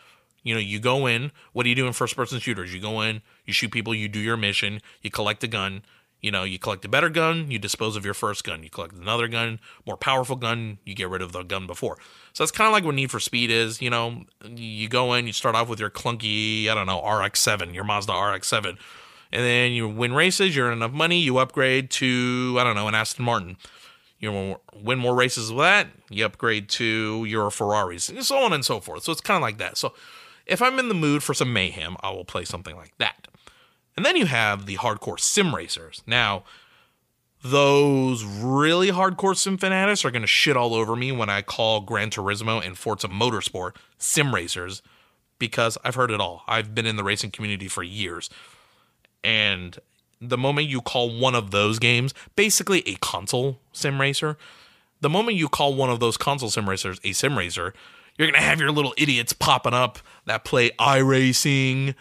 You 0.44 0.54
know, 0.56 0.60
you 0.60 0.80
go 0.80 1.06
in, 1.06 1.32
what 1.54 1.64
do 1.64 1.70
you 1.70 1.76
do 1.76 1.88
in 1.88 1.94
first 1.94 2.16
person 2.16 2.40
shooters? 2.40 2.74
You 2.74 2.82
go 2.82 3.02
in, 3.02 3.22
you 3.46 3.54
shoot 3.54 3.72
people, 3.72 3.94
you 3.94 4.08
do 4.08 4.20
your 4.20 4.38
mission, 4.38 4.82
you 5.02 5.12
collect 5.12 5.44
a 5.44 5.48
gun, 5.48 5.84
you 6.22 6.32
know, 6.32 6.44
you 6.44 6.60
collect 6.60 6.86
a 6.86 6.90
better 6.90 7.10
gun, 7.10 7.50
you 7.50 7.58
dispose 7.58 7.96
of 7.96 8.06
your 8.06 8.14
first 8.14 8.44
gun. 8.44 8.64
You 8.64 8.70
collect 8.70 8.94
another 8.94 9.28
gun, 9.28 9.60
more 9.88 9.98
powerful 9.98 10.36
gun, 10.36 10.78
you 10.86 10.94
get 10.94 11.10
rid 11.10 11.22
of 11.22 11.32
the 11.32 11.44
gun 11.44 11.66
before. 11.66 11.98
So 12.34 12.44
that's 12.44 12.52
kind 12.52 12.68
of 12.68 12.74
like 12.74 12.84
what 12.84 12.96
Need 12.96 13.12
for 13.12 13.20
Speed 13.20 13.50
is. 13.50 13.82
You 13.82 13.90
know, 13.90 14.24
you 14.48 14.88
go 14.88 15.14
in, 15.14 15.26
you 15.26 15.34
start 15.34 15.56
off 15.56 15.68
with 15.68 15.80
your 15.80 15.90
clunky, 15.90 16.68
I 16.68 16.76
don't 16.76 16.86
know, 16.86 17.00
RX-7, 17.00 17.74
your 17.74 17.84
Mazda 17.84 18.14
RX-7, 18.14 18.78
and 19.32 19.44
then 19.44 19.72
you 19.72 19.88
win 19.88 20.14
races, 20.14 20.56
you 20.56 20.64
earn 20.64 20.74
enough 20.74 20.92
money, 20.92 21.20
you 21.20 21.38
upgrade 21.40 21.90
to 21.92 22.56
I 22.60 22.64
don't 22.64 22.76
know, 22.76 22.88
an 22.88 22.96
Aston 22.96 23.26
Martin. 23.26 23.58
You 24.20 24.58
win 24.76 25.00
more 25.00 25.16
races 25.16 25.52
with 25.52 25.64
that, 25.64 25.88
you 26.12 26.24
upgrade 26.24 26.70
to 26.70 27.26
your 27.26 27.50
Ferraris, 27.50 28.08
and 28.10 28.24
so 28.24 28.38
on 28.38 28.54
and 28.54 28.64
so 28.64 28.80
forth. 28.80 29.04
So 29.04 29.12
it's 29.12 29.22
kind 29.22 29.38
of 29.38 29.42
like 29.42 29.58
that. 29.58 29.78
So 29.78 29.94
if 30.46 30.62
I'm 30.62 30.80
in 30.80 30.88
the 30.88 30.94
mood 30.94 31.24
for 31.24 31.34
some 31.34 31.54
mayhem, 31.54 31.98
I 32.02 32.12
will 32.12 32.26
play 32.26 32.46
something 32.46 32.76
like 32.76 32.98
that. 32.98 33.28
And 33.96 34.06
then 34.06 34.16
you 34.16 34.26
have 34.26 34.66
the 34.66 34.78
hardcore 34.78 35.20
sim 35.20 35.54
racers. 35.54 36.02
Now, 36.08 36.44
those 37.44 38.24
really 38.24 38.90
hardcore 38.90 39.36
sim 39.36 39.58
fanatics 39.58 40.06
are 40.06 40.12
going 40.12 40.22
to 40.22 40.28
shit 40.28 40.56
all 40.56 40.74
over 40.74 40.96
me 40.96 41.12
when 41.12 41.30
I 41.30 41.42
call 41.42 41.82
Gran 41.82 42.10
Turismo 42.10 42.66
and 42.66 42.78
Forza 42.78 43.08
Motorsport 43.08 43.76
sim 43.98 44.34
racers 44.34 44.82
because 45.40 45.78
I've 45.84 45.96
heard 45.96 46.12
it 46.12 46.22
all. 46.22 46.44
I've 46.48 46.76
been 46.76 46.86
in 46.86 46.98
the 46.98 47.04
racing 47.04 47.32
community 47.32 47.68
for 47.68 47.82
years. 47.82 48.30
And 49.24 49.78
the 50.20 50.38
moment 50.38 50.68
you 50.68 50.82
call 50.82 51.10
one 51.10 51.34
of 51.34 51.50
those 51.50 51.80
games 51.80 52.14
basically 52.36 52.88
a 52.88 52.96
console 52.96 53.60
sim 53.74 54.00
racer, 54.00 54.38
the 55.02 55.10
moment 55.10 55.36
you 55.36 55.50
call 55.50 55.74
one 55.74 55.90
of 55.90 56.00
those 56.00 56.16
console 56.16 56.52
sim 56.52 56.70
racers 56.70 57.00
a 57.04 57.12
sim 57.14 57.38
racer, 57.38 57.74
you're 58.18 58.32
to 58.32 58.40
have 58.40 58.60
your 58.60 58.72
little 58.72 58.94
idiots 58.98 59.34
popping 59.34 59.74
up 59.74 60.00
that 60.26 60.44
play 60.46 60.72
iRacing 60.80 61.96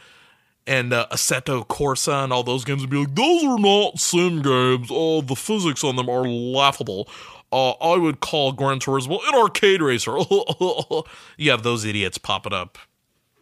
and 0.66 0.92
uh, 0.92 1.06
Assetto 1.10 1.66
Corsa 1.66 2.24
and 2.24 2.32
all 2.32 2.42
those 2.42 2.64
games 2.64 2.82
would 2.82 2.90
be 2.90 2.98
like, 2.98 3.14
those 3.14 3.42
are 3.44 3.58
not 3.58 3.98
sim 3.98 4.42
games. 4.42 4.88
Oh, 4.90 5.20
the 5.20 5.34
physics 5.34 5.82
on 5.82 5.96
them 5.96 6.08
are 6.08 6.28
laughable. 6.28 7.08
Uh, 7.52 7.72
I 7.72 7.96
would 7.96 8.20
call 8.20 8.52
Gran 8.52 8.78
Turismo 8.78 9.18
an 9.26 9.34
arcade 9.34 9.82
racer. 9.82 10.16
you 11.36 11.50
have 11.50 11.62
those 11.62 11.84
idiots 11.84 12.18
popping 12.18 12.52
up, 12.52 12.78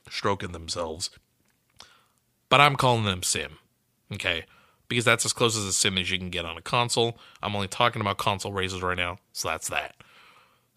stroking 0.08 0.52
themselves. 0.52 1.10
But 2.48 2.60
I'm 2.60 2.76
calling 2.76 3.04
them 3.04 3.22
sim, 3.22 3.58
okay? 4.14 4.44
Because 4.88 5.04
that's 5.04 5.26
as 5.26 5.34
close 5.34 5.54
as 5.54 5.64
a 5.64 5.72
sim 5.72 5.98
as 5.98 6.10
you 6.10 6.18
can 6.18 6.30
get 6.30 6.46
on 6.46 6.56
a 6.56 6.62
console. 6.62 7.18
I'm 7.42 7.54
only 7.54 7.68
talking 7.68 8.00
about 8.00 8.16
console 8.16 8.54
races 8.54 8.80
right 8.80 8.96
now, 8.96 9.18
so 9.32 9.48
that's 9.48 9.68
that. 9.68 9.94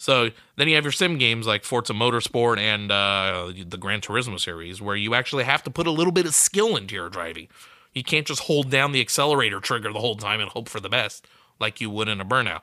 So 0.01 0.31
then 0.55 0.67
you 0.67 0.73
have 0.73 0.83
your 0.83 0.91
sim 0.91 1.19
games 1.19 1.45
like 1.45 1.63
Forza 1.63 1.93
Motorsport 1.93 2.57
and 2.57 2.91
uh, 2.91 3.53
the 3.67 3.77
Gran 3.77 4.01
Turismo 4.01 4.39
series, 4.39 4.81
where 4.81 4.95
you 4.95 5.13
actually 5.13 5.43
have 5.43 5.61
to 5.61 5.69
put 5.69 5.85
a 5.85 5.91
little 5.91 6.11
bit 6.11 6.25
of 6.25 6.33
skill 6.33 6.75
into 6.75 6.95
your 6.95 7.07
driving. 7.07 7.49
You 7.93 8.03
can't 8.03 8.25
just 8.25 8.41
hold 8.45 8.71
down 8.71 8.93
the 8.93 8.99
accelerator 8.99 9.59
trigger 9.59 9.93
the 9.93 9.99
whole 9.99 10.15
time 10.15 10.39
and 10.39 10.49
hope 10.49 10.69
for 10.69 10.79
the 10.79 10.89
best 10.89 11.27
like 11.59 11.79
you 11.79 11.91
would 11.91 12.07
in 12.07 12.19
a 12.19 12.25
burnout. 12.25 12.61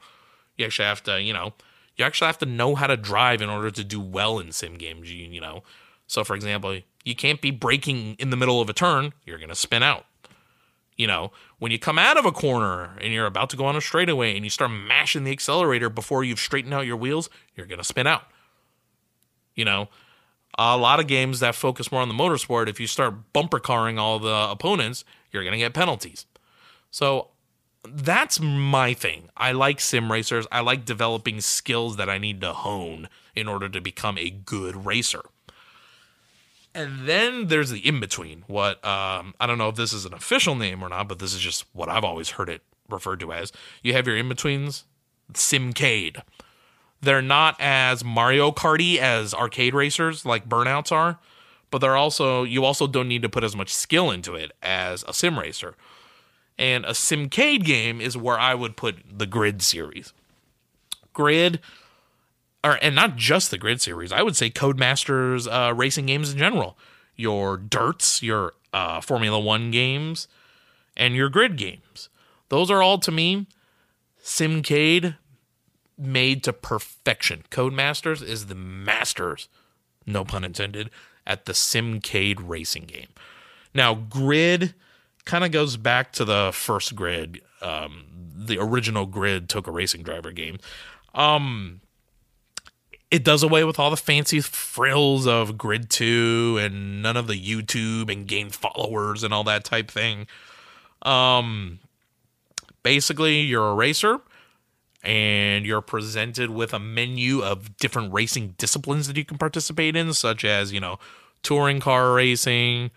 You 0.57 0.67
actually 0.67 0.87
have 0.87 1.05
to, 1.05 1.23
you 1.23 1.33
know, 1.33 1.53
you 1.97 2.05
actually 2.05 2.27
have 2.27 2.39
to 2.39 2.47
know 2.47 2.75
how 2.75 2.89
to 2.89 2.97
drive 2.97 3.41
in 3.41 3.49
order 3.49 3.71
to 3.71 3.85
do 3.85 4.01
well 4.01 4.41
in 4.41 4.51
sim 4.51 4.75
games, 4.75 5.09
you, 5.09 5.25
you 5.29 5.41
know. 5.41 5.63
So 6.09 6.25
for 6.25 6.35
example, 6.35 6.81
you 7.05 7.15
can't 7.15 7.41
be 7.41 7.53
braking 7.53 8.17
in 8.19 8.31
the 8.31 8.37
middle 8.37 8.61
of 8.61 8.69
a 8.69 8.73
turn, 8.73 9.13
you're 9.25 9.39
going 9.39 9.49
to 9.49 9.55
spin 9.55 9.85
out. 9.85 10.07
You 10.99 11.07
know, 11.07 11.31
when 11.61 11.71
you 11.71 11.79
come 11.79 11.97
out 11.97 12.19
of 12.19 12.27
a 12.27 12.33
corner 12.33 12.91
and 13.01 13.13
you're 13.13 13.27
about 13.27 13.51
to 13.51 13.57
go 13.57 13.65
on 13.65 13.77
a 13.77 13.81
straightaway 13.81 14.35
and 14.35 14.45
you 14.45 14.51
start 14.51 14.73
mashing 14.73 15.23
the 15.23 15.31
accelerator 15.31 15.89
before 15.89 16.25
you've 16.25 16.41
straightened 16.41 16.75
out 16.75 16.87
your 16.87 16.97
wheels, 16.97 17.31
you're 17.55 17.67
going 17.67 17.79
to 17.79 17.85
spin 17.85 18.09
out. 18.09 18.25
You 19.55 19.65
know, 19.65 19.89
a 20.59 20.77
lot 20.77 20.99
of 20.99 21.07
games 21.07 21.39
that 21.39 21.55
focus 21.55 21.93
more 21.93 22.03
on 22.03 22.09
the 22.09 22.15
motorsport, 22.15 22.69
if 22.69 22.81
you 22.81 22.89
start 22.89 23.33
bumper 23.33 23.61
carring 23.61 23.97
all 23.97 24.19
the 24.19 24.49
opponents, 24.51 25.05
you're 25.31 25.45
going 25.45 25.53
to 25.53 25.59
get 25.59 25.73
penalties. 25.73 26.27
So 26.91 27.29
that's 27.87 28.41
my 28.41 28.93
thing. 28.93 29.31
I 29.37 29.53
like 29.53 29.79
sim 29.79 30.11
racers. 30.11 30.49
I 30.51 30.61
like 30.61 30.85
developing 30.85 31.41
skills 31.41 31.97
that 31.97 32.11
I 32.11 32.19
need 32.19 32.41
to 32.41 32.53
hone 32.53 33.09
in 33.37 33.47
order 33.47 33.69
to 33.69 33.81
become 33.81 34.19
a 34.19 34.31
good 34.31 34.85
racer. 34.85 35.23
And 36.79 37.09
then 37.09 37.49
there's 37.49 37.71
the 37.71 37.81
in 37.81 37.99
between. 37.99 38.45
What 38.47 38.77
um, 38.85 39.35
I 39.41 39.49
don't 39.49 39.59
know 39.59 39.69
if 39.69 39.75
this 39.75 39.93
is 39.93 40.05
an 40.05 40.15
official 40.15 40.55
name 40.55 40.81
or 40.81 40.89
not, 40.89 41.09
but 41.09 41.19
this 41.19 41.35
is 41.35 41.41
just 41.41 41.65
what 41.73 41.89
I've 41.89 42.05
always 42.05 42.31
heard 42.31 42.49
it 42.49 42.63
referred 42.89 43.19
to 43.21 43.33
as. 43.33 43.53
You 43.83 43.95
have 43.95 44.07
your 44.07 44.17
in 44.17 44.29
betweens, 44.29 44.85
Simcade. 45.33 46.23
They're 47.01 47.21
not 47.21 47.57
as 47.59 48.05
Mario 48.05 48.53
Karty 48.53 48.99
as 48.99 49.35
arcade 49.35 49.75
racers 49.75 50.25
like 50.25 50.49
Burnouts 50.49 50.93
are, 50.93 51.19
but 51.73 51.79
they're 51.79 51.97
also 51.97 52.45
you 52.45 52.65
also 52.65 52.87
don't 52.87 53.09
need 53.09 53.23
to 53.23 53.29
put 53.29 53.43
as 53.43 53.57
much 53.57 53.75
skill 53.75 54.13
into 54.13 54.37
it 54.37 54.53
as 54.63 55.05
a 55.09 55.13
sim 55.13 55.37
racer. 55.37 55.75
And 56.57 56.85
a 56.85 56.91
Simcade 56.91 57.65
game 57.65 58.01
is 58.01 58.17
where 58.17 58.39
I 58.39 58.55
would 58.55 58.77
put 58.77 59.19
the 59.19 59.27
Grid 59.27 59.63
series. 59.63 60.13
Grid, 61.13 61.59
or 62.65 62.79
and 62.83 62.95
not 62.95 63.17
just 63.17 63.51
the 63.51 63.59
Grid 63.59 63.81
series. 63.81 64.13
I 64.13 64.23
would 64.23 64.37
say 64.37 64.51
Codemasters 64.51 65.47
uh, 65.51 65.75
racing 65.75 66.07
games 66.07 66.33
in 66.33 66.39
general. 66.39 66.79
Your 67.17 67.57
Dirts, 67.57 68.23
your 68.23 68.55
uh, 68.73 69.01
Formula 69.01 69.39
One 69.39 69.71
games, 69.71 70.29
and 70.97 71.15
your 71.15 71.29
Grid 71.29 71.57
games. 71.57 72.09
Those 72.49 72.71
are 72.71 72.83
all 72.83 72.99
to 72.99 73.11
me 73.11 73.47
Simcade 74.23 75.17
made 75.97 76.45
to 76.45 76.53
perfection. 76.53 77.45
Codemasters 77.51 78.23
is 78.23 78.47
the 78.47 78.55
masters, 78.55 79.49
no 80.07 80.25
pun 80.25 80.45
intended, 80.45 80.91
at 81.27 81.47
the 81.47 81.53
Simcade 81.53 82.39
racing 82.47 82.85
game. 82.85 83.09
Now, 83.75 83.95
Grid 83.95 84.75
kind 85.25 85.45
of 85.45 85.51
goes 85.51 85.77
back 85.77 86.13
to 86.13 86.25
the 86.25 86.51
first 86.53 86.95
Grid. 86.95 87.41
Um, 87.61 88.05
the 88.35 88.59
original 88.59 89.07
Grid 89.07 89.49
took 89.49 89.67
a 89.67 89.73
racing 89.73 90.03
driver 90.03 90.31
game. 90.31 90.59
Um, 91.15 91.81
it 93.11 93.25
does 93.25 93.43
away 93.43 93.65
with 93.65 93.79
all 93.79 93.91
the 93.91 93.97
fancy 93.97 94.41
frills 94.41 95.27
of 95.27 95.57
Grid 95.57 95.89
2 95.89 96.59
and 96.61 97.03
none 97.03 97.17
of 97.17 97.27
the 97.27 97.35
YouTube 97.35 98.13
and 98.13 98.27
gain 98.27 98.51
followers 98.51 99.25
and 99.25 99.33
all 99.33 99.45
that 99.45 99.65
type 99.65 99.91
thing. 99.91 100.27
Um, 101.03 101.79
basically, 102.83 103.41
you're 103.41 103.71
a 103.71 103.75
racer 103.75 104.21
and 105.03 105.65
you're 105.65 105.81
presented 105.81 106.51
with 106.51 106.75
a 106.75 106.79
menu 106.79 107.43
of 107.43 107.77
different 107.79 108.13
racing 108.13 108.55
disciplines 108.59 109.07
that 109.07 109.17
you 109.17 109.25
can 109.25 109.39
participate 109.39 109.97
in, 109.97 110.13
such 110.13 110.45
as, 110.45 110.73
you 110.73 110.81
know, 110.81 110.99
touring 111.43 111.81
car 111.81 112.13
racing. 112.13 112.91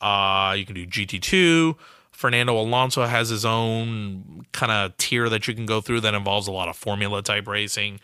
Uh, 0.00 0.54
you 0.56 0.64
can 0.64 0.74
do 0.74 0.86
GT2. 0.86 1.76
Fernando 2.10 2.58
Alonso 2.58 3.04
has 3.04 3.28
his 3.28 3.44
own 3.44 4.46
kind 4.52 4.72
of 4.72 4.96
tier 4.96 5.28
that 5.28 5.46
you 5.46 5.54
can 5.54 5.66
go 5.66 5.80
through 5.80 6.00
that 6.00 6.14
involves 6.14 6.46
a 6.46 6.52
lot 6.52 6.68
of 6.68 6.76
formula 6.76 7.22
type 7.22 7.46
racing. 7.48 8.00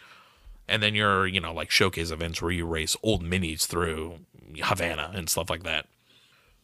And 0.68 0.82
then 0.82 0.94
you're, 0.94 1.26
you 1.26 1.40
know, 1.40 1.52
like 1.52 1.70
showcase 1.70 2.10
events 2.10 2.42
where 2.42 2.50
you 2.50 2.66
race 2.66 2.96
old 3.02 3.24
minis 3.24 3.66
through 3.66 4.18
Havana 4.62 5.12
and 5.14 5.28
stuff 5.28 5.48
like 5.48 5.62
that. 5.62 5.86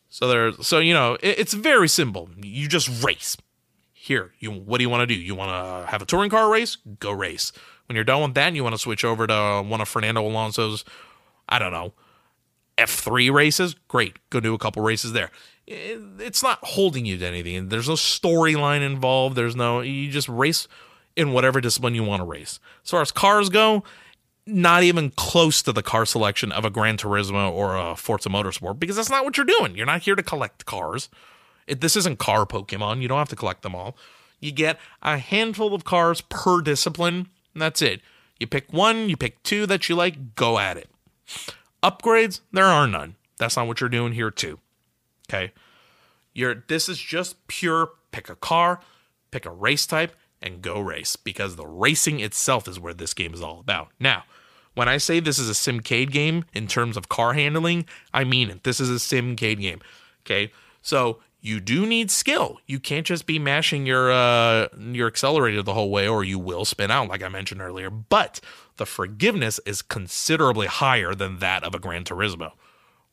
So 0.09 0.29
there's, 0.29 0.67
so, 0.67 0.79
you 0.79 0.95
know, 0.95 1.15
it, 1.15 1.39
it's 1.39 1.55
very 1.55 1.89
simple. 1.89 2.29
You 2.41 2.69
just 2.69 3.03
race. 3.03 3.37
Here 3.93 4.33
you 4.39 4.51
what 4.51 4.79
do 4.79 4.85
you 4.85 4.91
want 4.91 5.01
to 5.01 5.07
do? 5.07 5.19
You 5.19 5.35
want 5.35 5.51
to 5.51 5.91
have 5.91 6.03
a 6.03 6.05
touring 6.05 6.29
car 6.29 6.51
race? 6.51 6.77
Go 7.01 7.11
race. 7.11 7.53
When 7.87 7.97
you're 7.97 8.05
done 8.05 8.23
with 8.23 8.35
that 8.35 8.55
you 8.55 8.63
want 8.63 8.75
to 8.75 8.79
switch 8.79 9.03
over 9.03 9.27
to 9.27 9.63
one 9.67 9.81
of 9.81 9.89
fernando 9.89 10.27
alonso's 10.27 10.85
i 11.49 11.59
don't 11.59 11.73
know 11.73 11.95
f3 12.79 13.33
races? 13.33 13.75
Great. 13.89 14.17
Go 14.31 14.41
do 14.41 14.55
a 14.55 14.59
couple 14.59 14.83
races 14.83 15.13
there. 15.13 15.31
It's 15.67 16.43
not 16.43 16.59
holding 16.63 17.07
you 17.07 17.17
to 17.19 17.27
anything. 17.27 17.69
There's 17.69 17.89
no 17.89 17.95
storyline 17.95 18.83
involved. 18.83 19.37
There's 19.37 19.57
no 19.57 19.81
you 19.81 20.11
just 20.11 20.29
race 20.29 20.69
in 21.17 21.33
whatever 21.33 21.61
discipline 21.61 21.95
you 21.95 22.03
want 22.03 22.21
to 22.21 22.25
race 22.25 22.59
as 22.83 22.91
far 22.91 23.01
as 23.01 23.13
cars 23.13 23.49
go 23.49 23.85
not 24.47 24.83
even 24.83 25.11
close 25.11 25.63
to 25.63 25.73
the 25.73 25.83
car 25.83 26.05
selection 26.05 26.53
of 26.53 26.65
a 26.65 26.71
Gran 26.71 26.97
Turismo 26.97 27.51
or 27.51 27.77
a 27.77 27.97
Forza 27.97 28.29
Motorsport 28.29 28.79
because 28.79 28.97
that's 28.97 29.11
not 29.11 29.25
what 29.25 29.37
you're 29.37 29.47
doing. 29.47 29.75
You're 29.75 29.87
not 29.87 30.03
here 30.03 30.15
to 30.15 30.23
collect 30.23 30.67
cars. 30.67 31.09
It, 31.67 31.81
this 31.81 31.97
isn't 31.97 32.19
car 32.19 32.45
Pokemon. 32.45 33.01
You 33.01 33.09
don't 33.09 33.19
have 33.19 33.31
to 33.31 33.37
collect 33.37 33.63
them 33.63 33.75
all. 33.75 33.97
You 34.41 34.53
get 34.53 34.79
a 35.03 35.17
handful 35.17 35.75
of 35.75 35.85
cars 35.85 36.21
per 36.21 36.61
discipline, 36.61 37.29
and 37.55 37.63
that's 37.63 37.81
it. 37.81 38.03
You 38.39 38.47
pick 38.47 38.73
one, 38.73 39.09
you 39.09 39.17
pick 39.17 39.43
two 39.43 39.67
that 39.67 39.89
you 39.89 39.95
like, 39.95 40.35
go 40.35 40.59
at 40.59 40.77
it. 40.77 40.91
Upgrades, 41.83 42.41
there 42.53 42.67
are 42.67 42.87
none. 42.87 43.17
That's 43.39 43.57
not 43.57 43.67
what 43.67 43.81
you're 43.81 43.89
doing 43.89 44.13
here 44.13 44.31
too. 44.31 44.59
Okay? 45.29 45.53
You're 46.35 46.65
this 46.67 46.89
is 46.89 46.99
just 46.99 47.47
pure 47.47 47.91
pick 48.13 48.29
a 48.29 48.37
car, 48.37 48.81
pick 49.31 49.47
a 49.47 49.51
race 49.51 49.87
type 49.87 50.15
and 50.43 50.63
go 50.63 50.81
race 50.81 51.17
because 51.17 51.57
the 51.57 51.67
racing 51.67 52.21
itself 52.21 52.69
is 52.69 52.81
where 52.81 52.95
this 52.95 53.15
game 53.15 53.35
is 53.35 53.43
all 53.43 53.61
about. 53.61 53.89
Now, 53.99 54.25
when 54.75 54.89
I 54.89 54.99
say 54.99 55.21
this 55.21 55.39
is 55.39 55.49
a 55.49 55.53
simcade 55.53 56.11
game 56.11 56.45
in 56.53 56.67
terms 56.67 56.97
of 56.97 57.09
car 57.09 57.33
handling, 57.35 57.87
I 58.13 58.25
mean 58.25 58.51
it. 58.51 58.65
This 58.65 58.81
is 58.81 58.91
a 58.91 58.95
simcade 58.95 59.61
game. 59.61 59.81
Okay? 60.25 60.53
So, 60.83 61.21
you 61.45 61.61
do 61.61 61.85
need 61.85 62.11
skill. 62.11 62.59
You 62.67 62.81
can't 62.81 63.07
just 63.07 63.27
be 63.27 63.39
mashing 63.39 63.85
your 63.85 64.11
uh, 64.11 64.69
your 64.79 65.07
accelerator 65.07 65.63
the 65.63 65.75
whole 65.75 65.91
way, 65.91 66.09
or 66.09 66.25
you 66.25 66.39
will 66.39 66.65
spin 66.65 66.91
out, 66.91 67.09
like 67.09 67.23
I 67.23 67.29
mentioned 67.29 67.61
earlier. 67.61 67.91
But 67.91 68.41
the 68.79 68.87
forgiveness 68.87 69.61
is 69.67 69.83
considerably 69.83 70.67
higher 70.67 71.15
than 71.15 71.41
that 71.41 71.63
of 71.63 71.75
a 71.75 71.79
Gran 71.79 72.05
Turismo, 72.05 72.53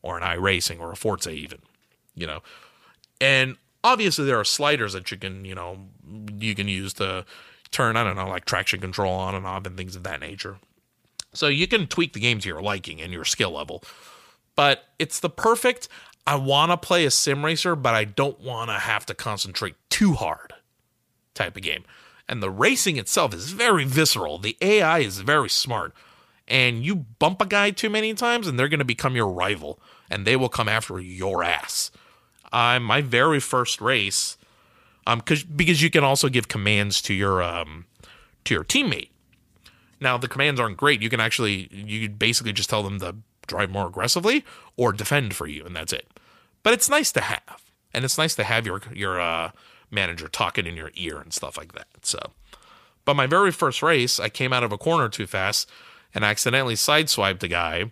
or 0.00 0.16
an 0.16 0.22
iRacing, 0.22 0.80
or 0.80 0.92
a 0.92 0.96
Forza, 0.96 1.30
even. 1.30 1.58
You 2.14 2.26
know, 2.26 2.42
and 3.20 3.56
obviously 3.84 4.24
there 4.24 4.38
are 4.38 4.44
sliders 4.44 4.92
that 4.92 5.10
you 5.10 5.16
can 5.16 5.44
you 5.44 5.54
know 5.54 5.78
you 6.38 6.54
can 6.54 6.68
use 6.68 6.92
to 6.94 7.24
turn 7.70 7.96
I 7.96 8.04
don't 8.04 8.16
know 8.16 8.28
like 8.28 8.44
traction 8.44 8.80
control 8.80 9.12
on 9.12 9.34
and 9.34 9.46
off 9.46 9.66
and 9.66 9.76
things 9.76 9.96
of 9.96 10.02
that 10.04 10.20
nature. 10.20 10.56
So 11.34 11.48
you 11.48 11.66
can 11.66 11.86
tweak 11.86 12.12
the 12.12 12.20
game 12.20 12.40
to 12.40 12.48
your 12.48 12.60
liking 12.60 13.00
and 13.00 13.12
your 13.12 13.24
skill 13.24 13.52
level. 13.52 13.82
But 14.54 14.84
it's 14.98 15.20
the 15.20 15.30
perfect 15.30 15.88
I 16.26 16.36
want 16.36 16.70
to 16.70 16.76
play 16.76 17.04
a 17.04 17.10
sim 17.10 17.44
racer, 17.44 17.74
but 17.74 17.94
I 17.94 18.04
don't 18.04 18.40
want 18.40 18.70
to 18.70 18.74
have 18.74 19.06
to 19.06 19.14
concentrate 19.14 19.74
too 19.90 20.12
hard 20.12 20.52
type 21.34 21.56
of 21.56 21.62
game. 21.62 21.84
And 22.28 22.42
the 22.42 22.50
racing 22.50 22.96
itself 22.96 23.34
is 23.34 23.50
very 23.50 23.84
visceral. 23.84 24.38
The 24.38 24.56
AI 24.60 25.00
is 25.00 25.18
very 25.20 25.48
smart. 25.48 25.92
And 26.46 26.84
you 26.84 26.94
bump 26.94 27.40
a 27.40 27.46
guy 27.46 27.70
too 27.70 27.90
many 27.90 28.14
times, 28.14 28.46
and 28.46 28.58
they're 28.58 28.68
going 28.68 28.78
to 28.78 28.84
become 28.84 29.16
your 29.16 29.28
rival, 29.28 29.80
and 30.10 30.26
they 30.26 30.36
will 30.36 30.48
come 30.48 30.68
after 30.68 31.00
your 31.00 31.42
ass. 31.42 31.90
Uh, 32.52 32.78
my 32.78 33.00
very 33.00 33.40
first 33.40 33.80
race, 33.80 34.36
um, 35.06 35.20
cause, 35.20 35.42
because 35.42 35.82
you 35.82 35.90
can 35.90 36.04
also 36.04 36.28
give 36.28 36.48
commands 36.48 37.00
to 37.02 37.14
your 37.14 37.42
um, 37.42 37.86
to 38.44 38.54
your 38.54 38.64
teammate. 38.64 39.08
Now 40.00 40.18
the 40.18 40.28
commands 40.28 40.60
aren't 40.60 40.76
great. 40.76 41.00
You 41.00 41.08
can 41.08 41.20
actually 41.20 41.68
you 41.72 42.08
basically 42.08 42.52
just 42.52 42.68
tell 42.68 42.82
them 42.82 43.00
to 43.00 43.16
drive 43.46 43.70
more 43.70 43.86
aggressively 43.86 44.44
or 44.76 44.92
defend 44.92 45.34
for 45.34 45.46
you, 45.46 45.64
and 45.64 45.74
that's 45.74 45.92
it. 45.92 46.06
But 46.62 46.74
it's 46.74 46.88
nice 46.90 47.10
to 47.12 47.20
have, 47.20 47.62
and 47.94 48.04
it's 48.04 48.18
nice 48.18 48.34
to 48.34 48.44
have 48.44 48.66
your 48.66 48.82
your 48.92 49.20
uh, 49.20 49.52
manager 49.90 50.28
talking 50.28 50.66
in 50.66 50.76
your 50.76 50.90
ear 50.94 51.18
and 51.18 51.32
stuff 51.32 51.56
like 51.56 51.72
that. 51.72 51.86
So, 52.02 52.18
but 53.04 53.14
my 53.14 53.26
very 53.26 53.50
first 53.50 53.82
race, 53.82 54.20
I 54.20 54.28
came 54.28 54.52
out 54.52 54.64
of 54.64 54.72
a 54.72 54.78
corner 54.78 55.08
too 55.08 55.26
fast 55.26 55.70
and 56.14 56.24
accidentally 56.24 56.74
sideswiped 56.74 57.42
a 57.42 57.48
guy, 57.48 57.90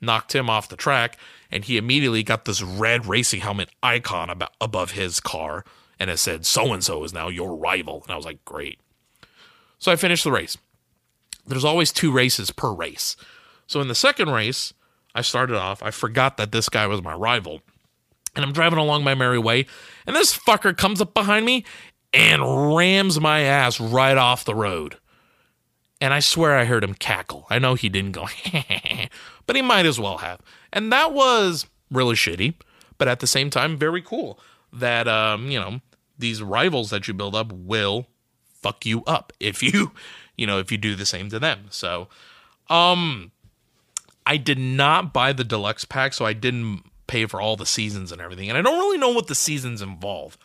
knocked 0.00 0.34
him 0.34 0.50
off 0.50 0.68
the 0.68 0.76
track, 0.76 1.18
and 1.54 1.64
he 1.64 1.78
immediately 1.78 2.24
got 2.24 2.44
this 2.44 2.60
red 2.60 3.06
racing 3.06 3.40
helmet 3.40 3.70
icon 3.82 4.42
above 4.60 4.90
his 4.90 5.20
car, 5.20 5.64
and 5.98 6.10
it 6.10 6.18
said 6.18 6.44
"So 6.44 6.72
and 6.72 6.84
so 6.84 7.04
is 7.04 7.14
now 7.14 7.28
your 7.28 7.56
rival," 7.56 8.02
and 8.02 8.12
I 8.12 8.16
was 8.16 8.26
like, 8.26 8.44
"Great." 8.44 8.80
So 9.78 9.92
I 9.92 9.96
finished 9.96 10.24
the 10.24 10.32
race. 10.32 10.58
There's 11.46 11.64
always 11.64 11.92
two 11.92 12.10
races 12.10 12.50
per 12.50 12.72
race. 12.72 13.16
So 13.66 13.80
in 13.80 13.88
the 13.88 13.94
second 13.94 14.30
race, 14.30 14.74
I 15.14 15.22
started 15.22 15.56
off, 15.56 15.82
I 15.82 15.90
forgot 15.90 16.36
that 16.38 16.52
this 16.52 16.68
guy 16.68 16.86
was 16.86 17.02
my 17.02 17.14
rival. 17.14 17.60
And 18.34 18.44
I'm 18.44 18.52
driving 18.52 18.78
along 18.80 19.04
my 19.04 19.14
merry 19.14 19.38
way, 19.38 19.66
and 20.06 20.16
this 20.16 20.36
fucker 20.36 20.76
comes 20.76 21.00
up 21.00 21.14
behind 21.14 21.46
me 21.46 21.64
and 22.12 22.74
rams 22.74 23.20
my 23.20 23.40
ass 23.40 23.78
right 23.78 24.16
off 24.16 24.44
the 24.44 24.56
road. 24.56 24.96
And 26.00 26.12
I 26.12 26.18
swear 26.18 26.58
I 26.58 26.64
heard 26.64 26.82
him 26.82 26.94
cackle. 26.94 27.46
I 27.48 27.60
know 27.60 27.74
he 27.74 27.88
didn't 27.88 28.12
go, 28.12 28.26
but 29.46 29.54
he 29.54 29.62
might 29.62 29.86
as 29.86 30.00
well 30.00 30.18
have. 30.18 30.40
And 30.74 30.92
that 30.92 31.14
was 31.14 31.66
really 31.90 32.16
shitty, 32.16 32.54
but 32.98 33.08
at 33.08 33.20
the 33.20 33.26
same 33.26 33.48
time, 33.48 33.78
very 33.78 34.02
cool. 34.02 34.38
that 34.72 35.08
um, 35.08 35.50
you 35.50 35.58
know, 35.58 35.80
these 36.18 36.42
rivals 36.42 36.90
that 36.90 37.08
you 37.08 37.14
build 37.14 37.34
up 37.34 37.50
will 37.52 38.08
fuck 38.60 38.84
you 38.84 39.02
up 39.04 39.32
if 39.40 39.62
you, 39.62 39.92
you 40.36 40.46
know, 40.46 40.58
if 40.58 40.70
you 40.70 40.76
do 40.78 40.94
the 40.94 41.06
same 41.06 41.30
to 41.30 41.38
them. 41.38 41.66
So, 41.70 42.08
um 42.68 43.30
I 44.26 44.38
did 44.38 44.58
not 44.58 45.12
buy 45.12 45.32
the 45.34 45.44
deluxe 45.44 45.84
pack, 45.84 46.14
so 46.14 46.24
I 46.24 46.32
didn't 46.32 46.82
pay 47.06 47.26
for 47.26 47.40
all 47.42 47.56
the 47.56 47.66
seasons 47.66 48.10
and 48.10 48.22
everything. 48.22 48.48
And 48.48 48.56
I 48.56 48.62
don't 48.62 48.78
really 48.78 48.96
know 48.96 49.10
what 49.10 49.26
the 49.26 49.34
seasons 49.34 49.82
involve. 49.82 50.38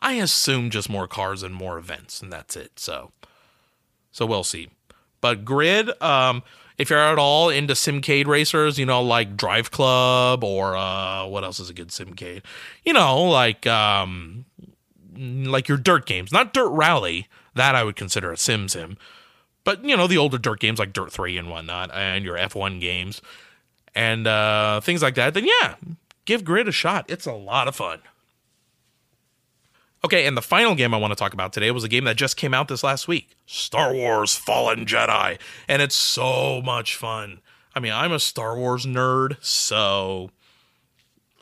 I 0.00 0.14
assume 0.14 0.70
just 0.70 0.88
more 0.88 1.06
cars 1.06 1.42
and 1.42 1.54
more 1.54 1.76
events, 1.76 2.22
and 2.22 2.32
that's 2.32 2.56
it. 2.56 2.78
So, 2.78 3.12
so 4.12 4.24
we'll 4.24 4.44
see. 4.44 4.68
But 5.20 5.44
Grid, 5.44 5.90
um, 6.00 6.42
if 6.78 6.90
you're 6.90 6.98
at 6.98 7.18
all 7.18 7.50
into 7.50 7.74
Simcade 7.74 8.26
racers, 8.26 8.78
you 8.78 8.86
know, 8.86 9.02
like 9.02 9.36
Drive 9.36 9.70
Club 9.70 10.44
or 10.44 10.76
uh, 10.76 11.26
what 11.26 11.44
else 11.44 11.60
is 11.60 11.68
a 11.68 11.74
good 11.74 11.88
Simcade? 11.88 12.42
You 12.84 12.92
know, 12.92 13.22
like 13.24 13.66
um, 13.66 14.44
like 15.16 15.68
your 15.68 15.78
dirt 15.78 16.06
games, 16.06 16.32
not 16.32 16.52
Dirt 16.52 16.70
Rally. 16.70 17.26
That 17.54 17.74
I 17.74 17.82
would 17.82 17.96
consider 17.96 18.30
a 18.30 18.36
sim 18.36 18.68
sim. 18.68 18.96
But 19.64 19.84
you 19.84 19.96
know, 19.96 20.06
the 20.06 20.18
older 20.18 20.38
dirt 20.38 20.60
games 20.60 20.78
like 20.78 20.92
Dirt 20.92 21.12
3 21.12 21.36
and 21.36 21.50
whatnot, 21.50 21.90
and 21.92 22.24
your 22.24 22.38
F1 22.38 22.80
games 22.80 23.20
and 23.94 24.26
uh, 24.26 24.80
things 24.80 25.02
like 25.02 25.16
that, 25.16 25.34
then 25.34 25.44
yeah, 25.44 25.74
give 26.24 26.44
Grid 26.44 26.68
a 26.68 26.72
shot. 26.72 27.04
It's 27.08 27.26
a 27.26 27.32
lot 27.32 27.66
of 27.66 27.74
fun. 27.74 27.98
Okay, 30.04 30.26
and 30.26 30.36
the 30.36 30.42
final 30.42 30.74
game 30.76 30.94
I 30.94 30.96
want 30.96 31.10
to 31.10 31.16
talk 31.16 31.32
about 31.32 31.52
today 31.52 31.70
was 31.72 31.82
a 31.82 31.88
game 31.88 32.04
that 32.04 32.16
just 32.16 32.36
came 32.36 32.54
out 32.54 32.68
this 32.68 32.84
last 32.84 33.08
week 33.08 33.36
Star 33.46 33.92
Wars 33.92 34.36
Fallen 34.36 34.86
Jedi. 34.86 35.38
And 35.66 35.82
it's 35.82 35.96
so 35.96 36.62
much 36.62 36.94
fun. 36.94 37.40
I 37.74 37.80
mean, 37.80 37.92
I'm 37.92 38.12
a 38.12 38.20
Star 38.20 38.56
Wars 38.56 38.86
nerd, 38.86 39.42
so 39.44 40.30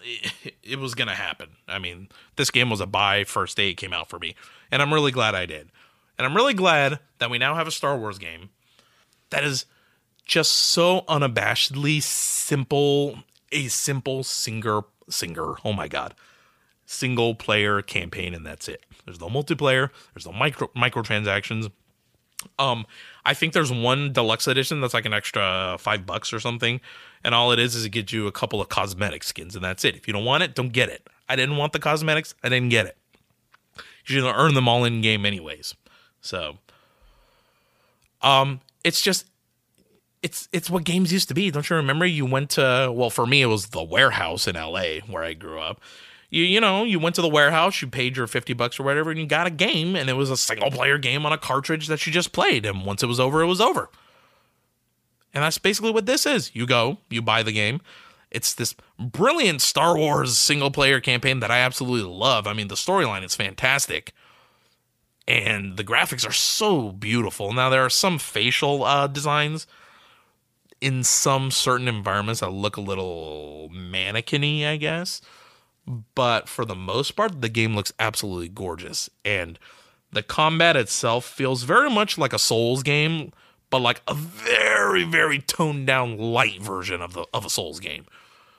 it, 0.63 0.79
was 0.79 0.95
going 0.95 1.09
to 1.09 1.15
happen. 1.15 1.51
I 1.69 1.79
mean, 1.79 2.09
this 2.37 2.51
game 2.51 2.71
was 2.71 2.81
a 2.81 2.87
buy 2.87 3.25
first 3.25 3.57
day 3.57 3.71
it 3.71 3.75
came 3.75 3.93
out 3.93 4.09
for 4.09 4.19
me. 4.19 4.35
And 4.71 4.81
I'm 4.81 4.93
really 4.93 5.13
glad 5.13 5.35
I 5.35 5.47
did. 5.47 5.69
And 6.19 6.27
I'm 6.27 6.35
really 6.35 6.55
glad 6.55 6.99
that 7.19 7.31
we 7.31 7.39
now 7.39 7.55
have 7.55 7.69
a 7.69 7.73
Star 7.73 7.97
Wars 7.97 8.19
game 8.19 8.49
that 9.31 9.45
is 9.45 9.67
just 10.25 10.53
so 10.53 11.03
unabashedly 11.03 12.03
simple, 12.03 13.19
a 13.53 13.69
simple 13.69 14.25
singer 14.25 14.81
singer. 15.09 15.55
Oh 15.65 15.73
my 15.73 15.89
god 15.89 16.15
single 16.87 17.35
player 17.35 17.83
campaign 17.83 18.33
and 18.33 18.47
that's 18.47 18.69
it. 18.69 18.85
There's 19.05 19.21
no 19.21 19.29
multiplayer, 19.29 19.91
there's 20.15 20.25
no 20.25 20.33
micro 20.33 20.69
microtransactions. 20.69 21.71
Um 22.59 22.87
I 23.25 23.35
think 23.35 23.53
there's 23.53 23.73
one 23.73 24.13
deluxe 24.13 24.47
edition 24.47 24.81
that's 24.81 24.95
like 24.95 25.05
an 25.05 25.13
extra 25.13 25.77
5 25.79 26.07
bucks 26.07 26.33
or 26.33 26.41
something 26.41 26.81
and 27.25 27.35
all 27.35 27.53
it 27.53 27.59
is 27.59 27.75
is 27.75 27.85
it 27.85 27.91
gives 27.91 28.13
you 28.13 28.27
a 28.27 28.33
couple 28.33 28.61
of 28.61 28.69
cosmetic 28.69 29.25
skins 29.25 29.55
and 29.57 29.65
that's 29.65 29.85
it. 29.85 29.97
If 29.97 30.07
you 30.07 30.15
don't 30.15 30.25
want 30.25 30.45
it, 30.45 30.55
don't 30.55 30.73
get 30.73 30.89
it. 30.89 31.07
I 31.29 31.35
didn't 31.35 31.57
want 31.57 31.73
the 31.73 31.81
cosmetics, 31.81 32.35
I 32.43 32.49
didn't 32.49 32.71
get 32.71 32.87
it. 32.87 32.97
You 34.07 34.21
should 34.21 34.25
earn 34.25 34.55
them 34.55 34.69
all 34.69 34.85
in 34.85 35.01
game 35.01 35.27
anyways. 35.27 35.75
So 36.21 36.59
um 38.23 38.61
it's 38.85 39.01
just 39.01 39.27
it's 40.23 40.49
it's 40.53 40.71
what 40.71 40.85
games 40.85 41.13
used 41.13 41.29
to 41.29 41.35
be. 41.35 41.51
Don't 41.51 41.69
you 41.69 41.77
remember? 41.77 42.07
You 42.07 42.27
went 42.27 42.51
to 42.51 42.93
well, 42.95 43.11
for 43.11 43.27
me 43.27 43.43
it 43.43 43.47
was 43.47 43.69
the 43.69 43.83
Wherehouse 43.83 44.47
in 44.47 44.55
LA 44.55 45.01
where 45.09 45.25
I 45.25 45.35
grew 45.35 45.59
up 45.59 45.81
you 46.37 46.45
you 46.45 46.61
know 46.61 46.85
you 46.85 46.99
went 46.99 47.15
to 47.17 47.23
the 47.23 47.29
Wherehouse 47.29 47.81
you 47.81 47.89
paid 47.89 48.17
your 48.17 48.27
50 48.27 48.53
bucks 48.53 48.79
or 48.79 48.83
whatever 48.83 49.11
and 49.11 49.19
you 49.19 49.27
got 49.27 49.47
a 49.47 49.51
game 49.51 49.97
and 49.97 50.11
it 50.11 50.13
was 50.13 50.31
a 50.31 50.37
single 50.37 50.71
player 50.71 50.99
game 50.99 51.25
on 51.25 51.33
a 51.33 51.39
cartridge 51.39 51.87
that 51.87 52.07
you 52.07 52.13
just 52.13 52.33
played 52.33 52.67
and 52.67 52.85
once 52.85 53.03
it 53.03 53.07
was 53.07 53.19
over 53.19 53.43
it 53.43 53.47
was 53.47 53.61
over. 53.61 53.89
And 55.35 55.43
that's 55.43 55.59
basically 55.59 55.91
what 55.91 56.07
this 56.07 56.27
is. 56.27 56.55
You 56.55 56.67
go 56.67 56.99
you 57.09 57.23
buy 57.23 57.43
the 57.43 57.53
game. 57.53 57.81
It's 58.31 58.53
this 58.53 58.75
brilliant 58.99 59.63
star 59.63 59.97
wars 59.97 60.37
single 60.37 60.71
player 60.71 61.01
campaign 61.01 61.41
that 61.41 61.51
i 61.51 61.59
absolutely 61.59 62.11
love. 62.11 62.47
I 62.47 62.53
mean 62.53 62.69
the 62.69 62.75
storyline 62.75 63.25
is 63.25 63.35
fantastic 63.35 64.13
and 65.27 65.77
the 65.77 65.85
graphics 65.85 66.29
are 66.29 66.33
so 66.33 66.93
beautiful. 66.93 67.53
Now 67.53 67.71
there 67.71 67.85
are 67.85 67.91
some 67.91 68.19
facial 68.19 68.85
uh, 68.85 69.07
designs 69.07 69.67
in 70.81 71.03
some 71.03 71.51
certain 71.51 71.89
environments 71.89 72.41
that 72.41 72.53
look 72.53 72.77
a 72.77 72.83
little 72.83 73.71
mannequin 73.73 74.45
I 74.45 74.77
guess 74.77 75.23
but 76.15 76.49
for 76.49 76.65
the 76.65 76.75
most 76.75 77.13
part, 77.13 77.41
the 77.41 77.49
game 77.49 77.75
looks 77.75 77.93
absolutely 77.99 78.49
gorgeous. 78.49 79.09
And 79.25 79.59
the 80.13 80.23
combat 80.23 80.77
itself 80.77 81.25
feels 81.25 81.63
very 81.63 81.91
much 81.91 82.19
like 82.19 82.33
a 82.33 82.39
Souls 82.39 82.83
game, 82.83 83.33
but 83.71 83.81
like 83.81 84.03
a 84.09 84.15
very, 84.15 85.05
very 85.05 85.39
toned 85.39 85.87
down 85.87 86.19
light 86.19 86.61
version 86.61 87.01
of 87.01 87.13
the 87.13 87.27
of 87.33 87.45
a 87.45 87.51
Souls 87.51 87.81
game. 87.81 88.07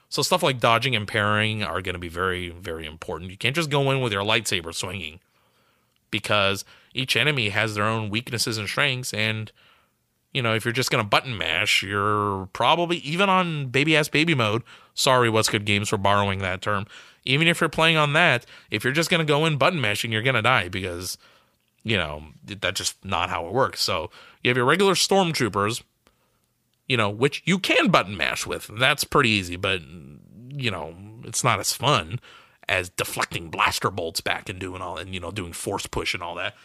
So 0.10 0.22
stuff 0.22 0.44
like 0.44 0.60
dodging 0.60 0.96
and 0.96 1.08
parrying 1.08 1.64
are 1.64 1.82
going 1.82 1.94
to 1.94 2.00
be 2.00 2.08
very, 2.08 2.50
very 2.50 2.86
important. 2.86 3.32
You 3.32 3.38
can't 3.38 3.56
just 3.56 3.70
go 3.70 3.92
in 3.92 4.00
with 4.00 4.14
your 4.14 4.24
lightsaber 4.24 4.74
swinging 4.74 5.20
because 6.12 6.64
each 6.94 7.18
enemy 7.18 7.50
has 7.50 7.76
their 7.76 7.84
own 7.84 8.10
weaknesses 8.10 8.58
and 8.58 8.70
strengths. 8.70 9.14
And 9.14 9.52
you 10.34 10.42
know, 10.42 10.54
if 10.54 10.64
you're 10.64 10.72
just 10.72 10.92
going 10.92 11.04
to 11.04 11.10
button 11.10 11.38
mash, 11.38 11.84
you're 11.84 12.48
probably 12.54 12.98
even 12.98 13.30
on 13.30 13.68
baby 13.68 13.98
ass 13.98 14.08
baby 14.08 14.36
mode. 14.36 14.64
Sorry, 14.94 15.30
what's 15.30 15.50
good 15.50 15.66
games 15.66 15.90
for 15.90 15.98
borrowing 15.98 16.40
that 16.40 16.62
term 16.62 16.86
even 17.28 17.48
if 17.48 17.62
you're 17.62 17.70
playing 17.70 17.98
on 17.98 18.14
that, 18.14 18.46
if 18.72 18.84
you're 18.84 18.94
just 18.94 19.10
going 19.10 19.20
to 19.20 19.26
go 19.26 19.46
in 19.46 19.58
button 19.58 19.82
mashing, 19.82 20.12
you're 20.12 20.22
going 20.22 20.36
to 20.36 20.42
die 20.42 20.70
because, 20.70 21.18
you 21.84 21.98
know, 21.98 22.24
that's 22.44 22.78
just 22.78 23.04
not 23.06 23.30
how 23.30 23.46
it 23.48 23.54
works. 23.54 23.82
So 23.82 24.10
you 24.44 24.50
have 24.50 24.58
your 24.58 24.66
regular 24.66 24.94
stormtroopers, 24.94 25.84
you 26.88 26.98
know, 26.98 27.10
which 27.10 27.44
you 27.46 27.60
can 27.60 27.90
button 27.90 28.16
mash 28.16 28.48
with. 28.48 28.70
That's 28.80 29.04
pretty 29.04 29.30
easy, 29.30 29.58
but, 29.58 29.82
you 30.50 30.72
know, 30.72 30.96
it's 31.26 31.44
not 31.44 31.60
as 31.60 31.74
fun 31.74 32.20
as 32.70 32.90
deflecting 32.90 33.50
blaster 33.50 33.90
bolts 33.90 34.22
back 34.22 34.50
and 34.50 34.60
doing 34.60 34.82
all 34.82 34.98
and, 34.98 35.14
you 35.14 35.20
know, 35.20 35.32
doing 35.32 35.54
force 35.54 35.86
push 35.86 36.14
and 36.14 36.24
all 36.24 36.36
that. 36.36 36.56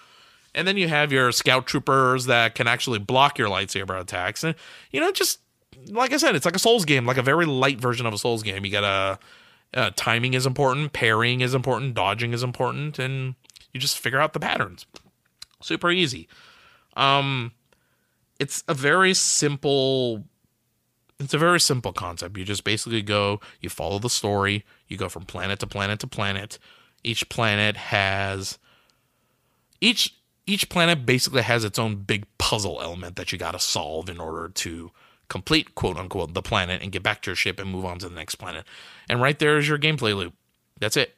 And 0.54 0.68
then 0.68 0.76
you 0.76 0.88
have 0.88 1.12
your 1.12 1.32
scout 1.32 1.66
troopers 1.66 2.26
that 2.26 2.54
can 2.54 2.68
actually 2.68 2.98
block 2.98 3.38
your 3.38 3.48
lightsaber 3.48 3.98
attacks. 3.98 4.44
And, 4.44 4.54
you 4.90 5.00
know, 5.00 5.10
just 5.10 5.40
like 5.88 6.12
I 6.12 6.18
said, 6.18 6.36
it's 6.36 6.44
like 6.44 6.56
a 6.56 6.60
Souls 6.60 6.84
game, 6.84 7.06
like 7.06 7.16
a 7.16 7.22
very 7.22 7.46
light 7.46 7.80
version 7.80 8.06
of 8.06 8.12
a 8.12 8.18
Souls 8.18 8.42
game. 8.42 8.64
You 8.64 8.70
got 8.70 8.80
to 8.82 9.18
uh, 9.75 9.91
timing 9.97 10.35
is 10.35 10.47
important, 10.47 10.93
parrying 10.93 11.41
is 11.41 11.55
important, 11.55 11.95
dodging 11.95 12.33
is 12.33 12.43
important, 12.43 12.99
and 12.99 13.35
you 13.73 13.81
just 13.81 13.99
figure 13.99 14.20
out 14.20 14.33
the 14.33 14.41
patterns. 14.41 14.87
Super 15.61 15.91
easy. 15.91 16.29
Um, 16.97 17.53
it's 18.39 18.64
a 18.68 18.75
very 18.75 19.14
simple. 19.14 20.25
It's 21.18 21.35
a 21.35 21.39
very 21.39 21.61
simple 21.61 21.93
concept. 21.93 22.37
You 22.37 22.45
just 22.45 22.64
basically 22.64 23.03
go, 23.03 23.41
you 23.61 23.68
follow 23.68 24.01
the 24.01 24.11
story, 24.11 24.64
you 24.89 24.97
go 24.97 25.09
from 25.09 25.25
planet 25.25 25.61
to 25.61 25.66
planet 25.68 26.01
to 26.01 26.09
planet. 26.09 26.59
Each 27.05 27.29
planet 27.29 27.77
has 27.77 28.59
each 29.81 30.14
each 30.47 30.68
planet 30.68 31.07
basically 31.07 31.43
has 31.43 31.64
its 31.64 31.79
own 31.79 31.97
big 31.97 32.27
puzzle 32.39 32.81
element 32.83 33.16
that 33.16 33.31
you 33.31 33.39
got 33.39 33.53
to 33.53 33.59
solve 33.61 34.09
in 34.09 34.18
order 34.18 34.49
to 34.49 34.91
complete 35.33 35.74
quote 35.74 35.97
unquote 35.97 36.35
the 36.35 36.43
planet 36.43 36.83
and 36.83 36.93
get 36.93 37.03
back 37.03 37.22
to 37.22 37.30
your 37.30 37.37
ship 37.37 37.59
and 37.59 37.70
move 37.70 37.87
on 37.87 37.99
to 37.99 38.07
the 38.07 38.14
next 38.14 38.35
planet. 38.35 38.66
And 39.09 39.22
right 39.22 39.39
there 39.39 39.57
is 39.57 39.66
your 39.66 39.78
gameplay 39.78 40.14
loop. 40.14 40.35
That's 40.78 40.95
it. 40.95 41.16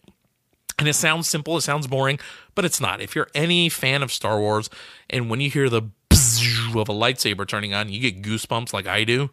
And 0.79 0.87
it 0.87 0.95
sounds 0.95 1.29
simple, 1.29 1.57
it 1.57 1.63
sounds 1.63 1.89
boring, 1.89 2.21
but 2.55 2.65
it's 2.65 2.81
not. 2.81 3.01
If 3.01 3.17
you're 3.17 3.27
any 3.35 3.69
fan 3.69 4.05
of 4.05 4.13
Star 4.13 4.39
Wars 4.39 4.71
and 5.11 5.29
when 5.29 5.41
you 5.41 5.51
hear 5.51 5.69
the 5.69 5.83
of 6.13 6.89
a 6.89 6.93
lightsaber 6.93 7.47
turning 7.47 7.75
on, 7.75 7.89
you 7.89 7.99
get 7.99 8.23
goosebumps 8.23 8.73
like 8.73 8.87
I 8.87 9.03
do, 9.03 9.31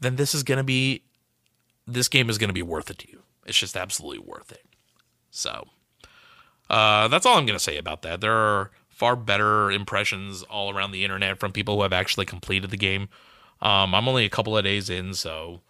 then 0.00 0.16
this 0.16 0.34
is 0.34 0.42
going 0.42 0.58
to 0.58 0.64
be 0.64 1.04
this 1.86 2.08
game 2.08 2.28
is 2.28 2.38
going 2.38 2.48
to 2.48 2.54
be 2.54 2.62
worth 2.62 2.90
it 2.90 2.98
to 2.98 3.08
you. 3.08 3.22
It's 3.46 3.58
just 3.58 3.76
absolutely 3.76 4.18
worth 4.18 4.50
it. 4.50 4.64
So, 5.30 5.68
uh, 6.68 7.06
that's 7.06 7.24
all 7.24 7.38
I'm 7.38 7.46
going 7.46 7.58
to 7.58 7.64
say 7.64 7.76
about 7.76 8.02
that. 8.02 8.20
There 8.20 8.32
are 8.32 8.72
far 8.88 9.14
better 9.14 9.70
impressions 9.70 10.42
all 10.44 10.74
around 10.74 10.90
the 10.90 11.04
internet 11.04 11.38
from 11.38 11.52
people 11.52 11.76
who 11.76 11.82
have 11.82 11.92
actually 11.92 12.26
completed 12.26 12.70
the 12.70 12.76
game. 12.76 13.08
Um, 13.66 13.96
I'm 13.96 14.06
only 14.06 14.24
a 14.24 14.30
couple 14.30 14.56
of 14.56 14.62
days 14.62 14.88
in, 14.88 15.12
so 15.12 15.60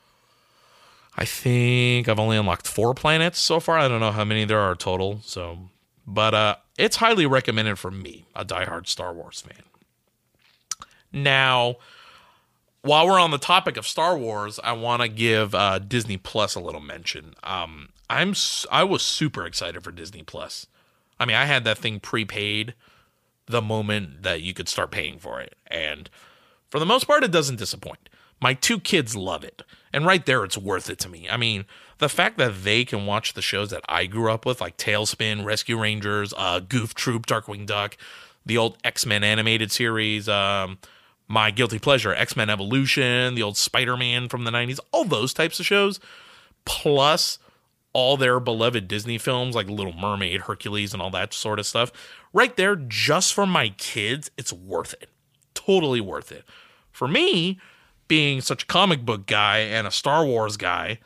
I 1.16 1.24
think 1.24 2.10
I've 2.10 2.18
only 2.18 2.36
unlocked 2.36 2.66
four 2.66 2.92
planets 2.92 3.38
so 3.38 3.58
far. 3.58 3.78
I 3.78 3.88
don't 3.88 4.00
know 4.00 4.12
how 4.12 4.24
many 4.24 4.44
there 4.44 4.60
are 4.60 4.74
total. 4.74 5.20
So, 5.24 5.70
but 6.06 6.34
uh, 6.34 6.56
it's 6.76 6.96
highly 6.96 7.24
recommended 7.24 7.78
for 7.78 7.90
me, 7.90 8.26
a 8.34 8.44
diehard 8.44 8.86
Star 8.86 9.14
Wars 9.14 9.40
fan. 9.40 9.62
Now, 11.10 11.76
while 12.82 13.06
we're 13.06 13.18
on 13.18 13.30
the 13.30 13.38
topic 13.38 13.78
of 13.78 13.86
Star 13.86 14.18
Wars, 14.18 14.60
I 14.62 14.72
want 14.72 15.00
to 15.00 15.08
give 15.08 15.54
uh, 15.54 15.78
Disney 15.78 16.18
Plus 16.18 16.54
a 16.54 16.60
little 16.60 16.82
mention. 16.82 17.32
Um, 17.42 17.88
I'm 18.10 18.34
I 18.70 18.84
was 18.84 19.00
super 19.00 19.46
excited 19.46 19.82
for 19.82 19.90
Disney 19.90 20.22
Plus. 20.22 20.66
I 21.18 21.24
mean, 21.24 21.36
I 21.36 21.46
had 21.46 21.64
that 21.64 21.78
thing 21.78 22.00
prepaid 22.00 22.74
the 23.46 23.62
moment 23.62 24.22
that 24.22 24.42
you 24.42 24.52
could 24.52 24.68
start 24.68 24.90
paying 24.90 25.18
for 25.18 25.40
it, 25.40 25.54
and 25.66 26.10
for 26.70 26.78
the 26.78 26.86
most 26.86 27.06
part, 27.06 27.24
it 27.24 27.30
doesn't 27.30 27.56
disappoint. 27.56 28.08
My 28.40 28.54
two 28.54 28.78
kids 28.78 29.16
love 29.16 29.44
it. 29.44 29.62
And 29.92 30.04
right 30.04 30.24
there, 30.26 30.44
it's 30.44 30.58
worth 30.58 30.90
it 30.90 30.98
to 31.00 31.08
me. 31.08 31.28
I 31.30 31.36
mean, 31.36 31.64
the 31.98 32.08
fact 32.08 32.36
that 32.38 32.64
they 32.64 32.84
can 32.84 33.06
watch 33.06 33.32
the 33.32 33.42
shows 33.42 33.70
that 33.70 33.82
I 33.88 34.06
grew 34.06 34.30
up 34.30 34.44
with, 34.44 34.60
like 34.60 34.76
Tailspin, 34.76 35.44
Rescue 35.44 35.80
Rangers, 35.80 36.34
uh, 36.36 36.60
Goof 36.60 36.94
Troop, 36.94 37.26
Darkwing 37.26 37.64
Duck, 37.66 37.96
the 38.44 38.58
old 38.58 38.76
X 38.84 39.06
Men 39.06 39.24
animated 39.24 39.72
series, 39.72 40.28
um, 40.28 40.78
my 41.28 41.50
guilty 41.50 41.78
pleasure, 41.78 42.14
X 42.14 42.36
Men 42.36 42.50
Evolution, 42.50 43.34
the 43.34 43.42
old 43.42 43.56
Spider 43.56 43.96
Man 43.96 44.28
from 44.28 44.44
the 44.44 44.50
90s, 44.50 44.78
all 44.92 45.04
those 45.04 45.32
types 45.32 45.58
of 45.58 45.66
shows, 45.66 45.98
plus 46.64 47.38
all 47.92 48.18
their 48.18 48.38
beloved 48.38 48.86
Disney 48.86 49.16
films 49.16 49.54
like 49.54 49.68
Little 49.68 49.94
Mermaid, 49.94 50.42
Hercules, 50.42 50.92
and 50.92 51.00
all 51.00 51.10
that 51.10 51.32
sort 51.32 51.58
of 51.58 51.66
stuff. 51.66 51.90
Right 52.34 52.54
there, 52.56 52.76
just 52.76 53.32
for 53.32 53.46
my 53.46 53.70
kids, 53.70 54.30
it's 54.36 54.52
worth 54.52 54.92
it. 55.00 55.08
Totally 55.56 56.00
worth 56.00 56.30
it. 56.30 56.44
For 56.92 57.08
me, 57.08 57.58
being 58.06 58.40
such 58.40 58.62
a 58.62 58.66
comic 58.66 59.04
book 59.04 59.26
guy 59.26 59.58
and 59.58 59.86
a 59.86 59.90
Star 59.90 60.24
Wars 60.24 60.56
guy, 60.56 61.00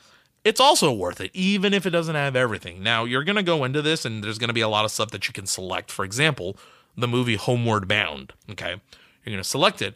it's 0.44 0.60
also 0.60 0.92
worth 0.92 1.20
it, 1.20 1.30
even 1.32 1.72
if 1.72 1.86
it 1.86 1.90
doesn't 1.90 2.14
have 2.14 2.36
everything. 2.36 2.82
Now, 2.82 3.04
you're 3.04 3.24
going 3.24 3.36
to 3.36 3.42
go 3.42 3.64
into 3.64 3.80
this, 3.80 4.04
and 4.04 4.22
there's 4.22 4.38
going 4.38 4.48
to 4.48 4.54
be 4.54 4.60
a 4.60 4.68
lot 4.68 4.84
of 4.84 4.90
stuff 4.90 5.10
that 5.12 5.26
you 5.26 5.32
can 5.32 5.46
select. 5.46 5.90
For 5.90 6.04
example, 6.04 6.56
the 6.96 7.08
movie 7.08 7.36
Homeward 7.36 7.88
Bound. 7.88 8.32
Okay. 8.50 8.80
You're 9.24 9.32
going 9.32 9.42
to 9.42 9.48
select 9.48 9.82
it. 9.82 9.94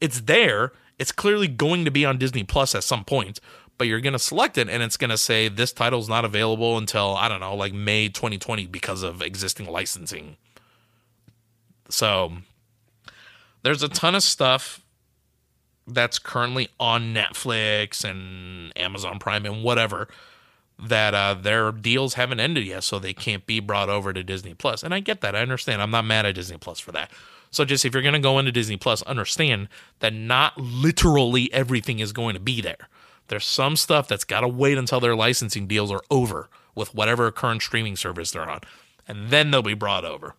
It's 0.00 0.22
there. 0.22 0.72
It's 0.98 1.12
clearly 1.12 1.48
going 1.48 1.84
to 1.84 1.90
be 1.90 2.04
on 2.04 2.18
Disney 2.18 2.44
Plus 2.44 2.74
at 2.74 2.84
some 2.84 3.04
point, 3.04 3.40
but 3.76 3.86
you're 3.86 4.00
going 4.00 4.12
to 4.12 4.18
select 4.18 4.58
it 4.58 4.68
and 4.68 4.82
it's 4.82 4.96
going 4.96 5.10
to 5.10 5.18
say 5.18 5.48
this 5.48 5.72
title's 5.72 6.08
not 6.08 6.24
available 6.24 6.76
until, 6.76 7.16
I 7.16 7.28
don't 7.28 7.40
know, 7.40 7.54
like 7.54 7.72
May 7.72 8.08
2020 8.08 8.66
because 8.66 9.02
of 9.02 9.22
existing 9.22 9.66
licensing. 9.68 10.36
So 11.88 12.32
there's 13.62 13.82
a 13.82 13.88
ton 13.88 14.14
of 14.14 14.22
stuff 14.22 14.80
that's 15.86 16.18
currently 16.18 16.68
on 16.78 17.14
Netflix 17.14 18.04
and 18.04 18.76
Amazon 18.78 19.18
Prime 19.18 19.46
and 19.46 19.62
whatever 19.62 20.08
that 20.78 21.14
uh, 21.14 21.34
their 21.34 21.72
deals 21.72 22.14
haven't 22.14 22.40
ended 22.40 22.64
yet, 22.64 22.84
so 22.84 22.98
they 22.98 23.14
can't 23.14 23.46
be 23.46 23.58
brought 23.58 23.88
over 23.88 24.12
to 24.12 24.22
Disney 24.22 24.54
Plus. 24.54 24.82
And 24.82 24.94
I 24.94 25.00
get 25.00 25.20
that. 25.22 25.34
I 25.34 25.40
understand. 25.40 25.82
I'm 25.82 25.90
not 25.90 26.04
mad 26.04 26.24
at 26.26 26.36
Disney 26.36 26.58
Plus 26.58 26.78
for 26.78 26.92
that. 26.92 27.10
So 27.50 27.64
just 27.64 27.84
if 27.84 27.94
you're 27.94 28.02
going 28.02 28.12
to 28.12 28.20
go 28.20 28.38
into 28.38 28.52
Disney 28.52 28.76
Plus, 28.76 29.02
understand 29.02 29.68
that 30.00 30.12
not 30.12 30.56
literally 30.58 31.52
everything 31.52 31.98
is 31.98 32.12
going 32.12 32.34
to 32.34 32.40
be 32.40 32.60
there. 32.60 32.88
There's 33.26 33.46
some 33.46 33.76
stuff 33.76 34.06
that's 34.06 34.24
got 34.24 34.40
to 34.40 34.48
wait 34.48 34.78
until 34.78 35.00
their 35.00 35.16
licensing 35.16 35.66
deals 35.66 35.90
are 35.90 36.02
over 36.10 36.48
with 36.74 36.94
whatever 36.94 37.30
current 37.30 37.62
streaming 37.62 37.96
service 37.96 38.30
they're 38.30 38.48
on, 38.48 38.60
and 39.06 39.30
then 39.30 39.50
they'll 39.50 39.62
be 39.62 39.74
brought 39.74 40.04
over. 40.04 40.34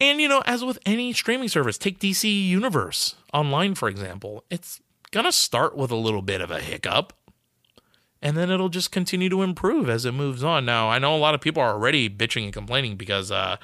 And 0.00 0.20
you 0.20 0.28
know, 0.28 0.42
as 0.46 0.64
with 0.64 0.78
any 0.86 1.12
streaming 1.12 1.48
service, 1.48 1.78
take 1.78 1.98
DC 1.98 2.46
Universe 2.46 3.16
online 3.32 3.74
for 3.74 3.88
example. 3.88 4.44
It's 4.50 4.80
going 5.10 5.26
to 5.26 5.32
start 5.32 5.76
with 5.76 5.90
a 5.90 5.96
little 5.96 6.22
bit 6.22 6.40
of 6.40 6.50
a 6.50 6.60
hiccup 6.60 7.14
and 8.20 8.36
then 8.36 8.50
it'll 8.50 8.68
just 8.68 8.90
continue 8.90 9.28
to 9.28 9.42
improve 9.42 9.88
as 9.88 10.04
it 10.04 10.12
moves 10.12 10.42
on. 10.42 10.64
Now, 10.64 10.90
I 10.90 10.98
know 10.98 11.14
a 11.14 11.18
lot 11.18 11.34
of 11.34 11.40
people 11.40 11.62
are 11.62 11.72
already 11.72 12.10
bitching 12.10 12.44
and 12.44 12.52
complaining 12.52 12.96
because, 12.96 13.30
uh, 13.30 13.56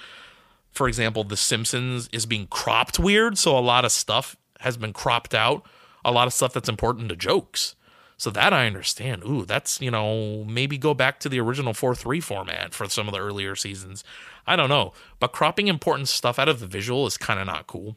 for 0.71 0.87
example, 0.87 1.25
The 1.25 1.37
Simpsons 1.37 2.09
is 2.13 2.27
being 2.27 2.47
cropped 2.47 2.99
weird, 2.99 3.37
so 3.37 3.59
a 3.59 3.61
lot 3.61 3.85
of 3.85 3.93
stuff 3.93 4.37
has 4.61 4.77
been 4.77 4.93
cropped 4.93 5.35
out, 5.35 5.67
a 6.05 6.13
lot 6.13 6.27
of 6.27 6.33
stuff 6.33 6.53
that's 6.53 6.69
important 6.69 7.09
to 7.09 7.17
jokes. 7.17 7.75
So 8.17 8.31
that 8.31 8.53
I 8.53 8.67
understand. 8.69 9.25
Ooh, 9.25 9.45
that's, 9.45 9.81
you 9.81 9.91
know, 9.91 10.45
maybe 10.45 10.79
go 10.79 10.95
back 10.95 11.19
to 11.21 11.29
the 11.29 11.41
original 11.41 11.75
4 11.75 11.97
3 11.97 12.21
format 12.21 12.73
for 12.73 12.89
some 12.89 13.09
of 13.09 13.13
the 13.13 13.21
earlier 13.21 13.57
seasons. 13.57 14.05
I 14.47 14.57
don't 14.57 14.69
know. 14.69 14.93
But 15.21 15.33
cropping 15.33 15.69
important 15.69 16.09
stuff 16.09 16.39
out 16.39 16.49
of 16.49 16.61
the 16.61 16.67
visual 16.67 17.07
is 17.07 17.17
kind 17.17 17.41
of 17.41 17.47
not 17.47 17.67
cool. 17.67 17.97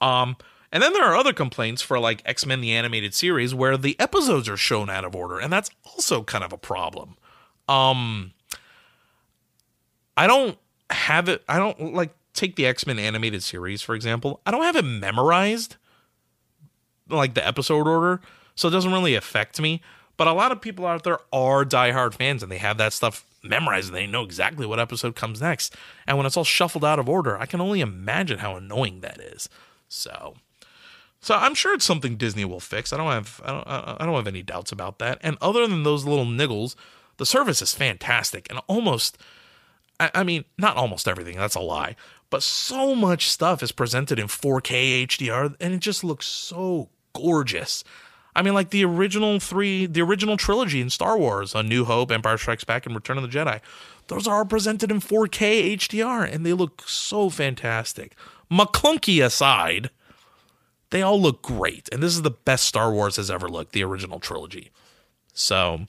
Um, 0.00 0.36
and 0.70 0.82
then 0.82 0.92
there 0.92 1.04
are 1.04 1.16
other 1.16 1.32
complaints 1.32 1.82
for 1.82 1.98
like 1.98 2.20
X 2.24 2.44
Men 2.44 2.60
the 2.60 2.72
Animated 2.72 3.14
Series 3.14 3.54
where 3.54 3.76
the 3.76 3.98
episodes 4.00 4.48
are 4.48 4.56
shown 4.56 4.90
out 4.90 5.04
of 5.04 5.14
order, 5.14 5.38
and 5.38 5.52
that's 5.52 5.70
also 5.84 6.22
kind 6.22 6.44
of 6.44 6.52
a 6.52 6.58
problem. 6.58 7.16
Um, 7.68 8.32
I 10.16 10.26
don't 10.26 10.58
have 10.90 11.28
it. 11.28 11.42
I 11.48 11.58
don't 11.58 11.94
like 11.94 12.14
take 12.34 12.56
the 12.56 12.66
X 12.66 12.86
Men 12.86 12.98
Animated 12.98 13.42
Series 13.42 13.82
for 13.82 13.94
example. 13.94 14.40
I 14.44 14.50
don't 14.50 14.64
have 14.64 14.76
it 14.76 14.82
memorized, 14.82 15.76
like 17.08 17.34
the 17.34 17.46
episode 17.46 17.86
order, 17.86 18.20
so 18.56 18.68
it 18.68 18.72
doesn't 18.72 18.92
really 18.92 19.14
affect 19.14 19.60
me. 19.60 19.80
But 20.16 20.26
a 20.26 20.32
lot 20.32 20.52
of 20.52 20.60
people 20.60 20.86
out 20.86 21.04
there 21.04 21.18
are 21.32 21.64
diehard 21.64 22.14
fans, 22.14 22.42
and 22.42 22.50
they 22.50 22.58
have 22.58 22.78
that 22.78 22.92
stuff 22.92 23.24
memorized, 23.44 23.88
and 23.88 23.96
they 23.96 24.06
know 24.06 24.22
exactly 24.22 24.66
what 24.66 24.80
episode 24.80 25.14
comes 25.14 25.40
next. 25.40 25.74
And 26.06 26.16
when 26.16 26.26
it's 26.26 26.36
all 26.36 26.44
shuffled 26.44 26.84
out 26.84 26.98
of 26.98 27.08
order, 27.08 27.38
I 27.38 27.46
can 27.46 27.60
only 27.60 27.80
imagine 27.80 28.38
how 28.38 28.56
annoying 28.56 29.00
that 29.00 29.20
is. 29.20 29.48
So 29.88 30.34
so 31.24 31.34
I'm 31.34 31.54
sure 31.54 31.72
it's 31.72 31.86
something 31.86 32.16
Disney 32.16 32.44
will 32.44 32.60
fix. 32.60 32.92
I 32.92 32.98
don't 32.98 33.10
have 33.10 33.40
I 33.42 33.50
don't 33.50 33.66
I 33.66 34.04
don't 34.04 34.14
have 34.14 34.26
any 34.26 34.42
doubts 34.42 34.72
about 34.72 34.98
that. 34.98 35.18
And 35.22 35.38
other 35.40 35.66
than 35.66 35.82
those 35.82 36.04
little 36.04 36.26
niggles, 36.26 36.74
the 37.16 37.24
service 37.24 37.62
is 37.62 37.72
fantastic 37.72 38.46
and 38.50 38.60
almost 38.66 39.16
I, 39.98 40.10
I 40.14 40.22
mean, 40.22 40.44
not 40.58 40.76
almost 40.76 41.08
everything, 41.08 41.38
that's 41.38 41.54
a 41.54 41.60
lie, 41.60 41.96
but 42.28 42.42
so 42.42 42.94
much 42.94 43.30
stuff 43.30 43.62
is 43.62 43.72
presented 43.72 44.18
in 44.18 44.26
4K 44.26 45.06
HDR 45.06 45.56
and 45.60 45.72
it 45.72 45.80
just 45.80 46.04
looks 46.04 46.26
so 46.26 46.90
gorgeous. 47.14 47.84
I 48.36 48.42
mean, 48.42 48.54
like 48.54 48.70
the 48.70 48.84
original 48.84 49.38
three, 49.38 49.86
the 49.86 50.02
original 50.02 50.36
trilogy 50.36 50.80
in 50.80 50.90
Star 50.90 51.16
Wars, 51.16 51.54
A 51.54 51.62
New 51.62 51.84
Hope, 51.84 52.10
Empire 52.10 52.36
Strikes 52.36 52.64
Back, 52.64 52.84
and 52.86 52.94
Return 52.94 53.16
of 53.16 53.22
the 53.22 53.28
Jedi. 53.28 53.60
Those 54.08 54.26
are 54.26 54.38
all 54.38 54.44
presented 54.44 54.90
in 54.90 55.00
4K 55.00 55.74
HDR, 55.76 56.30
and 56.30 56.44
they 56.44 56.52
look 56.52 56.82
so 56.86 57.30
fantastic. 57.30 58.14
McClunky 58.50 59.24
aside, 59.24 59.90
they 60.90 61.00
all 61.00 61.20
look 61.20 61.42
great. 61.42 61.88
And 61.92 62.02
this 62.02 62.14
is 62.14 62.22
the 62.22 62.30
best 62.30 62.64
Star 62.64 62.92
Wars 62.92 63.16
has 63.16 63.30
ever 63.30 63.48
looked, 63.48 63.72
the 63.72 63.84
original 63.84 64.20
trilogy. 64.20 64.70
So 65.32 65.86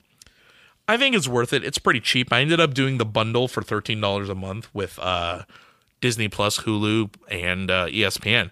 I 0.88 0.96
think 0.96 1.14
it's 1.14 1.28
worth 1.28 1.52
it. 1.52 1.64
It's 1.64 1.78
pretty 1.78 2.00
cheap. 2.00 2.32
I 2.32 2.40
ended 2.40 2.60
up 2.60 2.74
doing 2.74 2.98
the 2.98 3.04
bundle 3.04 3.48
for 3.48 3.62
$13 3.62 4.28
a 4.28 4.34
month 4.34 4.68
with 4.72 4.98
uh, 5.00 5.42
Disney 6.00 6.28
Plus, 6.28 6.60
Hulu, 6.60 7.10
and 7.30 7.70
uh, 7.70 7.86
ESPN. 7.88 8.50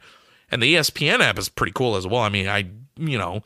And 0.51 0.63
the 0.63 0.75
ESPN 0.75 1.21
app 1.21 1.39
is 1.39 1.49
pretty 1.49 1.73
cool 1.73 1.97
as 1.97 2.07
well. 2.07 2.23
I 2.23 2.29
mean, 2.29 2.49
I, 2.49 2.67
you 2.97 3.19
know, 3.19 3.43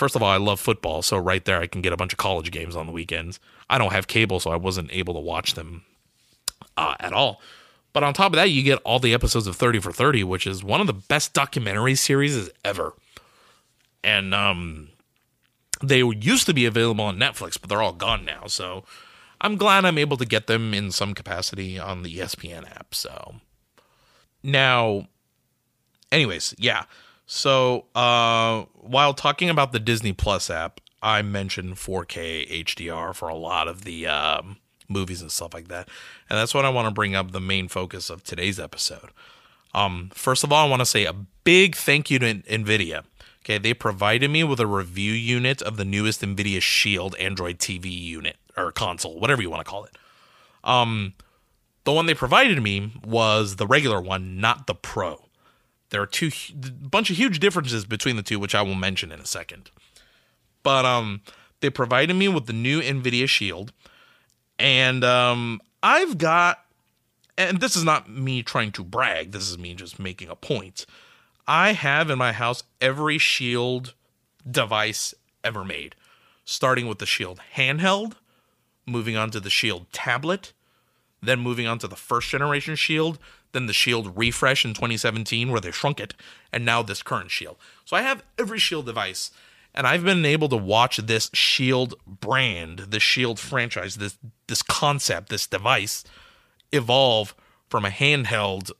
first 0.00 0.16
of 0.16 0.22
all, 0.22 0.30
I 0.30 0.38
love 0.38 0.58
football. 0.58 1.02
So 1.02 1.18
right 1.18 1.44
there, 1.44 1.60
I 1.60 1.66
can 1.66 1.82
get 1.82 1.92
a 1.92 1.96
bunch 1.96 2.14
of 2.14 2.16
college 2.16 2.50
games 2.50 2.74
on 2.74 2.86
the 2.86 2.92
weekends. 2.92 3.38
I 3.68 3.76
don't 3.76 3.92
have 3.92 4.06
cable, 4.08 4.40
so 4.40 4.50
I 4.50 4.56
wasn't 4.56 4.90
able 4.92 5.12
to 5.12 5.20
watch 5.20 5.52
them 5.54 5.84
uh, 6.76 6.94
at 6.98 7.12
all. 7.12 7.42
But 7.92 8.02
on 8.02 8.14
top 8.14 8.32
of 8.32 8.36
that, 8.36 8.50
you 8.50 8.62
get 8.62 8.78
all 8.78 8.98
the 8.98 9.12
episodes 9.12 9.46
of 9.46 9.56
30 9.56 9.80
for 9.80 9.92
30, 9.92 10.24
which 10.24 10.46
is 10.46 10.64
one 10.64 10.80
of 10.80 10.86
the 10.86 10.94
best 10.94 11.34
documentary 11.34 11.94
series 11.94 12.48
ever. 12.64 12.94
And 14.02 14.32
um, 14.32 14.88
they 15.82 15.98
used 15.98 16.46
to 16.46 16.54
be 16.54 16.64
available 16.64 17.04
on 17.04 17.18
Netflix, 17.18 17.60
but 17.60 17.68
they're 17.68 17.82
all 17.82 17.92
gone 17.92 18.24
now. 18.24 18.46
So 18.46 18.84
I'm 19.38 19.56
glad 19.56 19.84
I'm 19.84 19.98
able 19.98 20.16
to 20.16 20.24
get 20.24 20.46
them 20.46 20.72
in 20.72 20.92
some 20.92 21.12
capacity 21.12 21.78
on 21.78 22.04
the 22.04 22.16
ESPN 22.16 22.70
app. 22.70 22.94
So 22.94 23.34
now, 24.42 25.08
anyways, 26.10 26.54
yeah. 26.56 26.84
So 27.32 27.84
uh, 27.94 28.64
while 28.74 29.14
talking 29.14 29.50
about 29.50 29.70
the 29.70 29.78
Disney 29.78 30.12
Plus 30.12 30.50
app, 30.50 30.80
I 31.00 31.22
mentioned 31.22 31.76
4K 31.76 32.64
HDR 32.64 33.14
for 33.14 33.28
a 33.28 33.36
lot 33.36 33.68
of 33.68 33.84
the 33.84 34.08
um, 34.08 34.56
movies 34.88 35.22
and 35.22 35.30
stuff 35.30 35.54
like 35.54 35.68
that. 35.68 35.88
And 36.28 36.36
that's 36.36 36.54
what 36.54 36.64
I 36.64 36.70
want 36.70 36.88
to 36.88 36.90
bring 36.90 37.14
up 37.14 37.30
the 37.30 37.38
main 37.38 37.68
focus 37.68 38.10
of 38.10 38.24
today's 38.24 38.58
episode. 38.58 39.10
Um, 39.72 40.10
first 40.12 40.42
of 40.42 40.50
all, 40.50 40.66
I 40.66 40.68
want 40.68 40.80
to 40.80 40.86
say 40.86 41.04
a 41.04 41.12
big 41.44 41.76
thank 41.76 42.10
you 42.10 42.18
to 42.18 42.34
NVIDIA. 42.34 43.04
Okay, 43.44 43.58
they 43.58 43.74
provided 43.74 44.28
me 44.28 44.42
with 44.42 44.58
a 44.58 44.66
review 44.66 45.12
unit 45.12 45.62
of 45.62 45.76
the 45.76 45.84
newest 45.84 46.22
NVIDIA 46.22 46.60
Shield 46.60 47.14
Android 47.14 47.60
TV 47.60 47.92
unit 47.96 48.38
or 48.56 48.72
console, 48.72 49.20
whatever 49.20 49.40
you 49.40 49.50
want 49.50 49.64
to 49.64 49.70
call 49.70 49.84
it. 49.84 49.96
Um, 50.64 51.14
the 51.84 51.92
one 51.92 52.06
they 52.06 52.14
provided 52.14 52.60
me 52.60 52.92
was 53.04 53.54
the 53.54 53.68
regular 53.68 54.00
one, 54.00 54.40
not 54.40 54.66
the 54.66 54.74
Pro. 54.74 55.29
There 55.90 56.00
are 56.00 56.06
two 56.06 56.30
a 56.50 56.70
bunch 56.70 57.10
of 57.10 57.16
huge 57.16 57.40
differences 57.40 57.84
between 57.84 58.16
the 58.16 58.22
two, 58.22 58.38
which 58.38 58.54
I 58.54 58.62
will 58.62 58.74
mention 58.74 59.12
in 59.12 59.20
a 59.20 59.26
second. 59.26 59.70
But 60.62 60.84
um, 60.84 61.22
they 61.60 61.70
provided 61.70 62.14
me 62.14 62.28
with 62.28 62.46
the 62.46 62.52
new 62.52 62.80
NVIDIA 62.80 63.28
Shield, 63.28 63.72
and 64.58 65.04
um, 65.04 65.60
I've 65.82 66.18
got, 66.18 66.64
and 67.36 67.60
this 67.60 67.76
is 67.76 67.84
not 67.84 68.10
me 68.10 68.42
trying 68.42 68.72
to 68.72 68.84
brag, 68.84 69.32
this 69.32 69.48
is 69.48 69.58
me 69.58 69.74
just 69.74 69.98
making 69.98 70.28
a 70.28 70.36
point. 70.36 70.86
I 71.46 71.72
have 71.72 72.10
in 72.10 72.18
my 72.18 72.32
house 72.32 72.62
every 72.80 73.18
Shield 73.18 73.94
device 74.48 75.14
ever 75.42 75.64
made, 75.64 75.96
starting 76.44 76.86
with 76.86 76.98
the 76.98 77.06
Shield 77.06 77.40
handheld, 77.56 78.14
moving 78.86 79.16
on 79.16 79.30
to 79.30 79.40
the 79.40 79.50
Shield 79.50 79.86
tablet, 79.92 80.52
then 81.22 81.40
moving 81.40 81.66
on 81.66 81.78
to 81.78 81.88
the 81.88 81.96
first 81.96 82.28
generation 82.28 82.76
Shield, 82.76 83.18
then 83.52 83.66
the 83.66 83.72
Shield 83.72 84.16
refresh 84.16 84.64
in 84.64 84.74
2017 84.74 85.50
where 85.50 85.60
they 85.60 85.70
shrunk 85.70 86.00
it, 86.00 86.14
and 86.52 86.64
now 86.64 86.82
this 86.82 87.02
current 87.02 87.30
Shield. 87.30 87.56
So 87.84 87.96
I 87.96 88.02
have 88.02 88.22
every 88.38 88.58
Shield 88.58 88.86
device 88.86 89.30
and 89.74 89.86
I've 89.86 90.04
been 90.04 90.24
able 90.24 90.48
to 90.48 90.56
watch 90.56 90.96
this 90.98 91.30
Shield 91.32 91.94
brand, 92.06 92.78
the 92.78 93.00
Shield 93.00 93.38
franchise, 93.38 93.96
this 93.96 94.18
this 94.48 94.62
concept, 94.62 95.28
this 95.28 95.46
device 95.46 96.04
evolve 96.72 97.34
from 97.68 97.84
a 97.84 97.90
handheld 97.90 98.70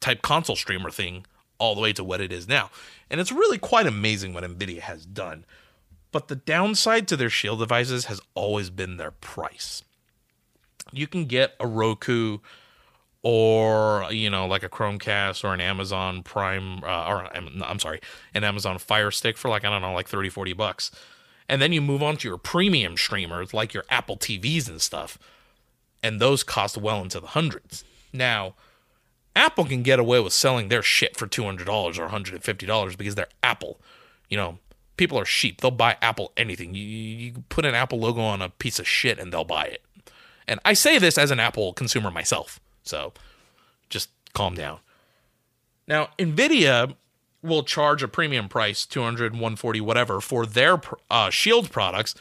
type 0.00 0.22
console 0.22 0.56
streamer 0.56 0.90
thing 0.90 1.24
all 1.58 1.74
the 1.74 1.80
way 1.80 1.92
to 1.92 2.04
what 2.04 2.20
it 2.20 2.32
is 2.32 2.46
now. 2.46 2.70
And 3.10 3.20
it's 3.20 3.32
really 3.32 3.58
quite 3.58 3.86
amazing 3.86 4.34
what 4.34 4.44
Nvidia 4.44 4.80
has 4.80 5.06
done. 5.06 5.44
But 6.12 6.28
the 6.28 6.36
downside 6.36 7.08
to 7.08 7.16
their 7.16 7.30
Shield 7.30 7.58
devices 7.58 8.06
has 8.06 8.20
always 8.34 8.70
been 8.70 8.96
their 8.96 9.10
price. 9.10 9.82
You 10.92 11.06
can 11.06 11.24
get 11.24 11.54
a 11.58 11.66
Roku 11.66 12.38
or 13.22 14.06
you 14.10 14.30
know 14.30 14.46
like 14.46 14.62
a 14.62 14.68
chromecast 14.68 15.42
or 15.42 15.52
an 15.52 15.60
amazon 15.60 16.22
prime 16.22 16.82
uh, 16.84 17.04
or 17.08 17.28
i'm 17.64 17.78
sorry 17.80 18.00
an 18.32 18.44
amazon 18.44 18.78
fire 18.78 19.10
stick 19.10 19.36
for 19.36 19.48
like 19.48 19.64
i 19.64 19.68
don't 19.70 19.82
know 19.82 19.92
like 19.92 20.08
30 20.08 20.28
40 20.28 20.52
bucks 20.52 20.90
And 21.48 21.62
then 21.62 21.72
you 21.72 21.80
move 21.80 22.02
on 22.02 22.16
to 22.18 22.28
your 22.28 22.38
premium 22.38 22.96
streamers 22.96 23.54
like 23.54 23.72
your 23.72 23.84
Apple 23.88 24.16
TVs 24.16 24.68
and 24.68 24.80
stuff. 24.82 25.18
And 26.02 26.20
those 26.20 26.42
cost 26.44 26.76
well 26.76 27.00
into 27.02 27.20
the 27.20 27.28
hundreds. 27.28 27.84
Now, 28.12 28.54
Apple 29.34 29.64
can 29.64 29.82
get 29.82 29.98
away 29.98 30.20
with 30.20 30.32
selling 30.32 30.68
their 30.68 30.82
shit 30.82 31.16
for 31.16 31.26
$200 31.26 31.66
or 31.98 32.08
$150 32.08 32.96
because 32.98 33.14
they're 33.14 33.28
Apple. 33.42 33.80
You 34.28 34.36
know, 34.36 34.58
people 34.96 35.18
are 35.18 35.24
sheep. 35.24 35.60
They'll 35.60 35.70
buy 35.70 35.96
Apple 36.02 36.32
anything. 36.36 36.74
You, 36.74 36.82
you 36.84 37.44
put 37.48 37.64
an 37.64 37.74
Apple 37.74 37.98
logo 37.98 38.20
on 38.20 38.42
a 38.42 38.50
piece 38.50 38.78
of 38.78 38.86
shit 38.86 39.18
and 39.18 39.32
they'll 39.32 39.44
buy 39.44 39.64
it. 39.64 39.82
And 40.46 40.60
I 40.64 40.74
say 40.74 40.98
this 40.98 41.18
as 41.18 41.30
an 41.30 41.40
Apple 41.40 41.72
consumer 41.72 42.10
myself. 42.10 42.60
So 42.88 43.12
just 43.88 44.10
calm 44.32 44.54
down. 44.54 44.78
Now, 45.86 46.08
Nvidia 46.18 46.94
will 47.42 47.62
charge 47.62 48.02
a 48.02 48.08
premium 48.08 48.48
price 48.48 48.84
200 48.86 49.32
140 49.32 49.80
whatever 49.80 50.20
for 50.20 50.46
their 50.46 50.80
uh, 51.10 51.30
shield 51.30 51.70
products. 51.70 52.14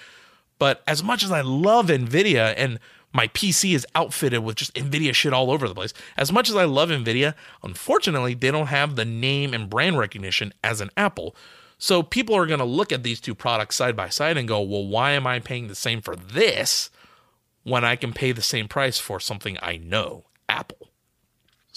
But 0.60 0.84
as 0.88 1.04
much 1.04 1.24
as 1.24 1.32
i 1.32 1.42
love 1.42 1.88
nvidia 1.88 2.54
and 2.58 2.80
my 3.14 3.28
pc 3.28 3.74
is 3.74 3.86
outfitted 3.96 4.44
with 4.44 4.56
just 4.56 4.74
nvidia 4.74 5.14
shit 5.14 5.34
all 5.34 5.52
over 5.52 5.68
the 5.68 5.76
place 5.76 5.94
as 6.18 6.32
much 6.32 6.50
as 6.50 6.56
i 6.56 6.66
love 6.66 6.90
nvidia 6.90 7.36
unfortunately 7.64 8.34
they 8.34 8.50
don't 8.50 8.68
have 8.68 8.96
the 8.96 9.06
name 9.06 9.54
and 9.54 9.70
brand 9.70 9.98
recognition 9.98 10.54
as 10.64 10.82
an 10.82 10.92
apple. 10.98 11.36
So 11.80 12.02
people 12.02 12.36
are 12.36 12.48
going 12.48 12.58
to 12.58 12.66
look 12.66 12.92
at 12.92 13.04
these 13.04 13.22
two 13.22 13.36
products 13.36 13.76
side 13.76 13.96
by 13.96 14.10
side 14.10 14.36
and 14.36 14.48
go 14.48 14.62
well 14.62 14.86
why 14.86 15.12
am 15.12 15.28
i 15.28 15.40
paying 15.40 15.68
the 15.68 15.76
same 15.76 16.02
for 16.02 16.16
this 16.16 16.90
when 17.64 17.84
i 17.84 17.96
can 17.96 18.14
pay 18.14 18.32
the 18.32 18.42
same 18.42 18.68
price 18.68 18.98
for 19.00 19.20
something 19.20 19.58
i 19.62 19.78
know 19.78 20.27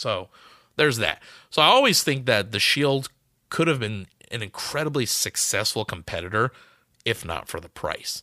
so 0.00 0.28
there's 0.76 0.96
that 0.96 1.22
so 1.50 1.62
i 1.62 1.66
always 1.66 2.02
think 2.02 2.26
that 2.26 2.52
the 2.52 2.58
shield 2.58 3.08
could 3.48 3.68
have 3.68 3.80
been 3.80 4.06
an 4.30 4.42
incredibly 4.42 5.04
successful 5.04 5.84
competitor 5.84 6.52
if 7.04 7.24
not 7.24 7.48
for 7.48 7.60
the 7.60 7.68
price. 7.68 8.22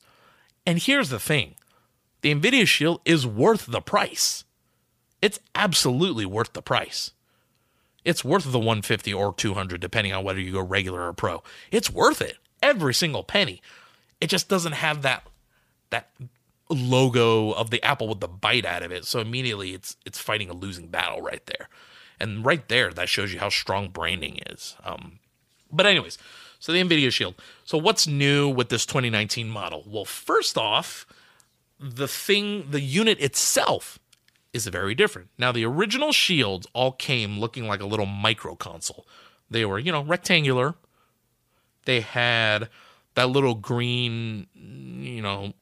And 0.66 0.80
here's 0.80 1.10
the 1.10 1.20
thing 1.20 1.56
the 2.22 2.34
NVIDIA 2.34 2.68
Shield 2.68 3.02
is 3.06 3.26
worth 3.26 3.66
the 3.68 3.82
price. 3.82 4.44
It's 5.22 5.40
absolutely 5.56 6.26
worth 6.26 6.54
the 6.54 6.62
price. 6.62 7.12
It's 8.06 8.24
worth 8.24 8.50
the 8.50 8.60
150 8.60 9.14
or 9.14 9.34
200 9.34 9.82
depending 9.82 10.14
on 10.14 10.24
whether 10.24 10.40
you 10.40 10.54
go 10.54 10.62
regular 10.62 11.08
or 11.08 11.14
pro. 11.14 11.44
It's 11.72 11.92
worth 11.92 12.22
it. 12.22 12.38
Every 12.62 12.94
single 12.94 13.24
penny. 13.24 13.62
It 14.22 14.28
just 14.28 14.48
doesn't 14.48 14.74
have 14.74 15.02
that 15.02 15.24
that 15.90 16.10
logo 16.70 17.52
of 17.52 17.70
the 17.70 17.82
apple 17.84 18.08
with 18.08 18.20
the 18.20 18.28
bite 18.28 18.66
out 18.66 18.84
of 18.84 18.92
it. 18.92 19.06
So 19.06 19.20
immediately 19.20 19.74
it's 19.74 19.96
it's 20.06 20.20
fighting 20.20 20.50
a 20.50 20.54
losing 20.54 20.88
battle 20.88 21.22
right 21.22 21.46
there. 21.46 21.70
And 22.20 22.46
right 22.46 22.68
there, 22.68 22.92
that 22.92 23.10
shows 23.10 23.32
you 23.32 23.40
how 23.40 23.50
strong 23.50 23.90
branding 23.90 24.40
is. 24.48 24.76
Um, 24.84 25.20
but, 25.72 25.86
anyways, 25.86 26.18
so 26.60 26.72
the 26.72 26.82
NVIDIA 26.82 27.12
Shield. 27.12 27.36
So, 27.64 27.78
what's 27.78 28.08
new 28.08 28.50
with 28.50 28.70
this 28.70 28.86
2019 28.86 29.50
model? 29.50 29.84
Well, 29.86 30.06
first 30.06 30.58
off, 30.58 31.06
the 31.80 32.08
thing, 32.08 32.72
the 32.72 32.82
unit 32.82 33.20
itself 33.20 34.00
is 34.54 34.66
very 34.68 34.96
different. 34.96 35.30
Now, 35.38 35.52
the 35.52 35.66
original 35.66 36.12
Shields 36.12 36.66
all 36.74 36.92
came 36.92 37.40
looking 37.40 37.68
like 37.68 37.82
a 37.82 37.86
little 37.86 38.06
micro 38.06 38.56
console. 38.56 39.06
They 39.50 39.66
were, 39.66 39.78
you 39.78 39.92
know, 39.92 40.04
rectangular. 40.04 40.76
They 41.86 42.02
had 42.02 42.70
that 43.14 43.30
little 43.30 43.56
green, 43.56 44.48
you 44.56 45.22
know, 45.22 45.54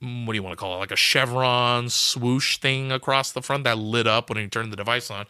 what 0.00 0.32
do 0.32 0.34
you 0.34 0.42
want 0.42 0.52
to 0.52 0.56
call 0.56 0.74
it? 0.74 0.78
Like 0.78 0.90
a 0.90 0.96
chevron 0.96 1.88
swoosh 1.88 2.58
thing 2.58 2.92
across 2.92 3.32
the 3.32 3.42
front 3.42 3.64
that 3.64 3.78
lit 3.78 4.06
up 4.06 4.28
when 4.28 4.38
you 4.38 4.48
turned 4.48 4.72
the 4.72 4.76
device 4.76 5.10
on. 5.10 5.26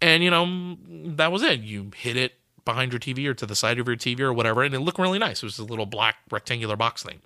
And, 0.00 0.22
you 0.22 0.30
know, 0.30 0.76
that 1.14 1.30
was 1.30 1.42
it. 1.42 1.60
You 1.60 1.90
hit 1.96 2.16
it 2.16 2.34
behind 2.64 2.92
your 2.92 2.98
TV 2.98 3.26
or 3.26 3.34
to 3.34 3.46
the 3.46 3.54
side 3.54 3.78
of 3.78 3.86
your 3.86 3.96
TV 3.96 4.20
or 4.20 4.32
whatever, 4.32 4.62
and 4.62 4.74
it 4.74 4.80
looked 4.80 4.98
really 4.98 5.18
nice. 5.18 5.42
It 5.42 5.46
was 5.46 5.58
a 5.58 5.64
little 5.64 5.86
black 5.86 6.16
rectangular 6.30 6.76
box 6.76 7.02
thing. 7.02 7.20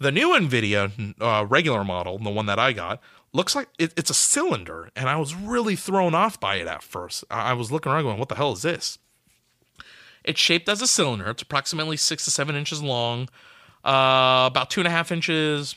The 0.00 0.12
new 0.12 0.28
NVIDIA 0.28 1.14
uh, 1.20 1.44
regular 1.46 1.84
model, 1.84 2.18
the 2.18 2.30
one 2.30 2.46
that 2.46 2.58
I 2.58 2.72
got, 2.72 3.00
looks 3.32 3.54
like 3.54 3.68
it, 3.78 3.92
it's 3.96 4.10
a 4.10 4.14
cylinder, 4.14 4.90
and 4.96 5.08
I 5.08 5.16
was 5.16 5.34
really 5.34 5.76
thrown 5.76 6.14
off 6.14 6.38
by 6.38 6.56
it 6.56 6.66
at 6.66 6.82
first. 6.82 7.24
I, 7.30 7.50
I 7.50 7.52
was 7.52 7.70
looking 7.72 7.92
around 7.92 8.04
going, 8.04 8.18
what 8.18 8.28
the 8.28 8.36
hell 8.36 8.52
is 8.52 8.62
this? 8.62 8.98
It's 10.24 10.40
shaped 10.40 10.68
as 10.68 10.82
a 10.82 10.86
cylinder. 10.86 11.30
It's 11.30 11.42
approximately 11.42 11.96
six 11.96 12.24
to 12.24 12.30
seven 12.30 12.54
inches 12.54 12.82
long, 12.82 13.28
uh, 13.84 14.46
about 14.46 14.70
two 14.70 14.80
and 14.80 14.88
a 14.88 14.90
half 14.90 15.12
inches 15.12 15.76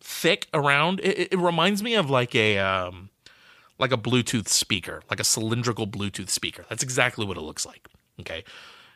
thick 0.00 0.48
around. 0.52 1.00
It, 1.00 1.32
it 1.32 1.38
reminds 1.38 1.82
me 1.82 1.94
of 1.94 2.10
like 2.10 2.34
a 2.34 2.58
um, 2.58 3.10
like 3.78 3.92
a 3.92 3.96
Bluetooth 3.96 4.48
speaker, 4.48 5.02
like 5.10 5.20
a 5.20 5.24
cylindrical 5.24 5.86
Bluetooth 5.86 6.30
speaker. 6.30 6.64
That's 6.68 6.82
exactly 6.82 7.26
what 7.26 7.36
it 7.36 7.42
looks 7.42 7.66
like. 7.66 7.88
Okay. 8.20 8.44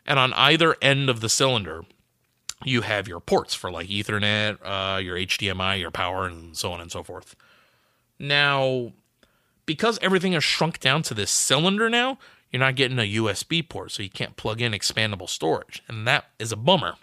And 0.06 0.18
on 0.18 0.32
either 0.34 0.76
end 0.80 1.10
of 1.10 1.20
the 1.20 1.28
cylinder, 1.28 1.84
you 2.64 2.82
have 2.82 3.08
your 3.08 3.20
ports 3.20 3.54
for 3.54 3.70
like 3.70 3.88
Ethernet, 3.88 4.58
uh, 4.62 4.98
your 4.98 5.16
HDMI, 5.16 5.78
your 5.78 5.90
power, 5.90 6.26
and 6.26 6.56
so 6.56 6.72
on 6.72 6.80
and 6.80 6.90
so 6.90 7.02
forth. 7.02 7.36
Now, 8.18 8.92
because 9.66 9.98
everything 10.00 10.32
is 10.32 10.42
shrunk 10.42 10.80
down 10.80 11.02
to 11.02 11.14
this 11.14 11.30
cylinder 11.30 11.90
now, 11.90 12.18
you're 12.50 12.60
not 12.60 12.74
getting 12.74 12.98
a 12.98 13.14
USB 13.16 13.68
port, 13.68 13.92
so 13.92 14.02
you 14.02 14.08
can't 14.08 14.36
plug 14.36 14.62
in 14.62 14.72
expandable 14.72 15.28
storage. 15.28 15.82
And 15.88 16.06
that 16.06 16.30
is 16.38 16.50
a 16.50 16.56
bummer 16.56 16.94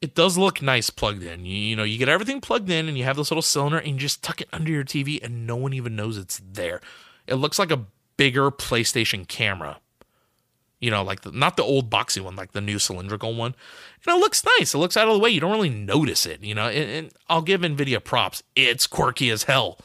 it 0.00 0.14
does 0.14 0.36
look 0.36 0.60
nice 0.60 0.90
plugged 0.90 1.22
in. 1.22 1.44
You, 1.44 1.56
you, 1.56 1.76
know, 1.76 1.84
you 1.84 1.98
get 1.98 2.08
everything 2.08 2.40
plugged 2.40 2.70
in 2.70 2.88
and 2.88 2.98
you 2.98 3.04
have 3.04 3.16
this 3.16 3.30
little 3.30 3.42
cylinder 3.42 3.78
and 3.78 3.88
you 3.88 3.96
just 3.96 4.22
tuck 4.22 4.40
it 4.40 4.48
under 4.52 4.70
your 4.70 4.84
TV 4.84 5.22
and 5.22 5.46
no 5.46 5.56
one 5.56 5.72
even 5.72 5.96
knows 5.96 6.18
it's 6.18 6.40
there. 6.52 6.80
It 7.26 7.36
looks 7.36 7.58
like 7.58 7.70
a 7.70 7.86
bigger 8.16 8.50
PlayStation 8.50 9.26
camera. 9.26 9.78
You 10.78 10.90
know, 10.90 11.02
like 11.02 11.22
the, 11.22 11.32
not 11.32 11.56
the 11.56 11.62
old 11.62 11.90
boxy 11.90 12.20
one, 12.20 12.36
like 12.36 12.52
the 12.52 12.60
new 12.60 12.78
cylindrical 12.78 13.34
one. 13.34 13.54
And 14.06 14.16
it 14.16 14.20
looks 14.20 14.44
nice. 14.58 14.74
It 14.74 14.78
looks 14.78 14.96
out 14.96 15.08
of 15.08 15.14
the 15.14 15.20
way. 15.20 15.30
You 15.30 15.40
don't 15.40 15.52
really 15.52 15.70
notice 15.70 16.26
it, 16.26 16.44
you 16.44 16.54
know. 16.54 16.68
And, 16.68 16.90
and 16.90 17.10
I'll 17.28 17.42
give 17.42 17.62
Nvidia 17.62 18.04
props. 18.04 18.42
It's 18.54 18.86
quirky 18.86 19.30
as 19.30 19.44
hell. 19.44 19.78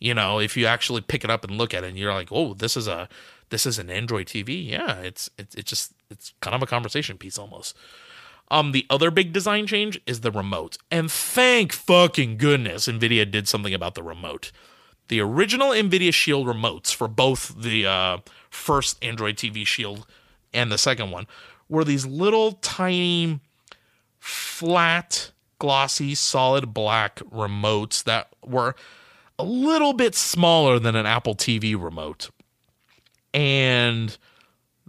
You 0.00 0.14
know, 0.14 0.40
if 0.40 0.56
you 0.56 0.66
actually 0.66 1.00
pick 1.00 1.22
it 1.22 1.30
up 1.30 1.44
and 1.44 1.56
look 1.56 1.72
at 1.72 1.84
it, 1.84 1.90
and 1.90 1.96
you're 1.96 2.12
like, 2.12 2.32
"Oh, 2.32 2.54
this 2.54 2.76
is 2.76 2.88
a 2.88 3.08
this 3.50 3.64
is 3.66 3.78
an 3.78 3.88
Android 3.88 4.26
TV." 4.26 4.68
Yeah, 4.68 4.94
it's 4.96 5.30
it's 5.38 5.54
it's 5.54 5.70
just 5.70 5.92
it's 6.10 6.34
kind 6.40 6.56
of 6.56 6.62
a 6.62 6.66
conversation 6.66 7.18
piece 7.18 7.38
almost. 7.38 7.76
Um, 8.52 8.72
the 8.72 8.84
other 8.90 9.10
big 9.10 9.32
design 9.32 9.66
change 9.66 9.98
is 10.06 10.20
the 10.20 10.30
remote. 10.30 10.76
And 10.90 11.10
thank 11.10 11.72
fucking 11.72 12.36
goodness 12.36 12.86
NVIDIA 12.86 13.28
did 13.28 13.48
something 13.48 13.72
about 13.72 13.94
the 13.94 14.02
remote. 14.02 14.52
The 15.08 15.20
original 15.20 15.70
NVIDIA 15.70 16.12
Shield 16.12 16.46
remotes 16.46 16.94
for 16.94 17.08
both 17.08 17.54
the 17.60 17.86
uh, 17.86 18.18
first 18.50 19.02
Android 19.02 19.36
TV 19.36 19.66
Shield 19.66 20.06
and 20.52 20.70
the 20.70 20.76
second 20.76 21.10
one 21.10 21.26
were 21.70 21.82
these 21.82 22.04
little 22.04 22.52
tiny, 22.52 23.40
flat, 24.18 25.32
glossy, 25.58 26.14
solid 26.14 26.74
black 26.74 27.20
remotes 27.20 28.04
that 28.04 28.28
were 28.44 28.74
a 29.38 29.44
little 29.44 29.94
bit 29.94 30.14
smaller 30.14 30.78
than 30.78 30.94
an 30.94 31.06
Apple 31.06 31.34
TV 31.34 31.74
remote. 31.82 32.28
And 33.32 34.14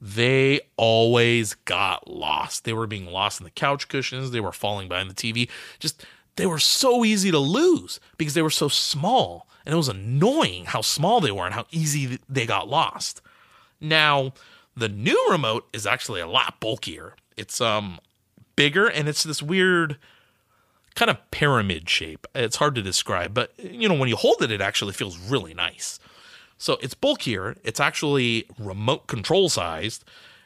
they 0.06 0.60
always 0.76 1.54
got 1.54 2.10
lost. 2.10 2.66
They 2.66 2.74
were 2.74 2.88
being 2.88 3.06
lost 3.06 3.40
in 3.40 3.46
the 3.46 3.52
couch 3.52 3.88
cushions, 3.88 4.32
they 4.32 4.42
were 4.42 4.52
falling 4.52 4.90
behind 4.90 5.10
the 5.10 5.14
TV. 5.14 5.50
Just 5.80 6.06
they 6.36 6.46
were 6.46 6.60
so 6.60 7.06
easy 7.06 7.32
to 7.32 7.40
lose 7.40 8.02
because 8.18 8.34
they 8.34 8.42
were 8.42 8.50
so 8.50 8.68
small. 8.68 9.48
And 9.66 9.72
it 9.72 9.78
was 9.78 9.88
annoying 9.88 10.66
how 10.66 10.82
small 10.82 11.22
they 11.22 11.32
were 11.32 11.46
and 11.46 11.54
how 11.54 11.68
easy 11.72 12.20
they 12.28 12.46
got 12.46 12.68
lost. 12.68 13.22
Now, 13.80 14.34
the 14.76 14.90
new 14.90 15.28
remote 15.32 15.70
is 15.72 15.88
actually 15.88 16.20
a 16.20 16.28
lot 16.28 16.60
bulkier. 16.60 17.16
It's 17.38 17.62
um 17.62 18.00
bigger 18.58 18.88
and 18.88 19.08
it's 19.08 19.24
this 19.24 19.42
weird 19.42 19.98
kind 20.96 21.12
of 21.12 21.32
pyramid 21.32 21.90
shape. 21.90 22.28
It's 22.36 22.58
hard 22.58 22.76
to 22.76 22.82
describe, 22.82 23.34
but 23.34 23.54
you 23.58 23.88
know 23.88 23.96
when 23.96 24.10
you 24.10 24.18
hold 24.18 24.42
it 24.42 24.52
it 24.52 24.60
actually 24.60 24.94
feels 24.94 25.18
really 25.18 25.54
nice. 25.54 25.98
So 26.64 26.78
it's 26.82 26.94
bulkier. 26.94 27.58
It's 27.66 27.82
actually 27.82 28.46
remote 28.58 29.08
control 29.08 29.50
sized. 29.50 30.06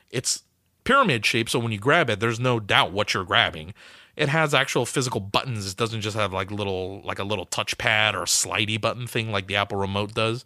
It's 0.09 0.41
pyramid 0.84 1.24
shaped, 1.24 1.51
so 1.51 1.59
when 1.59 1.72
you 1.72 1.78
grab 1.78 2.09
it, 2.09 2.20
there's 2.20 2.39
no 2.39 2.59
doubt 2.59 2.91
what 2.91 3.13
you're 3.13 3.24
grabbing. 3.24 3.76
It 4.15 4.28
has 4.30 4.55
actual 4.55 4.88
physical 4.88 5.20
buttons. 5.22 5.70
It 5.70 5.78
doesn't 5.78 6.01
just 6.01 6.18
have 6.18 6.34
like 6.34 6.49
little 6.49 7.03
like 7.03 7.20
a 7.20 7.24
little 7.24 7.45
touchpad 7.45 8.15
or 8.15 8.24
slidey 8.24 8.82
button 8.82 9.05
thing 9.05 9.32
like 9.32 9.45
the 9.45 9.57
Apple 9.57 9.78
remote 9.78 10.15
does. 10.15 10.43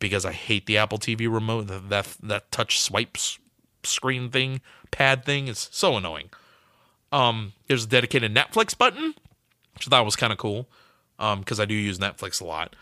Because 0.00 0.24
I 0.24 0.32
hate 0.32 0.66
the 0.66 0.78
Apple 0.78 0.98
TV 0.98 1.32
remote. 1.32 1.68
That 1.68 1.88
that, 1.88 2.16
that 2.20 2.50
touch 2.50 2.80
swipes 2.80 3.38
screen 3.84 4.30
thing, 4.30 4.62
pad 4.90 5.24
thing 5.24 5.46
is 5.46 5.68
so 5.70 5.96
annoying. 5.96 6.30
Um, 7.12 7.52
there's 7.68 7.84
a 7.84 7.88
dedicated 7.88 8.34
Netflix 8.34 8.76
button, 8.76 9.14
which 9.74 9.86
I 9.86 9.90
thought 9.90 10.04
was 10.04 10.16
kind 10.16 10.32
of 10.32 10.40
cool. 10.40 10.68
Um, 11.20 11.38
because 11.38 11.60
I 11.60 11.66
do 11.66 11.74
use 11.74 12.00
Netflix 12.00 12.40
a 12.40 12.44
lot 12.44 12.74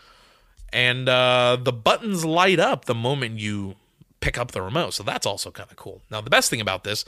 and 0.73 1.09
uh, 1.09 1.57
the 1.61 1.73
buttons 1.73 2.25
light 2.25 2.59
up 2.59 2.85
the 2.85 2.95
moment 2.95 3.39
you 3.39 3.75
pick 4.19 4.37
up 4.37 4.51
the 4.51 4.61
remote. 4.61 4.93
So 4.93 5.03
that's 5.03 5.25
also 5.25 5.51
kind 5.51 5.69
of 5.69 5.77
cool. 5.77 6.01
Now, 6.09 6.21
the 6.21 6.29
best 6.29 6.49
thing 6.49 6.61
about 6.61 6.83
this, 6.83 7.03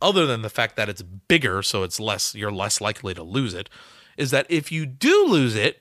other 0.00 0.26
than 0.26 0.42
the 0.42 0.50
fact 0.50 0.76
that 0.76 0.88
it's 0.88 1.02
bigger, 1.02 1.62
so 1.62 1.82
it's 1.82 1.98
less, 1.98 2.34
you're 2.34 2.52
less 2.52 2.80
likely 2.80 3.14
to 3.14 3.22
lose 3.22 3.54
it, 3.54 3.68
is 4.16 4.30
that 4.30 4.46
if 4.48 4.70
you 4.70 4.86
do 4.86 5.26
lose 5.26 5.56
it, 5.56 5.80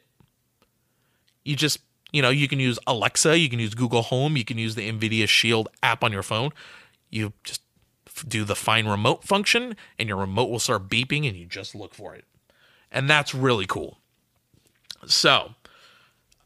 you 1.44 1.56
just, 1.56 1.80
you 2.12 2.22
know, 2.22 2.30
you 2.30 2.48
can 2.48 2.60
use 2.60 2.80
Alexa, 2.88 3.38
you 3.38 3.50
can 3.50 3.60
use 3.60 3.74
Google 3.74 4.02
Home, 4.04 4.38
you 4.38 4.46
can 4.46 4.58
use 4.58 4.76
the 4.76 4.90
NVIDIA 4.92 5.28
Shield 5.28 5.68
app 5.84 6.04
on 6.04 6.12
your 6.12 6.24
phone. 6.24 6.52
You 7.10 7.34
just 7.44 7.62
do 8.28 8.44
the 8.44 8.56
find 8.56 8.90
remote 8.90 9.24
function, 9.24 9.76
and 10.00 10.10
your 10.10 10.18
remote 10.18 10.50
will 10.50 10.60
start 10.60 10.90
beeping, 10.90 11.28
and 11.28 11.38
you 11.38 11.46
just 11.46 11.76
look 11.76 11.94
for 11.94 12.16
it. 12.16 12.26
And 12.92 13.10
that's 13.10 13.36
really 13.36 13.66
cool. 13.66 14.00
So, 15.06 15.56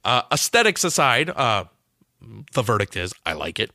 uh, 0.03 0.23
aesthetics 0.31 0.83
aside, 0.83 1.29
uh, 1.29 1.65
the 2.53 2.61
verdict 2.61 2.95
is 2.95 3.13
I 3.25 3.33
like 3.33 3.59
it. 3.59 3.71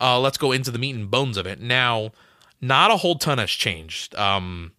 Uh, 0.00 0.18
let's 0.18 0.38
go 0.38 0.52
into 0.52 0.70
the 0.70 0.78
meat 0.78 0.94
and 0.94 1.10
bones 1.10 1.36
of 1.36 1.46
it. 1.46 1.60
Now, 1.60 2.12
not 2.60 2.90
a 2.90 2.98
whole 2.98 3.16
ton 3.16 3.38
has 3.38 3.50
changed. 3.50 4.14
Um, 4.14 4.72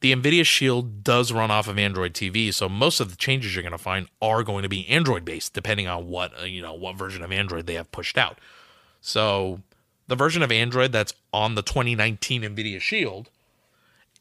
the 0.00 0.14
NVIDIA 0.14 0.44
Shield 0.44 1.04
does 1.04 1.32
run 1.32 1.50
off 1.50 1.68
of 1.68 1.78
Android 1.78 2.14
TV, 2.14 2.52
so 2.52 2.68
most 2.68 3.00
of 3.00 3.10
the 3.10 3.16
changes 3.16 3.54
you're 3.54 3.62
going 3.62 3.72
to 3.72 3.78
find 3.78 4.08
are 4.22 4.42
going 4.42 4.62
to 4.62 4.68
be 4.68 4.88
Android 4.88 5.24
based, 5.24 5.52
depending 5.52 5.86
on 5.86 6.08
what 6.08 6.32
uh, 6.40 6.44
you 6.44 6.62
know 6.62 6.72
what 6.72 6.96
version 6.96 7.22
of 7.22 7.30
Android 7.30 7.66
they 7.66 7.74
have 7.74 7.92
pushed 7.92 8.16
out. 8.16 8.38
So, 9.02 9.60
the 10.08 10.16
version 10.16 10.42
of 10.42 10.50
Android 10.50 10.92
that's 10.92 11.12
on 11.32 11.54
the 11.54 11.62
2019 11.62 12.42
NVIDIA 12.42 12.80
Shield 12.80 13.28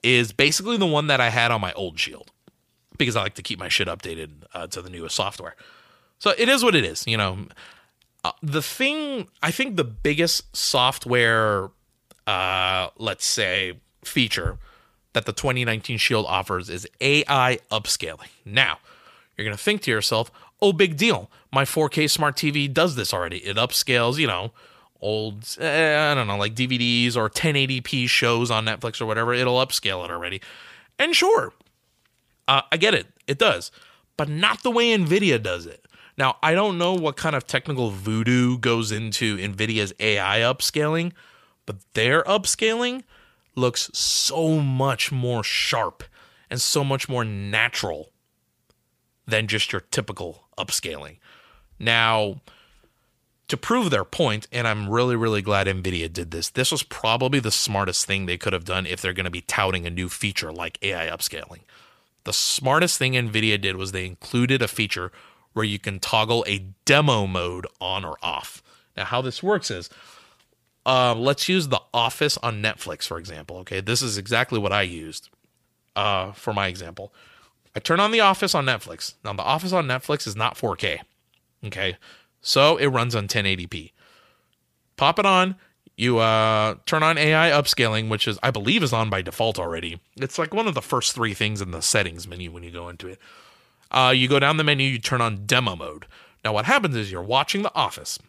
is 0.04 0.32
basically 0.32 0.78
the 0.78 0.86
one 0.86 1.08
that 1.08 1.22
I 1.22 1.30
had 1.30 1.52
on 1.52 1.62
my 1.62 1.74
old 1.74 2.00
Shield 2.00 2.32
because 2.98 3.16
I 3.16 3.22
like 3.22 3.36
to 3.36 3.42
keep 3.42 3.60
my 3.60 3.70
shit 3.70 3.88
updated 3.88 4.44
uh, 4.54 4.68
to 4.68 4.82
the 4.82 4.90
newest 4.90 5.16
software. 5.16 5.56
So 6.20 6.34
it 6.38 6.50
is 6.50 6.64
what 6.64 6.76
it 6.76 6.86
is, 6.86 7.08
you 7.08 7.18
know. 7.18 7.48
Uh, 8.24 8.34
the 8.44 8.62
thing 8.62 9.28
I 9.42 9.52
think 9.52 9.78
the 9.78 9.86
biggest 9.86 10.56
software, 10.56 11.70
uh, 12.28 12.90
let's 12.98 13.26
say, 13.26 13.80
feature 14.04 14.58
that 15.14 15.26
the 15.26 15.34
2019 15.34 15.98
Shield 15.98 16.26
offers 16.28 16.70
is 16.70 16.88
AI 17.02 17.60
upscaling. 17.72 18.28
Now, 18.46 18.80
you're 19.36 19.46
gonna 19.46 19.58
think 19.58 19.82
to 19.84 19.92
yourself, 19.92 20.30
"Oh, 20.62 20.74
big 20.74 20.98
deal! 20.98 21.32
My 21.52 21.64
4K 21.64 22.08
smart 22.08 22.36
TV 22.36 22.72
does 22.72 22.96
this 22.96 23.14
already. 23.14 23.38
It 23.38 23.56
upscales, 23.58 24.18
you 24.18 24.28
know." 24.28 24.52
Old, 25.02 25.56
eh, 25.62 26.12
I 26.12 26.14
don't 26.14 26.28
know, 26.28 26.36
like 26.36 26.56
DVDs 26.56 27.16
or 27.16 27.30
1080p 27.30 28.06
shows 28.06 28.52
on 28.52 28.66
Netflix 28.66 29.00
or 29.00 29.06
whatever, 29.06 29.34
it'll 29.34 29.66
upscale 29.66 30.04
it 30.04 30.12
already. 30.12 30.42
And 31.00 31.16
sure, 31.16 31.54
uh, 32.50 32.64
I 32.70 32.76
get 32.76 32.94
it, 32.94 33.08
it 33.26 33.38
does, 33.38 33.72
but 34.18 34.28
not 34.28 34.62
the 34.62 34.70
way 34.70 34.88
NVIDIA 34.90 35.42
does 35.42 35.66
it. 35.66 35.86
Now, 36.20 36.36
I 36.44 36.54
don't 36.54 36.78
know 36.78 36.94
what 36.96 37.16
kind 37.16 37.34
of 37.34 37.48
technical 37.48 37.92
voodoo 37.92 38.58
goes 38.58 38.92
into 38.92 39.38
NVIDIA's 39.38 39.94
AI 40.02 40.42
upscaling, 40.42 41.14
but 41.66 41.78
their 41.94 42.24
upscaling 42.24 43.04
looks 43.56 43.90
so 43.94 44.60
much 44.60 45.14
more 45.14 45.46
sharp 45.46 46.04
and 46.50 46.60
so 46.60 46.84
much 46.84 47.08
more 47.08 47.24
natural 47.24 48.12
than 49.26 49.48
just 49.48 49.72
your 49.72 49.80
typical 49.80 50.44
upscaling. 50.58 51.20
Now, 51.80 52.42
to 53.48 53.56
prove 53.56 53.90
their 53.90 54.04
point, 54.04 54.46
and 54.52 54.68
I'm 54.68 54.90
really, 54.90 55.16
really 55.16 55.42
glad 55.42 55.68
NVIDIA 55.68 56.12
did 56.12 56.32
this, 56.32 56.50
this 56.50 56.70
was 56.70 56.84
probably 56.84 57.40
the 57.40 57.50
smartest 57.50 58.06
thing 58.06 58.26
they 58.26 58.38
could 58.38 58.52
have 58.52 58.66
done 58.66 58.86
if 58.86 59.02
they're 59.02 59.14
going 59.14 59.24
to 59.24 59.30
be 59.30 59.42
touting 59.42 59.86
a 59.86 59.90
new 59.90 60.10
feature 60.10 60.52
like 60.52 60.80
AI 60.82 61.08
upscaling. 61.08 61.62
The 62.26 62.34
smartest 62.34 62.98
thing 62.98 63.14
NVIDIA 63.14 63.60
did 63.62 63.78
was 63.78 63.94
they 63.94 64.06
included 64.06 64.62
a 64.62 64.68
feature 64.68 65.14
where 65.54 65.66
you 65.66 65.80
can 65.80 66.00
toggle 66.00 66.46
a 66.48 66.60
demo 66.86 67.28
mode 67.28 67.68
on 67.82 68.06
or 68.06 68.18
off. 68.22 68.62
Now, 68.96 69.06
how 69.06 69.22
this 69.22 69.42
works 69.42 69.72
is 69.72 69.90
uh, 70.86 71.14
let's 71.16 71.50
use 71.50 71.68
The 71.68 71.82
Office 71.94 72.38
on 72.38 72.62
Netflix, 72.62 73.04
for 73.04 73.18
example. 73.18 73.58
Okay, 73.58 73.82
this 73.82 74.02
is 74.02 74.18
exactly 74.18 74.60
what 74.60 74.72
I 74.72 74.84
used 74.84 75.30
uh, 75.96 76.32
for 76.32 76.54
my 76.54 76.68
example. 76.68 77.14
I 77.76 77.80
turn 77.80 78.00
on 78.00 78.12
The 78.12 78.22
Office 78.22 78.56
on 78.56 78.66
Netflix. 78.66 79.16
Now, 79.24 79.34
The 79.34 79.44
Office 79.44 79.74
on 79.74 79.86
Netflix 79.86 80.26
is 80.26 80.36
not 80.36 80.56
4K. 80.56 81.00
Okay, 81.66 81.98
so 82.42 82.78
it 82.78 82.88
runs 82.88 83.16
on 83.16 83.28
1080p. 83.28 83.92
Pop 84.96 85.20
it 85.20 85.26
on. 85.26 85.56
You 85.98 86.20
uh, 86.20 86.76
turn 86.86 87.04
on 87.04 87.18
AI 87.18 87.50
upscaling, 87.50 88.08
which 88.08 88.26
is 88.26 88.40
I 88.42 88.52
believe 88.52 88.84
is 88.84 88.94
on 88.94 89.10
by 89.10 89.22
default 89.22 89.60
already. 89.60 90.00
It's 90.16 90.40
like 90.40 90.54
one 90.54 90.68
of 90.68 90.74
the 90.74 90.82
first 90.82 91.14
three 91.14 91.34
things 91.34 91.62
in 91.62 91.72
the 91.72 91.82
settings 91.82 92.26
menu 92.26 92.52
when 92.52 92.64
you 92.64 92.72
go 92.72 92.88
into 92.88 93.08
it. 93.08 93.20
Uh, 93.92 94.14
you 94.16 94.28
go 94.28 94.40
down 94.40 94.58
the 94.58 94.64
menu, 94.64 94.88
you 94.88 95.00
turn 95.00 95.22
on 95.22 95.46
demo 95.46 95.76
mode. 95.76 96.06
Now, 96.44 96.54
what 96.54 96.66
happens 96.66 96.96
is 96.96 97.12
you're 97.12 97.22
watching 97.22 97.64
The 97.64 97.76
Office. 97.76 98.20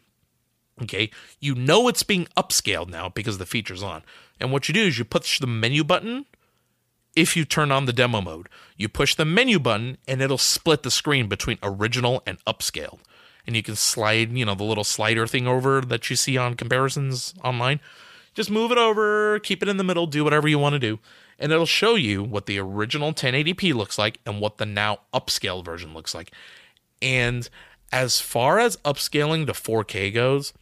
Okay, 0.82 1.10
you 1.38 1.54
know 1.54 1.88
it's 1.88 2.02
being 2.02 2.26
upscaled 2.36 2.88
now 2.88 3.10
because 3.10 3.36
the 3.36 3.46
feature's 3.46 3.82
on. 3.82 4.02
And 4.40 4.50
what 4.50 4.66
you 4.66 4.74
do 4.74 4.84
is 4.86 4.98
you 4.98 5.04
push 5.04 5.38
the 5.38 5.46
menu 5.46 5.84
button 5.84 6.24
if 7.14 7.36
you 7.36 7.44
turn 7.44 7.70
on 7.70 7.84
the 7.84 7.92
demo 7.92 8.20
mode. 8.22 8.48
You 8.76 8.88
push 8.88 9.14
the 9.14 9.26
menu 9.26 9.58
button 9.58 9.98
and 10.08 10.22
it'll 10.22 10.38
split 10.38 10.82
the 10.82 10.90
screen 10.90 11.28
between 11.28 11.58
original 11.62 12.22
and 12.26 12.42
upscaled. 12.46 13.00
And 13.46 13.56
you 13.56 13.62
can 13.62 13.76
slide, 13.76 14.32
you 14.32 14.44
know, 14.44 14.54
the 14.54 14.64
little 14.64 14.84
slider 14.84 15.26
thing 15.26 15.46
over 15.46 15.80
that 15.82 16.08
you 16.08 16.16
see 16.16 16.38
on 16.38 16.54
comparisons 16.54 17.34
online. 17.44 17.80
Just 18.32 18.50
move 18.50 18.70
it 18.70 18.78
over, 18.78 19.38
keep 19.40 19.62
it 19.62 19.68
in 19.68 19.76
the 19.76 19.84
middle, 19.84 20.06
do 20.06 20.24
whatever 20.24 20.48
you 20.48 20.58
want 20.58 20.74
to 20.74 20.78
do. 20.78 20.98
And 21.40 21.50
it'll 21.50 21.66
show 21.66 21.94
you 21.94 22.22
what 22.22 22.46
the 22.46 22.58
original 22.58 23.12
1080p 23.12 23.74
looks 23.74 23.98
like 23.98 24.20
and 24.26 24.40
what 24.40 24.58
the 24.58 24.66
now 24.66 25.00
upscaled 25.14 25.64
version 25.64 25.94
looks 25.94 26.14
like. 26.14 26.32
And 27.00 27.48
as 27.90 28.20
far 28.20 28.58
as 28.58 28.76
upscaling 28.78 29.46
to 29.46 29.52
4K 29.52 30.12
goes, 30.12 30.52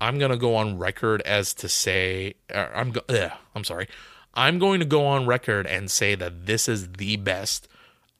I'm 0.00 0.18
going 0.18 0.30
to 0.30 0.36
go 0.38 0.56
on 0.56 0.78
record 0.78 1.20
as 1.22 1.54
to 1.54 1.68
say, 1.68 2.34
uh, 2.52 2.68
I'm, 2.74 2.90
go- 2.92 3.04
ugh, 3.08 3.30
I'm 3.54 3.62
sorry. 3.62 3.88
I'm 4.34 4.58
going 4.58 4.80
to 4.80 4.86
go 4.86 5.06
on 5.06 5.26
record 5.26 5.66
and 5.66 5.90
say 5.90 6.14
that 6.14 6.46
this 6.46 6.66
is 6.66 6.92
the 6.92 7.16
best 7.18 7.68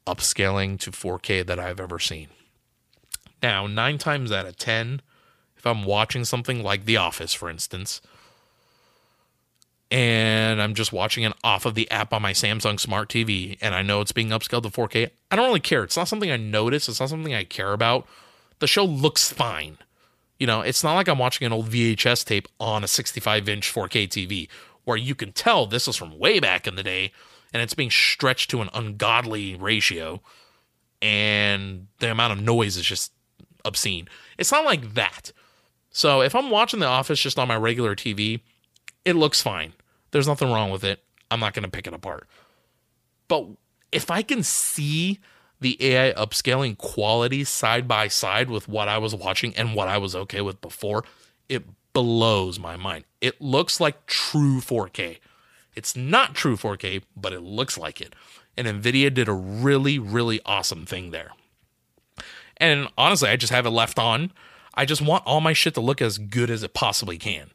upscaling 0.07 0.79
to 0.81 0.91
4K 0.91 1.47
that 1.47 1.59
I've 1.59 1.81
ever 1.81 1.99
seen. 1.99 2.29
Now, 3.43 3.67
nine 3.67 3.99
times 3.99 4.31
out 4.31 4.47
of 4.47 4.57
10, 4.57 5.01
if 5.57 5.67
I'm 5.67 5.85
watching 5.85 6.25
something 6.25 6.63
like 6.63 6.85
The 6.85 6.99
Office, 6.99 7.33
for 7.33 7.49
instance, 7.49 8.01
and 9.93 10.63
I'm 10.63 10.73
just 10.73 10.91
watching 10.91 11.23
it 11.25 11.35
off 11.45 11.67
of 11.67 11.75
the 11.75 11.89
app 11.91 12.15
on 12.15 12.23
my 12.23 12.33
Samsung 12.33 12.81
Smart 12.81 13.11
TV 13.11 13.59
and 13.61 13.75
I 13.75 13.83
know 13.83 14.01
it's 14.01 14.11
being 14.11 14.31
upscaled 14.31 14.63
to 14.63 14.71
4K, 14.71 15.11
I 15.31 15.37
don't 15.37 15.47
really 15.47 15.61
care. 15.61 15.85
It's 15.85 15.99
not 15.99 16.09
something 16.09 16.31
I 16.31 16.39
notice, 16.39 16.89
it's 16.89 16.99
not 16.99 17.11
something 17.11 17.35
I 17.35 17.45
care 17.45 17.75
about. 17.75 18.09
The 18.61 18.67
show 18.67 18.87
looks 18.87 19.31
fine. 19.31 19.77
You 20.39 20.47
know, 20.47 20.63
it's 20.63 20.83
not 20.83 20.95
like 20.95 21.09
I'm 21.09 21.19
watching 21.19 21.45
an 21.45 21.53
old 21.53 21.69
VHS 21.69 22.25
tape 22.25 22.49
on 22.59 22.83
a 22.83 22.89
65 22.89 23.47
inch 23.51 23.73
4K 23.73 24.09
TV 24.09 24.49
where 24.85 24.97
you 24.97 25.15
can 25.15 25.31
tell 25.33 25.67
this 25.67 25.87
is 25.87 25.97
from 25.97 26.19
way 26.19 26.41
back 26.41 26.67
in 26.67 26.75
the 26.75 26.83
day 26.83 27.13
and 27.53 27.61
it's 27.61 27.75
being 27.75 27.91
stretched 27.91 28.51
to 28.51 28.63
an 28.63 28.71
ungodly 28.73 29.57
ratio 29.57 30.23
and 31.03 31.89
the 31.99 32.11
amount 32.11 32.33
of 32.33 32.41
noise 32.41 32.79
is 32.79 32.87
just 32.87 33.13
obscene. 33.63 34.09
It's 34.39 34.53
not 34.53 34.65
like 34.65 34.95
that. 34.95 35.33
So 35.91 36.23
if 36.23 36.35
I'm 36.35 36.49
watching 36.49 36.81
The 36.81 36.87
Office 36.87 37.21
just 37.21 37.39
on 37.39 37.49
my 37.49 37.57
regular 37.57 37.95
TV, 37.95 38.41
it 39.05 39.17
looks 39.17 39.43
fine. 39.43 39.75
There's 40.13 40.29
nothing 40.29 40.53
wrong 40.53 40.71
with 40.71 40.85
it. 40.85 41.03
I'm 41.31 41.41
not 41.41 41.55
going 41.55 41.65
to 41.65 41.71
pick 41.71 41.87
it 41.87 41.95
apart. 41.95 42.29
But 43.29 43.47
if 43.91 44.11
I 44.11 44.23
can 44.23 44.43
see 44.43 45.19
the 45.61 45.77
AI 45.81 46.13
upscaling 46.13 46.77
quality 46.77 47.45
side 47.45 47.89
by 47.89 48.09
side 48.09 48.51
with 48.51 48.69
what 48.69 48.89
I 48.89 48.99
was 48.99 49.15
watching 49.15 49.57
and 49.57 49.75
what 49.75 49.89
I 49.89 49.99
was 49.99 50.15
okay 50.15 50.41
with 50.41 50.61
before, 50.61 51.05
it 51.49 51.65
blows 51.93 52.59
my 52.59 52.77
mind. 52.77 53.05
It 53.21 53.41
looks 53.41 53.81
like 53.81 54.07
true 54.07 54.61
4K. 54.61 55.19
It's 55.75 55.97
not 55.97 56.35
true 56.35 56.57
4K, 56.57 57.03
but 57.17 57.33
it 57.33 57.41
looks 57.41 57.79
like 57.79 58.01
it. 58.01 58.15
And 58.57 58.67
NVIDIA 58.67 59.13
did 59.13 59.29
a 59.29 59.33
really, 59.33 59.99
really 59.99 60.41
awesome 60.45 60.85
thing 60.85 61.11
there. 61.11 61.31
And 62.59 62.89
honestly, 62.99 63.31
I 63.31 63.37
just 63.37 63.53
have 63.53 63.67
it 63.67 63.71
left 63.71 63.99
on. 63.99 64.33
I 64.75 64.85
just 64.85 65.03
want 65.03 65.25
all 65.27 65.41
my 65.41 65.53
shit 65.53 65.75
to 65.75 65.81
look 65.81 66.03
as 66.03 66.19
good 66.19 66.51
as 66.51 66.63
it 66.63 66.75
possibly 66.75 67.19
can. 67.19 67.51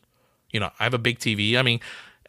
You 0.52 0.60
know, 0.60 0.72
I 0.80 0.84
have 0.84 0.94
a 0.94 1.00
big 1.00 1.20
TV. 1.20 1.56
I 1.56 1.62
mean, 1.62 1.80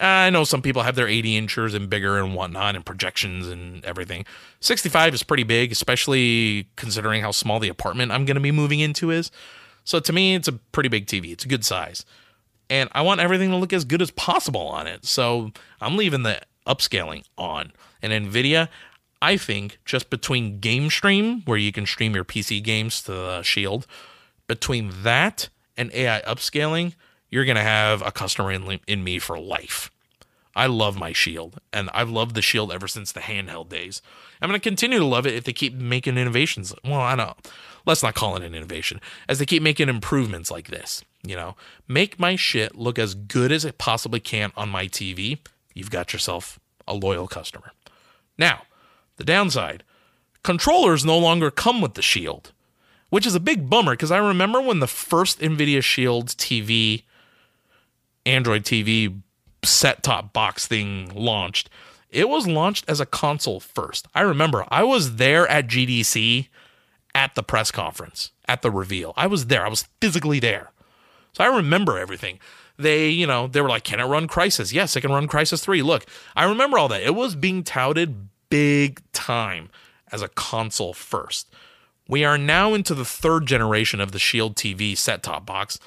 Uh, 0.00 0.04
I 0.04 0.30
know 0.30 0.44
some 0.44 0.62
people 0.62 0.82
have 0.82 0.94
their 0.94 1.08
80 1.08 1.36
inches 1.36 1.74
and 1.74 1.90
bigger 1.90 2.18
and 2.18 2.34
whatnot 2.34 2.76
and 2.76 2.86
projections 2.86 3.48
and 3.48 3.84
everything. 3.84 4.24
65 4.60 5.14
is 5.14 5.22
pretty 5.24 5.42
big, 5.42 5.72
especially 5.72 6.68
considering 6.76 7.20
how 7.22 7.32
small 7.32 7.58
the 7.58 7.68
apartment 7.68 8.12
I'm 8.12 8.24
going 8.24 8.36
to 8.36 8.40
be 8.40 8.52
moving 8.52 8.78
into 8.78 9.10
is. 9.10 9.32
So 9.84 9.98
to 9.98 10.12
me, 10.12 10.34
it's 10.34 10.46
a 10.46 10.52
pretty 10.52 10.88
big 10.88 11.06
TV. 11.06 11.32
It's 11.32 11.44
a 11.44 11.48
good 11.48 11.64
size. 11.64 12.04
And 12.70 12.88
I 12.92 13.02
want 13.02 13.20
everything 13.20 13.50
to 13.50 13.56
look 13.56 13.72
as 13.72 13.84
good 13.84 14.02
as 14.02 14.10
possible 14.12 14.68
on 14.68 14.86
it. 14.86 15.04
So 15.04 15.50
I'm 15.80 15.96
leaving 15.96 16.22
the 16.22 16.40
upscaling 16.66 17.24
on. 17.36 17.72
And 18.00 18.12
NVIDIA, 18.12 18.68
I 19.20 19.36
think 19.36 19.78
just 19.84 20.10
between 20.10 20.60
Game 20.60 20.90
Stream, 20.90 21.42
where 21.44 21.58
you 21.58 21.72
can 21.72 21.86
stream 21.86 22.14
your 22.14 22.24
PC 22.24 22.62
games 22.62 23.02
to 23.02 23.12
the 23.12 23.42
Shield, 23.42 23.86
between 24.46 24.92
that 25.02 25.48
and 25.76 25.92
AI 25.92 26.20
upscaling, 26.22 26.94
you're 27.30 27.44
going 27.44 27.56
to 27.56 27.62
have 27.62 28.02
a 28.02 28.12
customer 28.12 28.50
in, 28.52 28.80
in 28.86 29.04
me 29.04 29.18
for 29.18 29.38
life. 29.38 29.90
I 30.58 30.66
love 30.66 30.98
my 30.98 31.12
Shield, 31.12 31.60
and 31.72 31.88
I've 31.94 32.10
loved 32.10 32.34
the 32.34 32.42
Shield 32.42 32.72
ever 32.72 32.88
since 32.88 33.12
the 33.12 33.20
handheld 33.20 33.68
days. 33.68 34.02
I'm 34.42 34.48
going 34.48 34.58
to 34.58 34.68
continue 34.68 34.98
to 34.98 35.04
love 35.04 35.26
it 35.26 35.34
if 35.34 35.44
they 35.44 35.52
keep 35.52 35.74
making 35.74 36.18
innovations. 36.18 36.74
Well, 36.82 37.00
I 37.00 37.14
don't. 37.14 37.36
Let's 37.86 38.02
not 38.02 38.14
call 38.14 38.36
it 38.36 38.42
an 38.42 38.56
innovation, 38.56 39.00
as 39.28 39.38
they 39.38 39.46
keep 39.46 39.62
making 39.62 39.88
improvements 39.88 40.50
like 40.50 40.68
this. 40.68 41.04
You 41.22 41.36
know, 41.36 41.56
make 41.86 42.18
my 42.18 42.34
shit 42.34 42.76
look 42.76 42.98
as 42.98 43.14
good 43.14 43.52
as 43.52 43.64
it 43.64 43.78
possibly 43.78 44.20
can 44.20 44.52
on 44.56 44.68
my 44.68 44.86
TV. 44.86 45.38
You've 45.74 45.90
got 45.90 46.12
yourself 46.12 46.58
a 46.88 46.94
loyal 46.94 47.28
customer. 47.28 47.72
Now, 48.36 48.62
the 49.16 49.24
downside 49.24 49.84
controllers 50.42 51.04
no 51.04 51.18
longer 51.18 51.50
come 51.50 51.80
with 51.80 51.94
the 51.94 52.02
Shield, 52.02 52.52
which 53.10 53.26
is 53.26 53.34
a 53.34 53.40
big 53.40 53.70
bummer 53.70 53.92
because 53.92 54.10
I 54.10 54.18
remember 54.18 54.60
when 54.60 54.80
the 54.80 54.86
first 54.86 55.40
NVIDIA 55.40 55.82
Shield 55.82 56.28
TV 56.28 57.04
Android 58.28 58.64
TV 58.64 59.20
set 59.64 60.02
top 60.02 60.32
box 60.32 60.66
thing 60.66 61.10
launched, 61.14 61.70
it 62.10 62.28
was 62.28 62.46
launched 62.46 62.84
as 62.88 63.00
a 63.00 63.06
console 63.06 63.60
first. 63.60 64.06
I 64.14 64.20
remember 64.22 64.64
I 64.68 64.82
was 64.84 65.16
there 65.16 65.46
at 65.48 65.66
GDC 65.66 66.48
at 67.14 67.34
the 67.34 67.42
press 67.42 67.70
conference, 67.70 68.30
at 68.46 68.62
the 68.62 68.70
reveal. 68.70 69.12
I 69.16 69.26
was 69.26 69.46
there. 69.46 69.64
I 69.64 69.68
was 69.68 69.88
physically 70.00 70.40
there. 70.40 70.70
So 71.32 71.44
I 71.44 71.48
remember 71.48 71.98
everything. 71.98 72.38
They, 72.78 73.08
you 73.08 73.26
know, 73.26 73.48
they 73.48 73.60
were 73.60 73.68
like, 73.68 73.84
"Can 73.84 73.98
it 74.00 74.04
run 74.04 74.28
Crysis? 74.28 74.72
Yes, 74.72 74.94
it 74.94 75.00
can 75.00 75.10
run 75.10 75.26
Crysis 75.26 75.62
3. 75.62 75.82
Look, 75.82 76.06
I 76.36 76.44
remember 76.44 76.78
all 76.78 76.88
that. 76.88 77.02
It 77.02 77.14
was 77.14 77.34
being 77.34 77.64
touted 77.64 78.28
big 78.50 79.02
time 79.12 79.68
as 80.12 80.22
a 80.22 80.28
console 80.28 80.94
first. 80.94 81.52
We 82.06 82.24
are 82.24 82.38
now 82.38 82.72
into 82.72 82.94
the 82.94 83.04
third 83.04 83.46
generation 83.46 84.00
of 84.00 84.12
the 84.12 84.18
Shield 84.18 84.54
TV 84.54 84.96
set 84.96 85.22
top 85.22 85.44
box, 85.44 85.78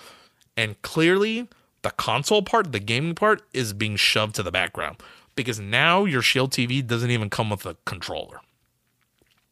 and 0.57 0.79
clearly 0.81 1.47
the 1.83 1.91
console 1.91 2.41
part, 2.41 2.71
the 2.71 2.79
gaming 2.79 3.15
part, 3.15 3.41
is 3.53 3.73
being 3.73 3.95
shoved 3.95 4.35
to 4.35 4.43
the 4.43 4.51
background 4.51 4.97
because 5.35 5.59
now 5.59 6.05
your 6.05 6.21
Shield 6.21 6.51
TV 6.51 6.85
doesn't 6.85 7.11
even 7.11 7.29
come 7.29 7.49
with 7.49 7.65
a 7.65 7.77
controller. 7.85 8.41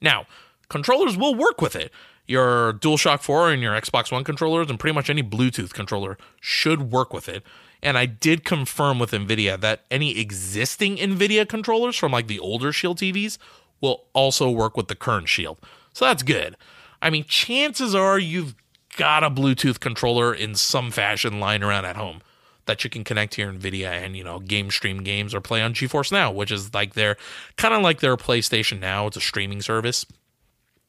Now, 0.01 0.25
controllers 0.69 1.17
will 1.17 1.35
work 1.35 1.61
with 1.61 1.75
it. 1.75 1.91
Your 2.27 2.73
DualShock 2.73 3.21
4 3.21 3.51
and 3.51 3.61
your 3.61 3.73
Xbox 3.73 4.11
One 4.11 4.23
controllers 4.23 4.69
and 4.69 4.79
pretty 4.79 4.93
much 4.93 5.09
any 5.09 5.23
Bluetooth 5.23 5.73
controller 5.73 6.17
should 6.39 6.91
work 6.91 7.11
with 7.11 7.27
it. 7.27 7.43
And 7.81 7.97
I 7.97 8.05
did 8.05 8.43
confirm 8.43 8.99
with 8.99 9.11
NVIDIA 9.11 9.59
that 9.61 9.85
any 9.89 10.19
existing 10.19 10.97
NVIDIA 10.97 11.47
controllers 11.47 11.95
from 11.95 12.11
like 12.11 12.27
the 12.27 12.39
older 12.39 12.71
Shield 12.71 12.99
TVs 12.99 13.37
will 13.81 14.05
also 14.13 14.49
work 14.49 14.77
with 14.77 14.89
the 14.89 14.95
current 14.95 15.27
Shield. 15.27 15.57
So 15.93 16.05
that's 16.05 16.23
good. 16.23 16.55
I 17.01 17.09
mean, 17.09 17.23
chances 17.25 17.95
are 17.95 18.19
you've 18.19 18.53
got 18.99 19.23
a 19.23 19.31
Bluetooth 19.31 19.79
controller 19.79 20.33
in 20.33 20.53
some 20.55 20.91
fashion 20.91 21.39
lying 21.39 21.63
around 21.63 21.85
at 21.85 21.95
home 21.95 22.21
that 22.65 22.83
you 22.83 22.89
can 22.89 23.05
connect 23.05 23.33
to 23.33 23.41
your 23.41 23.51
Nvidia 23.51 23.89
and 23.89 24.15
you 24.15 24.23
know 24.23 24.39
game 24.39 24.69
stream 24.69 25.03
games 25.03 25.33
or 25.33 25.39
play 25.39 25.61
on 25.61 25.73
GeForce 25.73 26.11
Now, 26.11 26.31
which 26.31 26.51
is 26.51 26.73
like 26.73 26.93
their 26.93 27.15
kind 27.55 27.73
of 27.73 27.81
like 27.81 28.01
their 28.01 28.17
PlayStation 28.17 28.79
Now. 28.79 29.07
It's 29.07 29.17
a 29.17 29.21
streaming 29.21 29.61
service. 29.61 30.05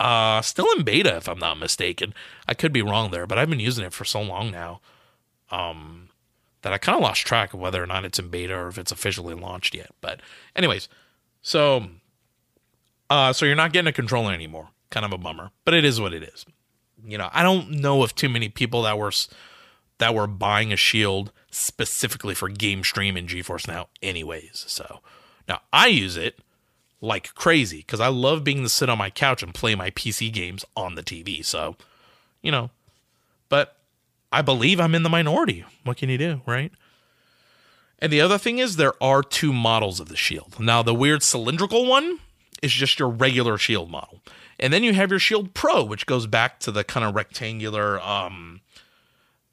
Uh, 0.01 0.43
still 0.43 0.67
in 0.77 0.83
beta, 0.83 1.17
if 1.17 1.29
I'm 1.29 1.39
not 1.39 1.59
mistaken. 1.59 2.13
I 2.49 2.55
could 2.55 2.73
be 2.73 2.83
wrong 2.83 3.13
there, 3.13 3.27
but 3.27 3.39
I've 3.39 3.51
been 3.51 3.61
using 3.61 3.85
it 3.85 3.93
for 3.93 4.05
so 4.05 4.21
long 4.21 4.51
now, 4.51 4.81
um, 5.51 6.09
that 6.63 6.73
I 6.73 6.79
kind 6.79 6.97
of 6.97 7.03
lost 7.03 7.27
track 7.27 7.55
of 7.55 7.61
whether 7.61 7.83
or 7.83 7.87
not 7.87 8.05
it's 8.05 8.19
in 8.19 8.29
beta 8.29 8.55
or 8.55 8.69
if 8.69 8.79
it's 8.79 8.93
officially 8.93 9.35
launched 9.35 9.75
yet. 9.75 9.91
But, 10.01 10.21
anyways, 10.57 10.89
so, 11.43 11.87
uh, 13.11 13.35
so 13.35 13.45
you're 13.45 13.57
not 13.57 13.75
getting 13.75 13.89
a 13.89 13.93
controller 13.93 14.33
anymore. 14.33 14.71
Kind 14.89 15.05
of 15.05 15.13
a 15.13 15.19
bummer, 15.19 15.51
but 15.67 15.75
it 15.75 15.85
is 15.85 16.01
what 16.01 16.15
it 16.15 16.23
is. 16.23 16.47
You 17.05 17.19
know, 17.19 17.29
I 17.33 17.43
don't 17.43 17.71
know 17.71 18.03
of 18.03 18.15
too 18.15 18.29
many 18.29 18.49
people 18.49 18.83
that 18.83 18.99
were 18.99 19.13
that 19.99 20.15
were 20.15 20.27
buying 20.27 20.73
a 20.73 20.77
Shield 20.77 21.33
specifically 21.51 22.35
for 22.35 22.49
game 22.49 22.83
stream 22.83 23.17
in 23.17 23.27
GeForce 23.27 23.69
Now, 23.69 23.89
anyways. 24.03 24.65
So 24.67 25.01
now 25.49 25.61
I 25.73 25.89
use 25.89 26.17
it 26.17 26.39
like 27.01 27.35
crazy 27.35 27.79
because 27.79 28.01
I 28.01 28.09
love 28.09 28.45
being 28.45 28.63
to 28.63 28.69
sit 28.69 28.89
on 28.89 28.99
my 28.99 29.11
couch 29.11 29.43
and 29.43 29.55
play 29.55 29.75
my 29.75 29.91
PC 29.91 30.33
games 30.33 30.65
on 30.77 30.95
the 30.95 31.03
TV. 31.03 31.45
So, 31.45 31.77
you 32.43 32.51
know, 32.51 32.71
but 33.49 33.77
I 34.33 34.43
believe 34.43 34.81
I'm 34.81 34.95
in 34.95 35.03
the 35.03 35.09
minority. 35.09 35.65
What 35.85 35.97
can 35.97 36.09
you 36.09 36.19
do, 36.19 36.43
right? 36.47 36.73
And 37.99 38.13
the 38.13 38.21
other 38.21 38.39
thing 38.39 38.59
is, 38.59 38.77
there 38.77 39.03
are 39.03 39.23
two 39.23 39.53
models 39.53 40.01
of 40.01 40.09
the 40.09 40.17
shield. 40.17 40.59
Now, 40.59 40.83
the 40.83 40.95
weird 40.95 41.23
cylindrical 41.23 41.87
one 41.87 42.21
is 42.63 42.73
just 42.73 42.99
your 42.99 43.11
regular 43.11 43.59
shield 43.59 43.91
model. 43.91 44.23
And 44.61 44.73
then 44.73 44.85
you 44.85 44.93
have 44.93 45.11
your 45.11 45.19
Shield 45.19 45.55
Pro, 45.55 45.83
which 45.83 46.05
goes 46.05 46.27
back 46.27 46.61
to 46.61 46.71
the 46.71 46.85
kind 46.85 47.05
of 47.05 47.15
rectangular, 47.15 47.99
um, 48.01 48.61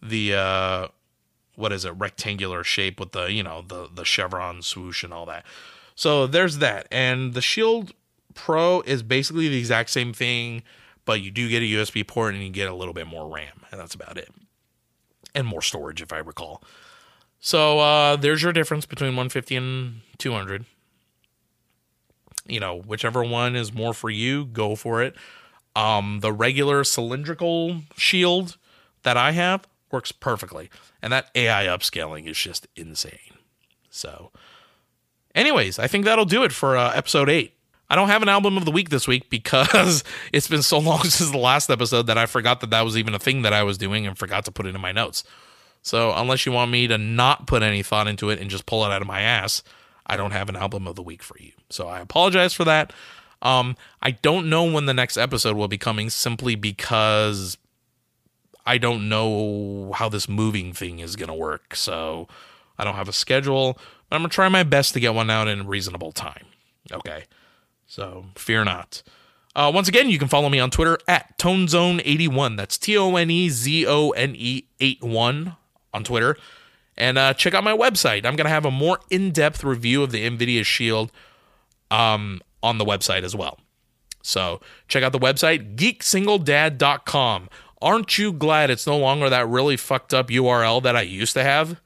the 0.01 0.35
uh, 0.35 0.87
what 1.55 1.71
is 1.71 1.85
it, 1.85 1.91
rectangular 1.91 2.63
shape 2.63 2.99
with 2.99 3.13
the 3.13 3.31
you 3.31 3.41
know 3.41 3.63
the 3.65 3.89
the 3.91 4.03
chevron 4.03 4.61
swoosh 4.61 5.03
and 5.03 5.13
all 5.13 5.25
that. 5.25 5.45
So 5.95 6.27
there's 6.27 6.57
that, 6.57 6.87
and 6.91 7.33
the 7.33 7.41
Shield 7.41 7.93
Pro 8.33 8.81
is 8.81 9.01
basically 9.01 9.47
the 9.47 9.57
exact 9.57 9.89
same 9.89 10.13
thing, 10.13 10.61
but 11.05 11.21
you 11.21 11.31
do 11.31 11.47
get 11.49 11.63
a 11.63 11.65
USB 11.65 12.05
port 12.05 12.35
and 12.35 12.43
you 12.43 12.49
get 12.49 12.69
a 12.69 12.75
little 12.75 12.93
bit 12.93 13.07
more 13.07 13.27
RAM, 13.27 13.65
and 13.71 13.79
that's 13.79 13.95
about 13.95 14.17
it, 14.17 14.29
and 15.33 15.47
more 15.47 15.61
storage 15.61 16.01
if 16.01 16.11
I 16.11 16.17
recall. 16.17 16.61
So 17.39 17.79
uh, 17.79 18.17
there's 18.17 18.43
your 18.43 18.51
difference 18.51 18.85
between 18.85 19.11
150 19.11 19.55
and 19.55 20.01
200 20.17 20.65
you 22.49 22.59
know, 22.59 22.79
whichever 22.79 23.23
one 23.23 23.55
is 23.55 23.73
more 23.73 23.93
for 23.93 24.09
you, 24.09 24.45
go 24.45 24.75
for 24.75 25.01
it. 25.01 25.15
Um, 25.75 26.19
the 26.21 26.33
regular 26.33 26.83
cylindrical 26.83 27.81
shield 27.95 28.57
that 29.03 29.17
I 29.17 29.31
have 29.31 29.67
works 29.91 30.11
perfectly, 30.11 30.69
and 31.01 31.13
that 31.13 31.29
AI 31.35 31.65
upscaling 31.65 32.27
is 32.27 32.37
just 32.37 32.67
insane. 32.75 33.37
So, 33.89 34.31
anyways, 35.35 35.79
I 35.79 35.87
think 35.87 36.05
that'll 36.05 36.25
do 36.25 36.43
it 36.43 36.51
for 36.51 36.75
uh, 36.75 36.91
episode 36.93 37.29
eight. 37.29 37.53
I 37.89 37.95
don't 37.95 38.09
have 38.09 38.21
an 38.21 38.29
album 38.29 38.57
of 38.57 38.65
the 38.65 38.71
week 38.71 38.89
this 38.89 39.07
week 39.07 39.29
because 39.29 40.03
it's 40.33 40.47
been 40.47 40.63
so 40.63 40.77
long 40.79 41.03
since 41.03 41.31
the 41.31 41.37
last 41.37 41.69
episode 41.69 42.07
that 42.07 42.17
I 42.17 42.25
forgot 42.25 42.59
that 42.61 42.69
that 42.71 42.81
was 42.81 42.97
even 42.97 43.13
a 43.13 43.19
thing 43.19 43.43
that 43.43 43.53
I 43.53 43.63
was 43.63 43.77
doing 43.77 44.05
and 44.05 44.17
forgot 44.17 44.45
to 44.45 44.51
put 44.51 44.65
it 44.65 44.75
in 44.75 44.81
my 44.81 44.91
notes. 44.91 45.23
So, 45.83 46.11
unless 46.13 46.45
you 46.45 46.51
want 46.51 46.71
me 46.71 46.87
to 46.87 46.97
not 46.97 47.47
put 47.47 47.63
any 47.63 47.81
thought 47.83 48.07
into 48.07 48.29
it 48.29 48.39
and 48.39 48.49
just 48.49 48.65
pull 48.65 48.83
it 48.83 48.91
out 48.91 49.01
of 49.01 49.07
my 49.07 49.21
ass, 49.21 49.63
I 50.07 50.17
don't 50.17 50.31
have 50.31 50.49
an 50.49 50.55
album 50.55 50.87
of 50.87 50.95
the 50.95 51.03
week 51.03 51.21
for 51.21 51.37
you. 51.39 51.51
So 51.69 51.87
I 51.87 51.99
apologize 51.99 52.53
for 52.53 52.63
that. 52.65 52.93
Um, 53.41 53.75
I 54.01 54.11
don't 54.11 54.49
know 54.49 54.63
when 54.63 54.85
the 54.85 54.93
next 54.93 55.17
episode 55.17 55.55
will 55.55 55.67
be 55.67 55.77
coming 55.77 56.09
simply 56.09 56.55
because 56.55 57.57
I 58.65 58.77
don't 58.77 59.09
know 59.09 59.91
how 59.93 60.09
this 60.09 60.27
moving 60.27 60.73
thing 60.73 60.99
is 60.99 61.15
going 61.15 61.27
to 61.27 61.35
work. 61.35 61.75
So 61.75 62.27
I 62.77 62.83
don't 62.83 62.95
have 62.95 63.09
a 63.09 63.13
schedule. 63.13 63.77
But 64.09 64.15
I'm 64.15 64.21
going 64.21 64.29
to 64.29 64.35
try 64.35 64.49
my 64.49 64.63
best 64.63 64.93
to 64.93 64.99
get 64.99 65.13
one 65.13 65.29
out 65.29 65.47
in 65.47 65.61
a 65.61 65.63
reasonable 65.63 66.13
time. 66.13 66.45
Okay. 66.91 67.25
So 67.85 68.25
fear 68.35 68.63
not. 68.63 69.03
Uh, 69.55 69.71
once 69.73 69.87
again, 69.87 70.09
you 70.09 70.19
can 70.19 70.27
follow 70.27 70.49
me 70.49 70.59
on 70.59 70.69
Twitter 70.69 70.99
at 71.07 71.37
ToneZone81. 71.39 72.57
That's 72.57 72.77
T 72.77 72.97
O 72.97 73.15
N 73.15 73.29
E 73.29 73.49
Z 73.49 73.87
O 73.87 74.11
N 74.11 74.35
E 74.35 74.65
8 74.79 75.03
1 75.03 75.55
on 75.93 76.03
Twitter. 76.03 76.37
And 76.97 77.17
uh, 77.17 77.33
check 77.33 77.53
out 77.53 77.63
my 77.63 77.75
website. 77.75 78.25
I'm 78.25 78.35
going 78.35 78.45
to 78.45 78.49
have 78.49 78.65
a 78.65 78.71
more 78.71 78.99
in 79.09 79.31
depth 79.31 79.63
review 79.63 80.01
of 80.03 80.11
the 80.11 80.27
NVIDIA 80.27 80.65
Shield 80.65 81.11
um, 81.91 82.41
on 82.63 82.77
the 82.77 82.85
website 82.85 83.23
as 83.23 83.35
well. 83.35 83.59
So 84.23 84.59
check 84.87 85.03
out 85.03 85.11
the 85.11 85.19
website, 85.19 85.75
geeksingledad.com. 85.75 87.49
Aren't 87.81 88.17
you 88.17 88.33
glad 88.33 88.69
it's 88.69 88.87
no 88.87 88.97
longer 88.97 89.29
that 89.29 89.47
really 89.47 89.77
fucked 89.77 90.13
up 90.13 90.29
URL 90.29 90.81
that 90.83 90.95
I 90.95 91.01
used 91.01 91.33
to 91.35 91.43
have? 91.43 91.79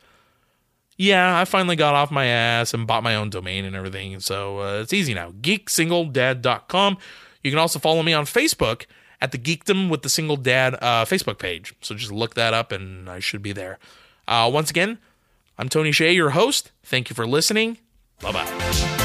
Yeah, 0.97 1.39
I 1.39 1.45
finally 1.45 1.75
got 1.75 1.95
off 1.95 2.11
my 2.11 2.25
ass 2.25 2.73
and 2.73 2.87
bought 2.87 3.03
my 3.03 3.15
own 3.15 3.29
domain 3.29 3.65
and 3.65 3.75
everything. 3.75 4.19
So 4.19 4.59
uh, 4.59 4.81
it's 4.81 4.93
easy 4.93 5.13
now. 5.13 5.31
Geeksingledad.com. 5.31 6.97
You 7.43 7.51
can 7.51 7.59
also 7.59 7.79
follow 7.79 8.03
me 8.03 8.13
on 8.13 8.25
Facebook 8.25 8.85
at 9.19 9.31
the 9.31 9.37
Geekdom 9.37 9.89
with 9.89 10.01
the 10.01 10.09
Single 10.09 10.37
Dad 10.37 10.75
uh, 10.75 11.05
Facebook 11.05 11.37
page. 11.37 11.75
So 11.81 11.95
just 11.95 12.11
look 12.11 12.35
that 12.35 12.53
up 12.53 12.71
and 12.71 13.09
I 13.09 13.19
should 13.19 13.41
be 13.41 13.51
there. 13.51 13.77
Uh, 14.27 14.49
once 14.51 14.69
again, 14.69 14.97
I'm 15.57 15.69
Tony 15.69 15.91
Shea, 15.91 16.13
your 16.13 16.31
host. 16.31 16.71
Thank 16.83 17.09
you 17.09 17.15
for 17.15 17.27
listening. 17.27 17.77
Bye 18.21 18.31
bye. 18.31 18.97